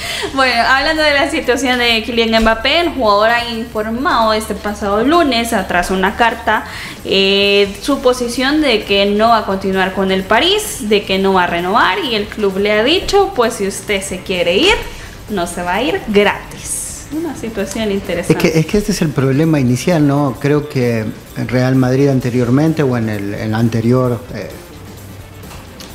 bueno, 0.34 0.62
hablando 0.68 1.02
de 1.02 1.14
la 1.14 1.30
situación 1.30 1.78
de 1.78 2.02
Kylian 2.02 2.42
Mbappé, 2.42 2.80
el 2.80 2.88
jugador 2.90 3.30
ha 3.30 3.48
informado 3.48 4.32
este 4.32 4.54
pasado 4.54 5.04
lunes, 5.04 5.50
tras 5.66 5.90
una 5.90 6.16
carta, 6.16 6.64
eh, 7.04 7.74
su 7.82 8.00
posición 8.00 8.60
de 8.60 8.84
que 8.84 9.06
no 9.06 9.28
va 9.28 9.38
a 9.38 9.46
continuar 9.46 9.94
con 9.94 10.10
el 10.10 10.22
París, 10.22 10.88
de 10.88 11.04
que 11.04 11.18
no 11.18 11.34
va 11.34 11.44
a 11.44 11.46
renovar 11.46 11.98
y 12.00 12.14
el 12.14 12.26
club 12.26 12.58
le 12.58 12.72
ha 12.72 12.84
dicho, 12.84 13.32
pues 13.34 13.54
si 13.54 13.66
usted 13.66 14.02
se 14.02 14.20
quiere 14.20 14.56
ir, 14.56 14.74
no 15.30 15.46
se 15.46 15.62
va 15.62 15.74
a 15.74 15.82
ir 15.82 16.00
gratis. 16.08 17.06
Una 17.10 17.34
situación 17.34 17.90
interesante. 17.90 18.46
Es 18.46 18.52
que, 18.52 18.58
es 18.58 18.66
que 18.66 18.78
este 18.78 18.92
es 18.92 19.00
el 19.00 19.08
problema 19.08 19.58
inicial, 19.58 20.06
¿no? 20.06 20.36
Creo 20.38 20.68
que 20.68 21.06
en 21.36 21.48
Real 21.48 21.74
Madrid 21.74 22.08
anteriormente 22.08 22.82
o 22.82 22.98
en 22.98 23.08
el, 23.08 23.54
anterior 23.54 24.20
eh, 24.34 24.50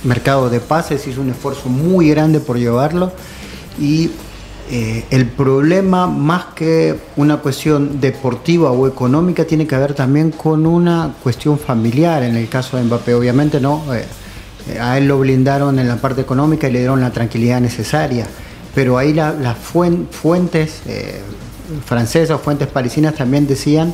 mercado 0.04 0.50
de 0.50 0.60
pases 0.60 1.06
hizo 1.06 1.22
un 1.22 1.30
esfuerzo 1.30 1.70
muy 1.70 2.10
grande 2.10 2.40
por 2.40 2.58
llevarlo 2.58 3.12
y 3.80 4.10
eh, 4.72 5.06
el 5.10 5.28
problema, 5.28 6.08
más 6.08 6.46
que 6.56 6.96
una 7.18 7.38
cuestión 7.38 8.00
deportiva 8.00 8.72
o 8.72 8.88
económica, 8.88 9.46
tiene 9.46 9.68
que 9.68 9.76
ver 9.78 9.94
también 9.94 10.32
con 10.32 10.66
una 10.66 11.14
cuestión 11.22 11.60
familiar. 11.60 12.24
En 12.24 12.36
el 12.36 12.48
caso 12.48 12.78
de 12.78 12.84
Mbappé, 12.84 13.14
obviamente, 13.14 13.60
no. 13.60 13.94
Eh, 13.94 14.06
eh, 14.70 14.80
a 14.80 14.98
él 14.98 15.08
lo 15.08 15.20
blindaron 15.20 15.78
en 15.80 15.88
la 15.88 15.98
parte 15.98 16.22
económica 16.22 16.70
y 16.70 16.72
le 16.72 16.80
dieron 16.80 17.02
la 17.02 17.12
tranquilidad 17.12 17.60
necesaria. 17.60 18.26
Pero 18.74 18.98
ahí 18.98 19.14
las 19.14 19.58
fuentes 19.58 20.82
francesas, 21.86 22.42
fuentes 22.42 22.68
parisinas 22.68 23.14
también 23.14 23.46
decían 23.46 23.94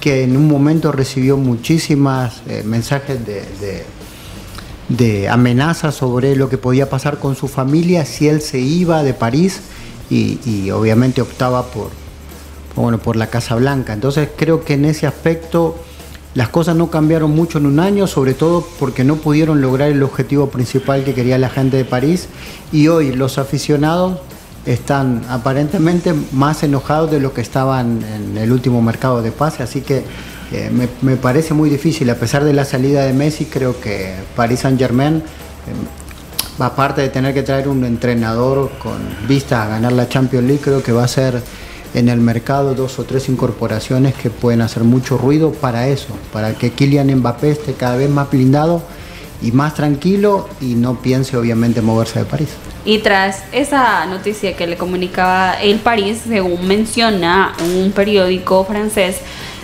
que 0.00 0.24
en 0.24 0.36
un 0.36 0.46
momento 0.46 0.92
recibió 0.92 1.38
muchísimas 1.38 2.42
mensajes 2.66 3.24
de 3.24 3.86
amenazas 5.30 5.94
sobre 5.94 6.34
lo 6.36 6.48
que 6.48 6.58
podía 6.58 6.88
pasar 6.88 7.18
con 7.18 7.36
su 7.36 7.48
familia 7.48 8.04
si 8.04 8.28
él 8.28 8.40
se 8.40 8.58
iba 8.58 9.02
de 9.02 9.14
París 9.14 9.60
y, 10.10 10.70
obviamente 10.70 11.20
optaba 11.20 11.66
por, 11.66 11.90
bueno, 12.74 12.98
por 12.98 13.16
la 13.16 13.28
Casa 13.28 13.54
Blanca. 13.56 13.92
Entonces 13.92 14.28
creo 14.36 14.64
que 14.64 14.74
en 14.74 14.86
ese 14.86 15.06
aspecto 15.06 15.76
las 16.34 16.48
cosas 16.48 16.76
no 16.76 16.90
cambiaron 16.90 17.32
mucho 17.34 17.58
en 17.58 17.66
un 17.66 17.80
año, 17.80 18.06
sobre 18.06 18.32
todo 18.34 18.66
porque 18.78 19.04
no 19.04 19.16
pudieron 19.16 19.60
lograr 19.60 19.90
el 19.90 20.02
objetivo 20.02 20.48
principal 20.48 21.04
que 21.04 21.14
quería 21.14 21.36
la 21.38 21.50
gente 21.50 21.76
de 21.76 21.84
París 21.84 22.28
y 22.72 22.88
hoy 22.88 23.12
los 23.12 23.38
aficionados 23.38 24.18
están 24.64 25.24
aparentemente 25.28 26.14
más 26.32 26.62
enojados 26.62 27.10
de 27.10 27.20
lo 27.20 27.32
que 27.32 27.40
estaban 27.40 28.02
en 28.02 28.36
el 28.38 28.52
último 28.52 28.82
mercado 28.82 29.22
de 29.22 29.32
pase, 29.32 29.62
así 29.62 29.80
que 29.80 30.04
eh, 30.52 30.70
me, 31.02 31.16
parece 31.16 31.54
muy 31.54 31.68
difícil, 31.68 32.08
a 32.10 32.14
pesar 32.14 32.44
de 32.44 32.52
la 32.52 32.64
salida 32.64 33.04
de 33.04 33.12
Messi, 33.12 33.44
creo 33.44 33.80
que 33.80 34.14
Paris 34.34 34.60
Saint 34.60 34.78
Germain 34.78 35.16
eh, 35.16 35.22
aparte 36.58 37.02
de 37.02 37.08
tener 37.08 37.34
que 37.34 37.42
traer 37.42 37.68
un 37.68 37.84
entrenador 37.84 38.70
con 38.78 38.98
vista 39.28 39.62
a 39.62 39.68
ganar 39.68 39.92
la 39.92 40.08
Champions 40.08 40.46
League, 40.46 40.62
creo 40.62 40.82
que 40.82 40.92
va 40.92 41.04
a 41.04 41.08
ser 41.08 41.42
en 41.94 42.08
el 42.08 42.20
mercado 42.20 42.74
dos 42.74 42.98
o 42.98 43.04
tres 43.04 43.28
incorporaciones 43.28 44.14
que 44.14 44.30
pueden 44.30 44.60
hacer 44.60 44.84
mucho 44.84 45.16
ruido 45.18 45.52
para 45.52 45.88
eso, 45.88 46.08
para 46.32 46.54
que 46.54 46.70
Kylian 46.70 47.14
Mbappé 47.16 47.50
esté 47.50 47.74
cada 47.74 47.96
vez 47.96 48.10
más 48.10 48.30
blindado 48.30 48.82
y 49.40 49.52
más 49.52 49.74
tranquilo 49.74 50.48
y 50.60 50.74
no 50.74 51.00
piense 51.00 51.36
obviamente 51.36 51.80
moverse 51.80 52.18
de 52.18 52.24
París. 52.24 52.48
Y 52.84 52.98
tras 52.98 53.42
esa 53.52 54.06
noticia 54.06 54.56
que 54.56 54.66
le 54.66 54.76
comunicaba 54.76 55.54
el 55.60 55.78
París, 55.78 56.22
según 56.26 56.66
menciona 56.66 57.52
un 57.76 57.92
periódico 57.92 58.64
francés, 58.64 59.16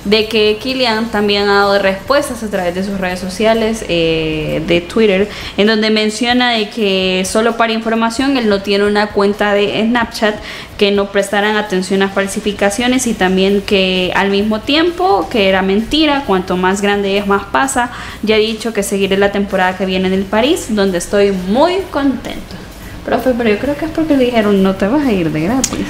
de 0.04 0.28
que 0.28 0.58
Kylian 0.62 1.10
también 1.10 1.48
ha 1.48 1.60
dado 1.60 1.78
respuestas 1.78 2.42
a 2.42 2.50
través 2.50 2.74
de 2.74 2.84
sus 2.84 2.98
redes 2.98 3.20
sociales, 3.20 3.84
eh, 3.88 4.62
de 4.66 4.80
Twitter, 4.80 5.28
en 5.56 5.66
donde 5.66 5.90
menciona 5.90 6.50
de 6.50 6.68
que 6.68 7.24
solo 7.26 7.56
para 7.56 7.72
información 7.72 8.36
él 8.36 8.48
no 8.48 8.60
tiene 8.60 8.86
una 8.86 9.08
cuenta 9.08 9.54
de 9.54 9.82
Snapchat, 9.82 10.36
que 10.76 10.90
no 10.90 11.10
prestarán 11.10 11.56
atención 11.56 12.02
a 12.02 12.08
falsificaciones 12.08 13.06
y 13.06 13.14
también 13.14 13.62
que 13.62 14.12
al 14.14 14.30
mismo 14.30 14.60
tiempo 14.60 15.28
que 15.30 15.48
era 15.48 15.62
mentira, 15.62 16.24
cuanto 16.26 16.56
más 16.56 16.82
grande 16.82 17.16
es 17.16 17.26
más 17.26 17.44
pasa, 17.44 17.90
ya 18.22 18.36
he 18.36 18.40
dicho 18.40 18.72
que 18.72 18.82
seguiré 18.82 19.16
la 19.16 19.32
temporada 19.32 19.76
que 19.76 19.86
viene 19.86 20.08
en 20.08 20.14
el 20.14 20.24
París, 20.24 20.66
donde 20.70 20.98
estoy 20.98 21.32
muy 21.32 21.78
contento. 21.90 22.56
Profe, 23.04 23.32
pero 23.36 23.50
yo 23.50 23.58
creo 23.58 23.76
que 23.76 23.84
es 23.84 23.90
porque 23.90 24.16
le 24.16 24.24
dijeron 24.24 24.62
no 24.62 24.74
te 24.74 24.86
vas 24.86 25.06
a 25.06 25.12
ir 25.12 25.30
de 25.30 25.40
gratis. 25.40 25.86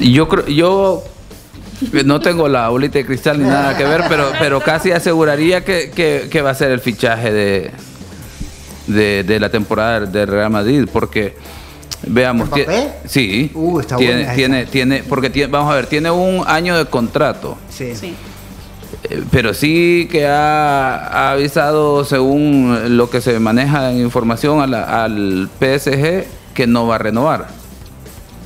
Yo 0.00 0.28
creo, 0.28 0.46
yo 0.46 1.04
no 2.04 2.20
tengo 2.20 2.48
la 2.48 2.68
bolita 2.68 2.98
de 2.98 3.06
cristal 3.06 3.38
ni 3.38 3.48
nada 3.48 3.76
que 3.76 3.84
ver, 3.84 4.04
pero, 4.08 4.30
pero 4.38 4.60
casi 4.60 4.92
aseguraría 4.92 5.64
que, 5.64 6.42
va 6.44 6.50
a 6.50 6.54
ser 6.54 6.70
el 6.70 6.80
fichaje 6.80 7.32
de, 7.32 9.22
de, 9.22 9.40
la 9.40 9.50
temporada 9.50 10.00
de 10.00 10.26
Real 10.26 10.50
Madrid, 10.50 10.88
porque 10.92 11.34
veamos, 12.06 12.50
sí, 13.06 13.50
uh, 13.54 13.80
tiene, 13.96 14.34
tiene, 14.34 14.66
tiene, 14.66 15.02
porque 15.08 15.46
vamos 15.46 15.72
a 15.72 15.76
ver, 15.76 15.86
tiene 15.86 16.10
un 16.10 16.44
año 16.46 16.76
de 16.76 16.86
contrato. 16.86 17.56
Sí. 17.70 17.92
Eh, 19.10 19.22
pero 19.30 19.52
sí 19.54 20.08
que 20.10 20.26
ha, 20.26 21.32
avisado, 21.32 22.04
según 22.04 22.96
lo 22.96 23.10
que 23.10 23.20
se 23.20 23.38
maneja 23.38 23.90
en 23.90 23.98
información, 23.98 24.74
al 24.74 25.48
PSG 25.58 26.24
que 26.54 26.66
no 26.66 26.86
va 26.86 26.96
a 26.96 26.98
renovar. 26.98 27.48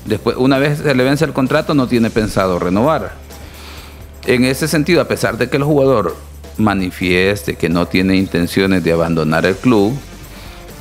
Después, 0.06 0.36
una 0.38 0.58
vez 0.58 0.78
se 0.78 0.94
le 0.94 1.04
vence 1.04 1.24
el 1.24 1.32
contrato, 1.32 1.74
no 1.74 1.86
tiene 1.86 2.10
pensado 2.10 2.58
renovar. 2.58 3.27
En 4.28 4.44
ese 4.44 4.68
sentido, 4.68 5.00
a 5.00 5.08
pesar 5.08 5.38
de 5.38 5.48
que 5.48 5.56
el 5.56 5.62
jugador 5.62 6.14
manifieste 6.58 7.56
que 7.56 7.70
no 7.70 7.88
tiene 7.88 8.14
intenciones 8.16 8.84
de 8.84 8.92
abandonar 8.92 9.46
el 9.46 9.56
club, 9.56 9.94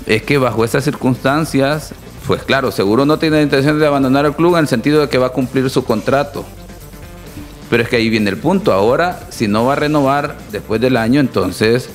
es 0.06 0.22
que 0.24 0.38
bajo 0.38 0.66
esas 0.66 0.84
circunstancias, 0.84 1.94
pues 2.28 2.44
claro, 2.44 2.74
seguro 2.74 3.06
no 3.06 3.20
tiene 3.20 3.42
intenciones 3.42 3.80
de 3.80 3.88
abandonar 3.88 4.26
el 4.26 4.34
club 4.34 4.56
en 4.56 4.64
el 4.64 4.68
sentido 4.68 5.00
de 5.00 5.08
que 5.08 5.18
va 5.18 5.28
a 5.28 5.30
cumplir 5.30 5.70
su 5.70 5.86
contrato. 5.86 6.44
Pero 7.70 7.84
es 7.84 7.88
que 7.88 7.96
ahí 7.96 8.10
viene 8.10 8.30
el 8.32 8.36
punto. 8.36 8.74
Ahora, 8.74 9.22
si 9.30 9.48
no 9.48 9.64
va 9.64 9.74
a 9.74 9.76
renovar 9.78 10.36
después 10.52 10.82
del 10.82 10.98
año, 10.98 11.22
entonces 11.22 11.90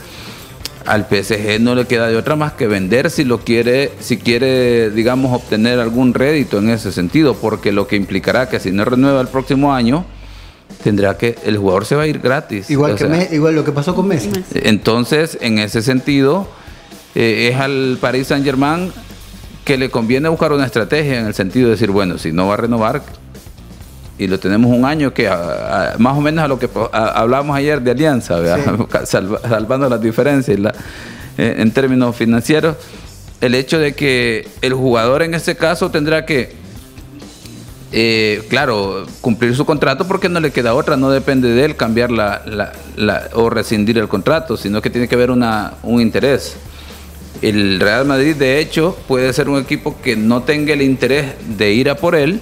al 0.86 1.02
PSG 1.02 1.60
no 1.60 1.74
le 1.74 1.84
queda 1.84 2.08
de 2.08 2.16
otra 2.16 2.34
más 2.34 2.54
que 2.54 2.66
vender 2.66 3.10
si 3.10 3.24
lo 3.24 3.40
quiere, 3.40 3.92
si 4.00 4.16
quiere, 4.16 4.88
digamos, 4.88 5.36
obtener 5.36 5.80
algún 5.80 6.14
rédito 6.14 6.56
en 6.56 6.70
ese 6.70 6.92
sentido, 6.92 7.34
porque 7.34 7.72
lo 7.72 7.86
que 7.86 7.96
implicará 7.96 8.48
que 8.48 8.58
si 8.58 8.70
no 8.70 8.86
renueva 8.86 9.20
el 9.20 9.28
próximo 9.28 9.74
año, 9.74 10.06
tendrá 10.82 11.16
que 11.16 11.36
el 11.44 11.56
jugador 11.56 11.86
se 11.86 11.94
va 11.94 12.02
a 12.02 12.06
ir 12.06 12.18
gratis. 12.18 12.70
Igual, 12.70 12.96
que 12.96 13.28
igual 13.32 13.54
lo 13.54 13.64
que 13.64 13.72
pasó 13.72 13.94
con 13.94 14.08
Messi. 14.08 14.30
Entonces, 14.54 15.38
en 15.40 15.58
ese 15.58 15.82
sentido, 15.82 16.48
eh, 17.14 17.50
es 17.52 17.60
al 17.60 17.98
Paris 18.00 18.28
Saint 18.28 18.44
Germain 18.44 18.92
que 19.64 19.78
le 19.78 19.90
conviene 19.90 20.28
buscar 20.28 20.52
una 20.52 20.66
estrategia 20.66 21.20
en 21.20 21.26
el 21.26 21.34
sentido 21.34 21.66
de 21.66 21.72
decir, 21.72 21.90
bueno, 21.90 22.18
si 22.18 22.32
no 22.32 22.48
va 22.48 22.54
a 22.54 22.56
renovar, 22.56 23.02
y 24.18 24.26
lo 24.26 24.38
tenemos 24.38 24.70
un 24.70 24.84
año 24.84 25.14
que 25.14 25.28
más 25.98 26.16
o 26.16 26.20
menos 26.20 26.44
a 26.44 26.48
lo 26.48 26.58
que 26.58 26.68
hablábamos 26.92 27.56
ayer 27.56 27.80
de 27.80 27.90
alianza, 27.90 28.38
salvando 29.04 29.88
las 29.88 30.00
diferencias 30.00 30.58
eh, 31.38 31.56
en 31.58 31.70
términos 31.70 32.14
financieros, 32.14 32.76
el 33.40 33.54
hecho 33.54 33.78
de 33.78 33.94
que 33.94 34.48
el 34.60 34.74
jugador 34.74 35.22
en 35.22 35.34
este 35.34 35.56
caso 35.56 35.90
tendrá 35.90 36.24
que 36.24 36.61
eh, 37.94 38.42
claro, 38.48 39.06
cumplir 39.20 39.54
su 39.54 39.66
contrato 39.66 40.06
porque 40.08 40.30
no 40.30 40.40
le 40.40 40.50
queda 40.50 40.74
otra, 40.74 40.96
no 40.96 41.10
depende 41.10 41.48
de 41.48 41.64
él 41.66 41.76
cambiar 41.76 42.10
la, 42.10 42.72
o 43.34 43.50
rescindir 43.50 43.98
el 43.98 44.08
contrato, 44.08 44.56
sino 44.56 44.80
que 44.80 44.88
tiene 44.88 45.08
que 45.08 45.14
haber 45.14 45.30
una, 45.30 45.74
un 45.82 46.00
interés. 46.00 46.56
El 47.42 47.80
Real 47.80 48.06
Madrid, 48.06 48.34
de 48.36 48.60
hecho, 48.60 48.96
puede 49.06 49.32
ser 49.32 49.48
un 49.48 49.60
equipo 49.60 50.00
que 50.00 50.16
no 50.16 50.42
tenga 50.42 50.72
el 50.72 50.80
interés 50.80 51.34
de 51.58 51.72
ir 51.72 51.90
a 51.90 51.96
por 51.96 52.14
él, 52.14 52.40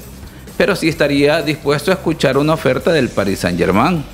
pero 0.57 0.76
sí 0.76 0.88
estaría 0.88 1.42
dispuesto 1.42 1.90
a 1.90 1.94
escuchar 1.94 2.38
una 2.38 2.55
oferta 2.55 2.92
del 2.92 3.09
Paris 3.09 3.40
Saint 3.40 3.59
Germain. 3.59 4.05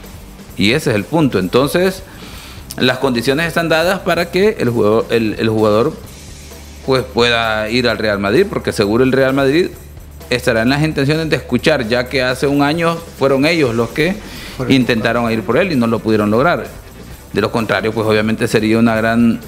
Y 0.57 0.73
ese 0.73 0.91
es 0.91 0.97
el 0.97 1.05
punto. 1.05 1.39
Entonces, 1.39 2.03
las 2.79 2.99
condiciones 2.99 3.47
están 3.47 3.69
dadas 3.69 3.99
para 4.01 4.31
que 4.31 4.57
el 4.59 4.71
jugador, 4.71 5.07
el 5.11 5.49
jugador 5.49 5.93
pues, 6.87 7.03
pueda 7.03 7.69
ir 7.69 7.89
al 7.89 7.99
Real 7.99 8.21
Madrid, 8.21 8.47
porque 8.49 8.73
seguro 8.73 9.05
el 9.05 9.13
Real 9.13 9.35
Madrid 9.35 9.69
estará 10.31 10.63
en 10.63 10.71
las 10.71 10.83
intenciones 10.83 11.29
de 11.31 11.37
escuchar, 11.37 11.89
ya 11.89 12.09
que 12.09 12.23
hace 12.23 12.47
un 12.47 12.63
año 12.63 12.97
fueron 13.19 13.47
ellos 13.47 13.75
los 13.75 13.91
que 13.91 14.17
intentaron 14.69 15.31
ir 15.31 15.43
por 15.43 15.57
él 15.57 15.73
y 15.73 15.77
no 15.77 15.87
lo 15.87 15.99
pudieron 15.99 16.31
lograr. 16.31 16.67
De 17.33 17.41
lo 17.41 17.53
contrario, 17.53 17.93
pues 17.93 18.07
obviamente 18.07 18.49
sería 18.49 18.79
una 18.79 18.97
gran 18.97 19.41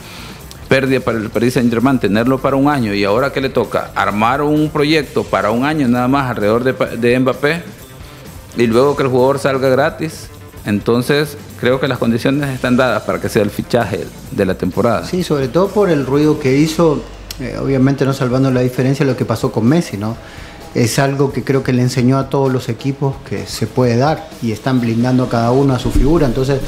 pérdida 0.68 1.00
para 1.00 1.18
el 1.18 1.30
Paris 1.30 1.54
Saint 1.54 1.70
Germain 1.70 1.98
tenerlo 1.98 2.38
para 2.38 2.56
un 2.56 2.68
año 2.68 2.92
y 2.92 3.02
ahora 3.04 3.32
que 3.32 3.40
le 3.40 3.48
toca 3.48 3.90
armar 3.94 4.42
un 4.42 4.68
proyecto 4.68 5.24
para 5.24 5.50
un 5.50 5.64
año 5.64 5.88
nada 5.88 6.08
más 6.08 6.30
alrededor 6.30 6.62
de, 6.62 6.96
de 6.98 7.18
Mbappé 7.18 7.62
y 8.56 8.66
luego 8.66 8.94
que 8.94 9.04
el 9.04 9.08
jugador 9.08 9.38
salga 9.38 9.68
gratis. 9.68 10.28
Entonces 10.66 11.38
creo 11.60 11.80
que 11.80 11.88
las 11.88 11.96
condiciones 11.96 12.50
están 12.50 12.76
dadas 12.76 13.02
para 13.04 13.20
que 13.20 13.30
sea 13.30 13.42
el 13.42 13.50
fichaje 13.50 14.06
de 14.30 14.44
la 14.44 14.54
temporada. 14.54 15.06
Sí, 15.06 15.22
sobre 15.22 15.48
todo 15.48 15.68
por 15.68 15.88
el 15.88 16.04
ruido 16.04 16.38
que 16.38 16.58
hizo, 16.58 17.02
eh, 17.40 17.56
obviamente 17.58 18.04
no 18.04 18.12
salvando 18.12 18.50
la 18.50 18.60
diferencia 18.60 19.06
lo 19.06 19.16
que 19.16 19.24
pasó 19.24 19.50
con 19.50 19.66
Messi, 19.66 19.96
¿no? 19.96 20.16
Es 20.74 20.98
algo 20.98 21.32
que 21.32 21.42
creo 21.42 21.62
que 21.62 21.72
le 21.72 21.82
enseñó 21.82 22.18
a 22.18 22.28
todos 22.28 22.52
los 22.52 22.68
equipos 22.68 23.16
que 23.28 23.46
se 23.46 23.66
puede 23.66 23.96
dar 23.96 24.28
y 24.42 24.52
están 24.52 24.80
blindando 24.80 25.24
a 25.24 25.28
cada 25.28 25.50
uno 25.50 25.74
a 25.74 25.78
su 25.78 25.90
figura. 25.90 26.26
Entonces, 26.26 26.60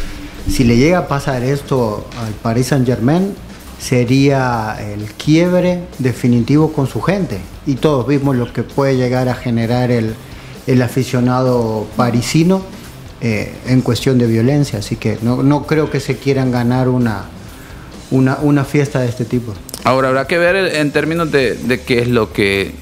si 0.49 0.65
le 0.65 0.77
llega 0.77 0.99
a 0.99 1.09
pasar 1.09 1.43
esto 1.43 2.07
al 2.19 2.33
Paris 2.35 2.69
Saint 2.69 2.87
Germain, 2.87 3.35
sería 3.79 4.77
el 4.81 5.05
quiebre 5.13 5.83
definitivo 5.99 6.73
con 6.73 6.87
su 6.87 7.01
gente. 7.01 7.39
Y 7.67 7.75
todos 7.75 8.07
vimos 8.07 8.37
lo 8.37 8.53
que 8.53 8.63
puede 8.63 8.97
llegar 8.97 9.29
a 9.29 9.35
generar 9.35 9.91
el, 9.91 10.15
aficionado 10.83 11.87
parisino 11.97 12.63
eh, 13.21 13.53
en 13.67 13.81
cuestión 13.81 14.19
de 14.19 14.27
violencia. 14.27 14.79
Así 14.79 14.97
que 14.97 15.19
no, 15.23 15.67
creo 15.67 15.91
que 15.91 16.01
se 16.01 16.17
quieran 16.17 16.51
ganar 16.51 16.89
una, 16.89 17.25
una, 18.11 18.65
fiesta 18.65 19.01
de 19.01 19.09
este 19.09 19.25
tipo. 19.25 19.53
Ahora 19.85 20.09
habrá 20.09 20.27
que 20.27 20.39
ver 20.39 20.57
en 20.57 20.91
términos 20.91 21.31
de, 21.33 21.55
de 21.55 21.81
qué 21.81 22.01
es 22.01 22.09
lo 22.09 22.33
que 22.33 22.75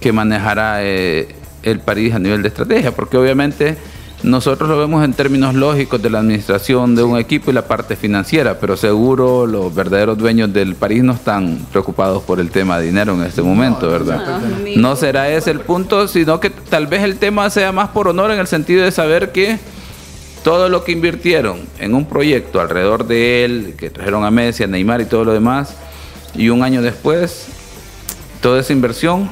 que 0.00 0.12
manejará 0.12 0.84
eh, 0.84 1.34
el 1.62 1.80
París 1.80 2.14
a 2.14 2.18
nivel 2.18 2.42
de 2.42 2.48
estrategia, 2.48 2.92
porque 2.92 3.16
obviamente 3.16 3.76
nosotros 4.22 4.68
lo 4.68 4.76
vemos 4.76 5.04
en 5.04 5.12
términos 5.12 5.54
lógicos 5.54 6.02
de 6.02 6.10
la 6.10 6.18
administración 6.18 6.96
de 6.96 7.04
un 7.04 7.18
equipo 7.18 7.50
y 7.50 7.54
la 7.54 7.68
parte 7.68 7.94
financiera, 7.94 8.58
pero 8.58 8.76
seguro 8.76 9.46
los 9.46 9.72
verdaderos 9.72 10.18
dueños 10.18 10.52
del 10.52 10.74
París 10.74 11.04
no 11.04 11.12
están 11.12 11.66
preocupados 11.70 12.24
por 12.24 12.40
el 12.40 12.50
tema 12.50 12.80
de 12.80 12.86
dinero 12.86 13.14
en 13.14 13.22
este 13.22 13.42
momento, 13.42 13.88
¿verdad? 13.88 14.40
No 14.76 14.96
será 14.96 15.28
ese 15.30 15.52
el 15.52 15.60
punto, 15.60 16.08
sino 16.08 16.40
que 16.40 16.50
tal 16.50 16.88
vez 16.88 17.04
el 17.04 17.18
tema 17.18 17.48
sea 17.48 17.70
más 17.70 17.90
por 17.90 18.08
honor 18.08 18.32
en 18.32 18.40
el 18.40 18.48
sentido 18.48 18.84
de 18.84 18.90
saber 18.90 19.30
que 19.30 19.58
todo 20.42 20.68
lo 20.68 20.82
que 20.82 20.92
invirtieron 20.92 21.60
en 21.78 21.94
un 21.94 22.04
proyecto 22.04 22.60
alrededor 22.60 23.06
de 23.06 23.44
él, 23.44 23.74
que 23.78 23.90
trajeron 23.90 24.24
a 24.24 24.32
Messi, 24.32 24.64
a 24.64 24.66
Neymar 24.66 25.00
y 25.00 25.04
todo 25.04 25.24
lo 25.24 25.32
demás, 25.32 25.76
y 26.34 26.48
un 26.48 26.64
año 26.64 26.82
después, 26.82 27.46
toda 28.40 28.60
esa 28.60 28.72
inversión 28.72 29.30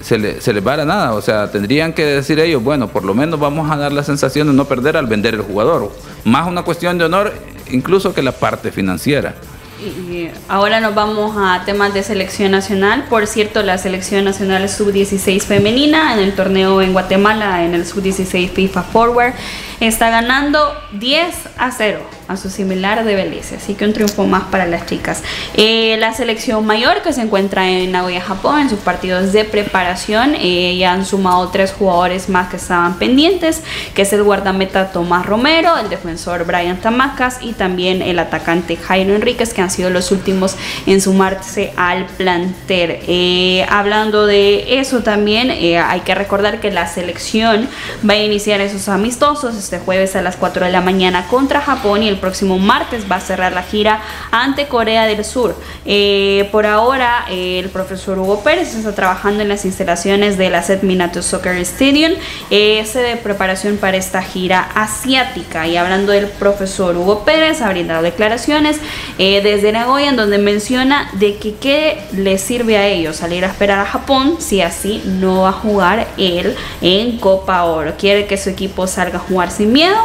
se, 0.00 0.18
le, 0.18 0.40
se 0.40 0.52
les 0.52 0.66
va 0.66 0.74
a 0.74 0.84
nada. 0.84 1.14
O 1.14 1.22
sea, 1.22 1.50
tendrían 1.50 1.92
que 1.92 2.04
decir 2.04 2.38
ellos, 2.38 2.62
bueno, 2.62 2.88
por 2.88 3.04
lo 3.04 3.14
menos 3.14 3.38
vamos 3.38 3.70
a 3.70 3.76
dar 3.76 3.92
la 3.92 4.02
sensación 4.02 4.48
de 4.48 4.52
no 4.52 4.64
perder 4.66 4.96
al 4.96 5.06
vender 5.06 5.34
el 5.34 5.42
jugador. 5.42 5.92
Más 6.24 6.46
una 6.46 6.62
cuestión 6.62 6.98
de 6.98 7.04
honor 7.04 7.32
incluso 7.70 8.14
que 8.14 8.22
la 8.22 8.32
parte 8.32 8.70
financiera. 8.72 9.34
Y 9.78 10.28
ahora 10.48 10.80
nos 10.80 10.94
vamos 10.94 11.36
a 11.38 11.62
temas 11.66 11.92
de 11.92 12.02
selección 12.02 12.52
nacional. 12.52 13.04
Por 13.10 13.26
cierto, 13.26 13.62
la 13.62 13.76
selección 13.76 14.24
nacional 14.24 14.68
sub-16 14.68 15.42
femenina 15.42 16.14
en 16.14 16.20
el 16.20 16.34
torneo 16.34 16.80
en 16.80 16.94
Guatemala, 16.94 17.64
en 17.64 17.74
el 17.74 17.84
sub-16 17.84 18.50
FIFA 18.50 18.82
Forward, 18.84 19.34
está 19.80 20.10
ganando 20.10 20.72
10 20.92 21.34
a 21.58 21.70
0 21.70 22.00
a 22.28 22.36
su 22.36 22.50
similar 22.50 23.04
de 23.04 23.14
Belice. 23.14 23.56
Así 23.56 23.74
que 23.74 23.84
un 23.84 23.92
triunfo 23.92 24.26
más 24.26 24.44
para 24.44 24.66
las 24.66 24.86
chicas. 24.86 25.22
Eh, 25.54 25.96
la 25.98 26.12
selección 26.12 26.66
mayor 26.66 27.02
que 27.02 27.12
se 27.12 27.22
encuentra 27.22 27.68
en 27.68 27.92
Nagoya, 27.92 28.20
Japón, 28.20 28.60
en 28.60 28.70
sus 28.70 28.80
partidos 28.80 29.32
de 29.32 29.44
preparación, 29.44 30.34
eh, 30.36 30.76
ya 30.76 30.92
han 30.92 31.04
sumado 31.06 31.48
tres 31.48 31.72
jugadores 31.72 32.28
más 32.28 32.48
que 32.48 32.56
estaban 32.56 32.98
pendientes, 32.98 33.62
que 33.94 34.02
es 34.02 34.12
el 34.12 34.22
guardameta 34.22 34.90
Tomás 34.90 35.26
Romero, 35.26 35.76
el 35.76 35.88
defensor 35.88 36.44
Brian 36.44 36.78
Tamacas 36.78 37.38
y 37.40 37.52
también 37.52 38.02
el 38.02 38.18
atacante 38.18 38.76
Jairo 38.76 39.14
Enríquez, 39.14 39.54
que 39.54 39.62
han 39.62 39.70
sido 39.70 39.90
los 39.90 40.10
últimos 40.10 40.56
en 40.86 41.00
sumarse 41.00 41.72
al 41.76 42.06
planter. 42.06 43.00
Eh, 43.06 43.64
hablando 43.68 44.26
de 44.26 44.80
eso 44.80 45.02
también, 45.02 45.50
hay 45.50 46.00
que 46.00 46.14
recordar 46.14 46.60
que 46.60 46.70
la 46.70 46.88
selección 46.88 47.68
va 48.08 48.14
a 48.14 48.16
iniciar 48.16 48.60
esos 48.60 48.88
amistosos 48.88 49.65
este 49.66 49.80
jueves 49.80 50.14
a 50.14 50.22
las 50.22 50.36
4 50.36 50.66
de 50.66 50.70
la 50.70 50.80
mañana 50.80 51.26
contra 51.26 51.60
Japón 51.60 52.04
y 52.04 52.08
el 52.08 52.18
próximo 52.18 52.56
martes 52.56 53.10
va 53.10 53.16
a 53.16 53.20
cerrar 53.20 53.52
la 53.52 53.64
gira 53.64 54.00
ante 54.30 54.68
Corea 54.68 55.06
del 55.06 55.24
Sur. 55.24 55.56
Eh, 55.84 56.48
por 56.52 56.66
ahora, 56.66 57.24
eh, 57.28 57.58
el 57.58 57.68
profesor 57.70 58.16
Hugo 58.16 58.44
Pérez 58.44 58.76
está 58.76 58.94
trabajando 58.94 59.42
en 59.42 59.48
las 59.48 59.64
instalaciones 59.64 60.38
de 60.38 60.50
la 60.50 60.62
Set 60.62 60.84
Minato 60.84 61.20
Soccer 61.20 61.56
Stadium, 61.58 62.12
es 62.50 62.94
de 62.94 63.16
preparación 63.16 63.76
para 63.76 63.96
esta 63.96 64.22
gira 64.22 64.68
asiática. 64.76 65.66
Y 65.66 65.76
hablando 65.76 66.12
del 66.12 66.26
profesor 66.26 66.96
Hugo 66.96 67.24
Pérez, 67.24 67.60
ha 67.60 67.68
brindado 67.70 68.02
declaraciones 68.02 68.78
eh, 69.18 69.40
desde 69.42 69.72
Nagoya 69.72 70.10
en 70.10 70.16
donde 70.16 70.38
menciona 70.38 71.10
de 71.14 71.38
que 71.38 71.56
qué 71.56 71.98
le 72.12 72.38
sirve 72.38 72.76
a 72.76 72.86
ellos 72.86 73.16
salir 73.16 73.44
a 73.44 73.48
esperar 73.48 73.80
a 73.80 73.86
Japón 73.86 74.36
si 74.38 74.60
así 74.60 75.02
no 75.04 75.42
va 75.42 75.48
a 75.48 75.52
jugar 75.52 76.06
él 76.16 76.54
en 76.80 77.18
Copa 77.18 77.64
Oro. 77.64 77.94
Quiere 77.98 78.26
que 78.26 78.36
su 78.36 78.50
equipo 78.50 78.86
salga 78.86 79.16
a 79.16 79.20
jugar 79.20 79.50
sin 79.56 79.72
miedo 79.72 79.96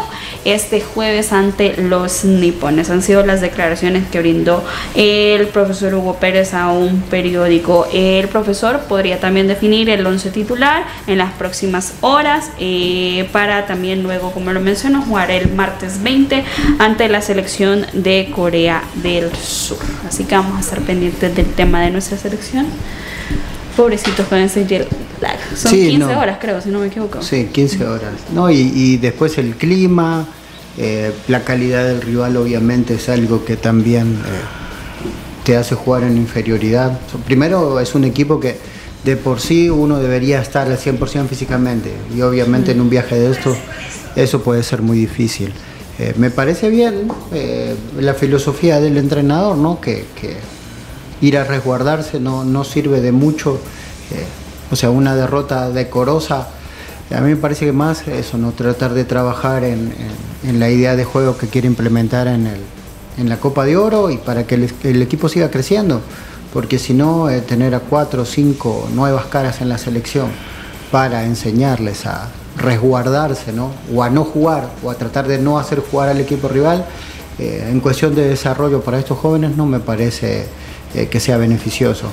este 0.45 0.81
jueves 0.81 1.33
ante 1.33 1.75
los 1.77 2.25
nipones. 2.25 2.89
Han 2.89 3.01
sido 3.01 3.25
las 3.25 3.41
declaraciones 3.41 4.07
que 4.07 4.19
brindó 4.19 4.63
el 4.95 5.47
profesor 5.47 5.93
Hugo 5.93 6.15
Pérez 6.15 6.53
a 6.53 6.71
un 6.71 7.01
periódico. 7.01 7.87
El 7.93 8.27
profesor 8.27 8.81
podría 8.81 9.19
también 9.19 9.47
definir 9.47 9.89
el 9.89 10.05
once 10.05 10.31
titular 10.31 10.85
en 11.07 11.17
las 11.17 11.33
próximas 11.33 11.93
horas 12.01 12.51
eh, 12.59 13.29
para 13.31 13.67
también 13.67 14.03
luego, 14.03 14.31
como 14.31 14.51
lo 14.51 14.59
mencionó, 14.61 15.01
jugar 15.01 15.31
el 15.31 15.51
martes 15.53 16.01
20 16.01 16.43
ante 16.79 17.07
la 17.09 17.21
selección 17.21 17.85
de 17.93 18.31
Corea 18.33 18.83
del 18.95 19.31
Sur. 19.35 19.79
Así 20.07 20.23
que 20.23 20.35
vamos 20.35 20.57
a 20.57 20.61
estar 20.61 20.79
pendientes 20.81 21.35
del 21.35 21.53
tema 21.53 21.81
de 21.81 21.91
nuestra 21.91 22.17
selección. 22.17 22.65
Pobrecitos 23.75 24.27
con 24.27 24.39
ese 24.39 24.65
jet 24.65 24.87
Son 25.55 25.71
15 25.71 26.03
horas, 26.15 26.37
creo, 26.39 26.61
si 26.61 26.69
no 26.69 26.79
me 26.79 26.87
equivoco. 26.87 27.21
Sí, 27.21 27.49
15 27.51 27.85
horas. 27.85 28.13
No, 28.33 28.49
y, 28.49 28.97
después 28.97 29.37
el 29.37 29.55
clima, 29.55 30.27
eh, 30.77 31.11
la 31.27 31.43
calidad 31.43 31.85
del 31.85 32.01
rival, 32.01 32.37
obviamente, 32.37 32.95
es 32.95 33.09
algo 33.09 33.45
que 33.45 33.57
también 33.57 34.13
eh, 34.13 35.43
te 35.43 35.57
hace 35.57 35.75
jugar 35.75 36.03
en 36.03 36.17
inferioridad. 36.17 36.99
Primero, 37.25 37.79
es 37.79 37.95
un 37.95 38.03
equipo 38.03 38.39
que 38.39 38.57
de 39.03 39.15
por 39.15 39.39
sí 39.39 39.69
uno 39.69 39.99
debería 39.99 40.41
estar 40.41 40.67
al 40.67 40.77
100% 40.77 41.27
físicamente, 41.27 41.91
y 42.15 42.21
obviamente 42.21 42.71
en 42.71 42.81
un 42.81 42.89
viaje 42.89 43.19
de 43.19 43.31
esto, 43.31 43.55
eso 44.15 44.41
puede 44.41 44.63
ser 44.63 44.81
muy 44.81 44.97
difícil. 44.97 45.53
Eh, 45.99 46.13
me 46.17 46.31
parece 46.31 46.69
bien 46.69 47.07
la 47.99 48.13
filosofía 48.13 48.79
del 48.79 48.97
entrenador, 48.97 49.57
¿no? 49.57 49.79
que 49.81 50.05
ir 51.21 51.37
a 51.37 51.43
resguardarse 51.43 52.19
no, 52.19 52.43
no 52.43 52.63
sirve 52.63 52.99
de 52.99 53.11
mucho. 53.11 53.59
O 54.71 54.75
sea, 54.75 54.89
una 54.89 55.15
derrota 55.15 55.69
decorosa. 55.69 56.47
A 57.13 57.19
mí 57.19 57.31
me 57.31 57.35
parece 57.35 57.65
que 57.65 57.73
más 57.73 58.07
eso, 58.07 58.37
no 58.37 58.53
tratar 58.53 58.93
de 58.93 59.03
trabajar 59.03 59.65
en, 59.65 59.93
la 60.57 60.69
idea 60.69 60.95
de 60.95 61.03
juego 61.03 61.37
que 61.37 61.47
quiere 61.47 61.67
implementar 61.67 62.27
en, 62.27 62.49
la 63.27 63.37
Copa 63.37 63.65
de 63.65 63.75
Oro 63.75 64.09
y 64.09 64.17
para 64.17 64.47
que 64.47 64.55
el, 64.55 65.01
equipo 65.01 65.27
siga 65.27 65.51
creciendo. 65.51 66.01
Porque 66.53 66.79
si 66.79 66.93
no, 66.93 67.29
eh, 67.29 67.41
tener 67.41 67.75
a 67.75 67.79
cuatro 67.79 68.23
o 68.23 68.25
cinco 68.25 68.89
nuevas 68.93 69.25
caras 69.25 69.61
en 69.61 69.69
la 69.69 69.77
selección 69.77 70.29
para 70.91 71.25
enseñarles 71.25 72.05
a 72.05 72.27
resguardarse, 72.57 73.53
¿no? 73.53 73.71
O 73.93 74.03
a 74.03 74.09
no 74.09 74.25
jugar, 74.25 74.69
o 74.83 74.89
a 74.91 74.95
tratar 74.95 75.27
de 75.27 75.37
no 75.37 75.59
hacer 75.59 75.79
jugar 75.79 76.09
al 76.09 76.19
equipo 76.19 76.49
rival, 76.49 76.85
eh, 77.39 77.67
en 77.69 77.79
cuestión 77.79 78.15
de 78.15 78.27
desarrollo 78.27 78.81
para 78.81 78.99
estos 78.99 79.17
jóvenes 79.17 79.55
no 79.55 79.65
me 79.65 79.79
parece 79.79 80.45
eh, 80.93 81.07
que 81.07 81.19
sea 81.19 81.37
beneficioso. 81.37 82.07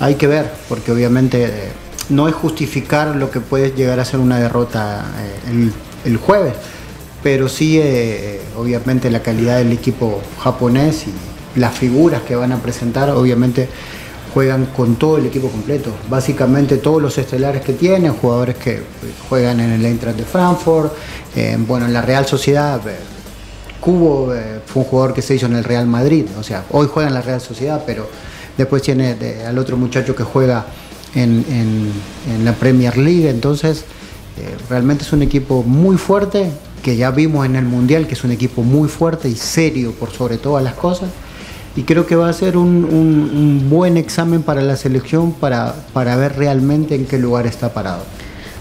Hay 0.00 0.16
que 0.16 0.26
ver, 0.26 0.52
porque 0.68 0.90
obviamente 0.90 1.72
no 2.08 2.28
es 2.28 2.34
justificar 2.34 3.16
lo 3.16 3.30
que 3.30 3.40
puede 3.40 3.72
llegar 3.72 4.00
a 4.00 4.04
ser 4.04 4.20
una 4.20 4.38
derrota 4.38 5.04
eh, 5.48 5.70
el, 6.04 6.16
jueves, 6.18 6.54
pero 7.22 7.48
sí 7.48 7.80
obviamente 8.56 9.10
la 9.10 9.20
calidad 9.20 9.58
del 9.58 9.72
equipo 9.72 10.20
japonés 10.38 11.06
y 11.08 11.58
las 11.58 11.74
figuras 11.76 12.22
que 12.22 12.36
van 12.36 12.52
a 12.52 12.58
presentar, 12.58 13.10
obviamente 13.10 13.68
juegan 14.36 14.66
con 14.66 14.96
todo 14.96 15.16
el 15.16 15.24
equipo 15.24 15.48
completo. 15.48 15.90
Básicamente 16.10 16.76
todos 16.76 17.00
los 17.00 17.16
estelares 17.16 17.62
que 17.62 17.72
tienen, 17.72 18.12
jugadores 18.12 18.56
que 18.56 18.82
juegan 19.30 19.60
en 19.60 19.72
el 19.72 19.84
Eintracht 19.86 20.18
de 20.18 20.24
Frankfurt, 20.24 20.92
eh, 21.34 21.56
bueno, 21.58 21.86
en 21.86 21.94
la 21.94 22.02
Real 22.02 22.26
Sociedad. 22.26 22.86
Eh, 22.86 22.96
Cubo 23.80 24.34
eh, 24.34 24.60
fue 24.66 24.82
un 24.82 24.88
jugador 24.90 25.14
que 25.14 25.22
se 25.22 25.36
hizo 25.36 25.46
en 25.46 25.56
el 25.56 25.64
Real 25.64 25.86
Madrid, 25.86 26.26
o 26.38 26.42
sea, 26.42 26.64
hoy 26.70 26.86
juega 26.92 27.08
en 27.08 27.14
la 27.14 27.22
Real 27.22 27.40
Sociedad, 27.40 27.82
pero 27.86 28.10
después 28.58 28.82
tiene 28.82 29.16
al 29.46 29.56
otro 29.58 29.78
muchacho 29.78 30.14
que 30.14 30.22
juega 30.22 30.66
en, 31.16 31.92
la 32.44 32.52
Premier 32.52 32.96
League, 32.96 33.28
entonces 33.28 33.84
realmente 34.68 35.04
es 35.04 35.12
un 35.12 35.22
equipo 35.22 35.62
muy 35.62 35.96
fuerte, 35.96 36.50
que 36.82 36.96
ya 36.96 37.10
vimos 37.10 37.44
en 37.46 37.56
el 37.56 37.64
Mundial, 37.64 38.06
que 38.06 38.14
es 38.14 38.22
un 38.22 38.30
equipo 38.30 38.62
muy 38.62 38.88
fuerte 38.88 39.28
y 39.28 39.34
serio 39.34 39.92
por 39.92 40.10
sobre 40.10 40.38
todas 40.38 40.62
las 40.62 40.74
cosas 40.74 41.08
y 41.76 41.82
creo 41.82 42.06
que 42.06 42.16
va 42.16 42.30
a 42.30 42.32
ser 42.32 42.56
un, 42.56 43.68
buen 43.68 43.98
examen 43.98 44.42
para 44.42 44.62
la 44.62 44.76
selección 44.76 45.32
para, 45.32 45.74
para 45.92 46.16
ver 46.16 46.36
realmente 46.36 46.94
en 46.94 47.04
qué 47.04 47.18
lugar 47.18 47.46
está 47.46 47.74
parado. 47.74 48.02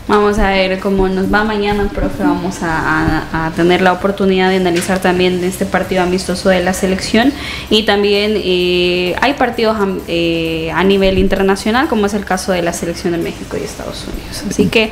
Vamos 0.08 0.38
a 0.38 0.50
ver 0.50 0.80
cómo 0.80 1.10
nos 1.10 1.34
va 1.34 1.44
mañana, 1.44 1.90
profe. 1.90 2.24
Vamos 2.24 2.58
a, 2.62 3.52
tener 3.56 3.82
la 3.82 3.94
oportunidad 3.94 4.50
de 4.50 4.58
analizar 4.58 5.00
también 5.00 5.44
este 5.44 5.66
partido 5.66 6.04
amistoso 6.04 6.50
de 6.50 6.64
la 6.64 6.74
selección. 6.74 7.34
Y 7.72 7.84
también 7.84 8.34
eh, 8.36 9.16
hay 9.22 9.34
partidos 9.34 9.78
eh, 10.08 10.72
a 10.74 10.84
nivel 10.84 11.18
internacional, 11.18 11.88
como 11.88 12.06
es 12.06 12.14
el 12.14 12.24
caso 12.24 12.52
de 12.52 12.62
la 12.62 12.74
selección 12.74 13.14
de 13.14 13.20
México 13.20 13.58
y 13.60 13.64
Estados 13.64 14.06
Unidos. 14.08 14.44
Así 14.48 14.68
que. 14.68 14.92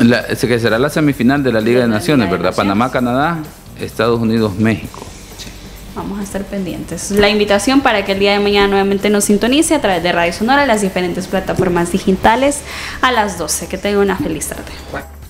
La, 0.00 0.24
que 0.26 0.58
será 0.58 0.78
la 0.78 0.90
semifinal 0.90 1.42
de 1.42 1.52
la 1.52 1.60
Liga 1.60 1.80
de, 1.80 1.88
Naciones, 1.88 2.30
¿verdad? 2.30 2.54
Panamá, 2.54 2.90
Canadá, 2.90 3.38
Estados 3.80 4.20
Unidos, 4.20 4.58
México. 4.58 5.06
Vamos 5.98 6.20
a 6.20 6.22
estar 6.22 6.44
pendientes. 6.44 7.10
La 7.10 7.28
invitación 7.28 7.80
para 7.80 8.04
que 8.04 8.12
el 8.12 8.20
día 8.20 8.30
de 8.30 8.38
mañana 8.38 8.68
nuevamente 8.68 9.10
nos 9.10 9.24
sintonice 9.24 9.74
a 9.74 9.80
través 9.80 10.00
de 10.00 10.12
Radio 10.12 10.32
Sonora, 10.32 10.64
las 10.64 10.80
diferentes 10.80 11.26
plataformas 11.26 11.90
digitales 11.90 12.60
a 13.00 13.10
las 13.10 13.36
12. 13.36 13.66
Que 13.66 13.78
tenga 13.78 13.98
una 13.98 14.16
feliz 14.16 14.46
tarde. 14.46 15.17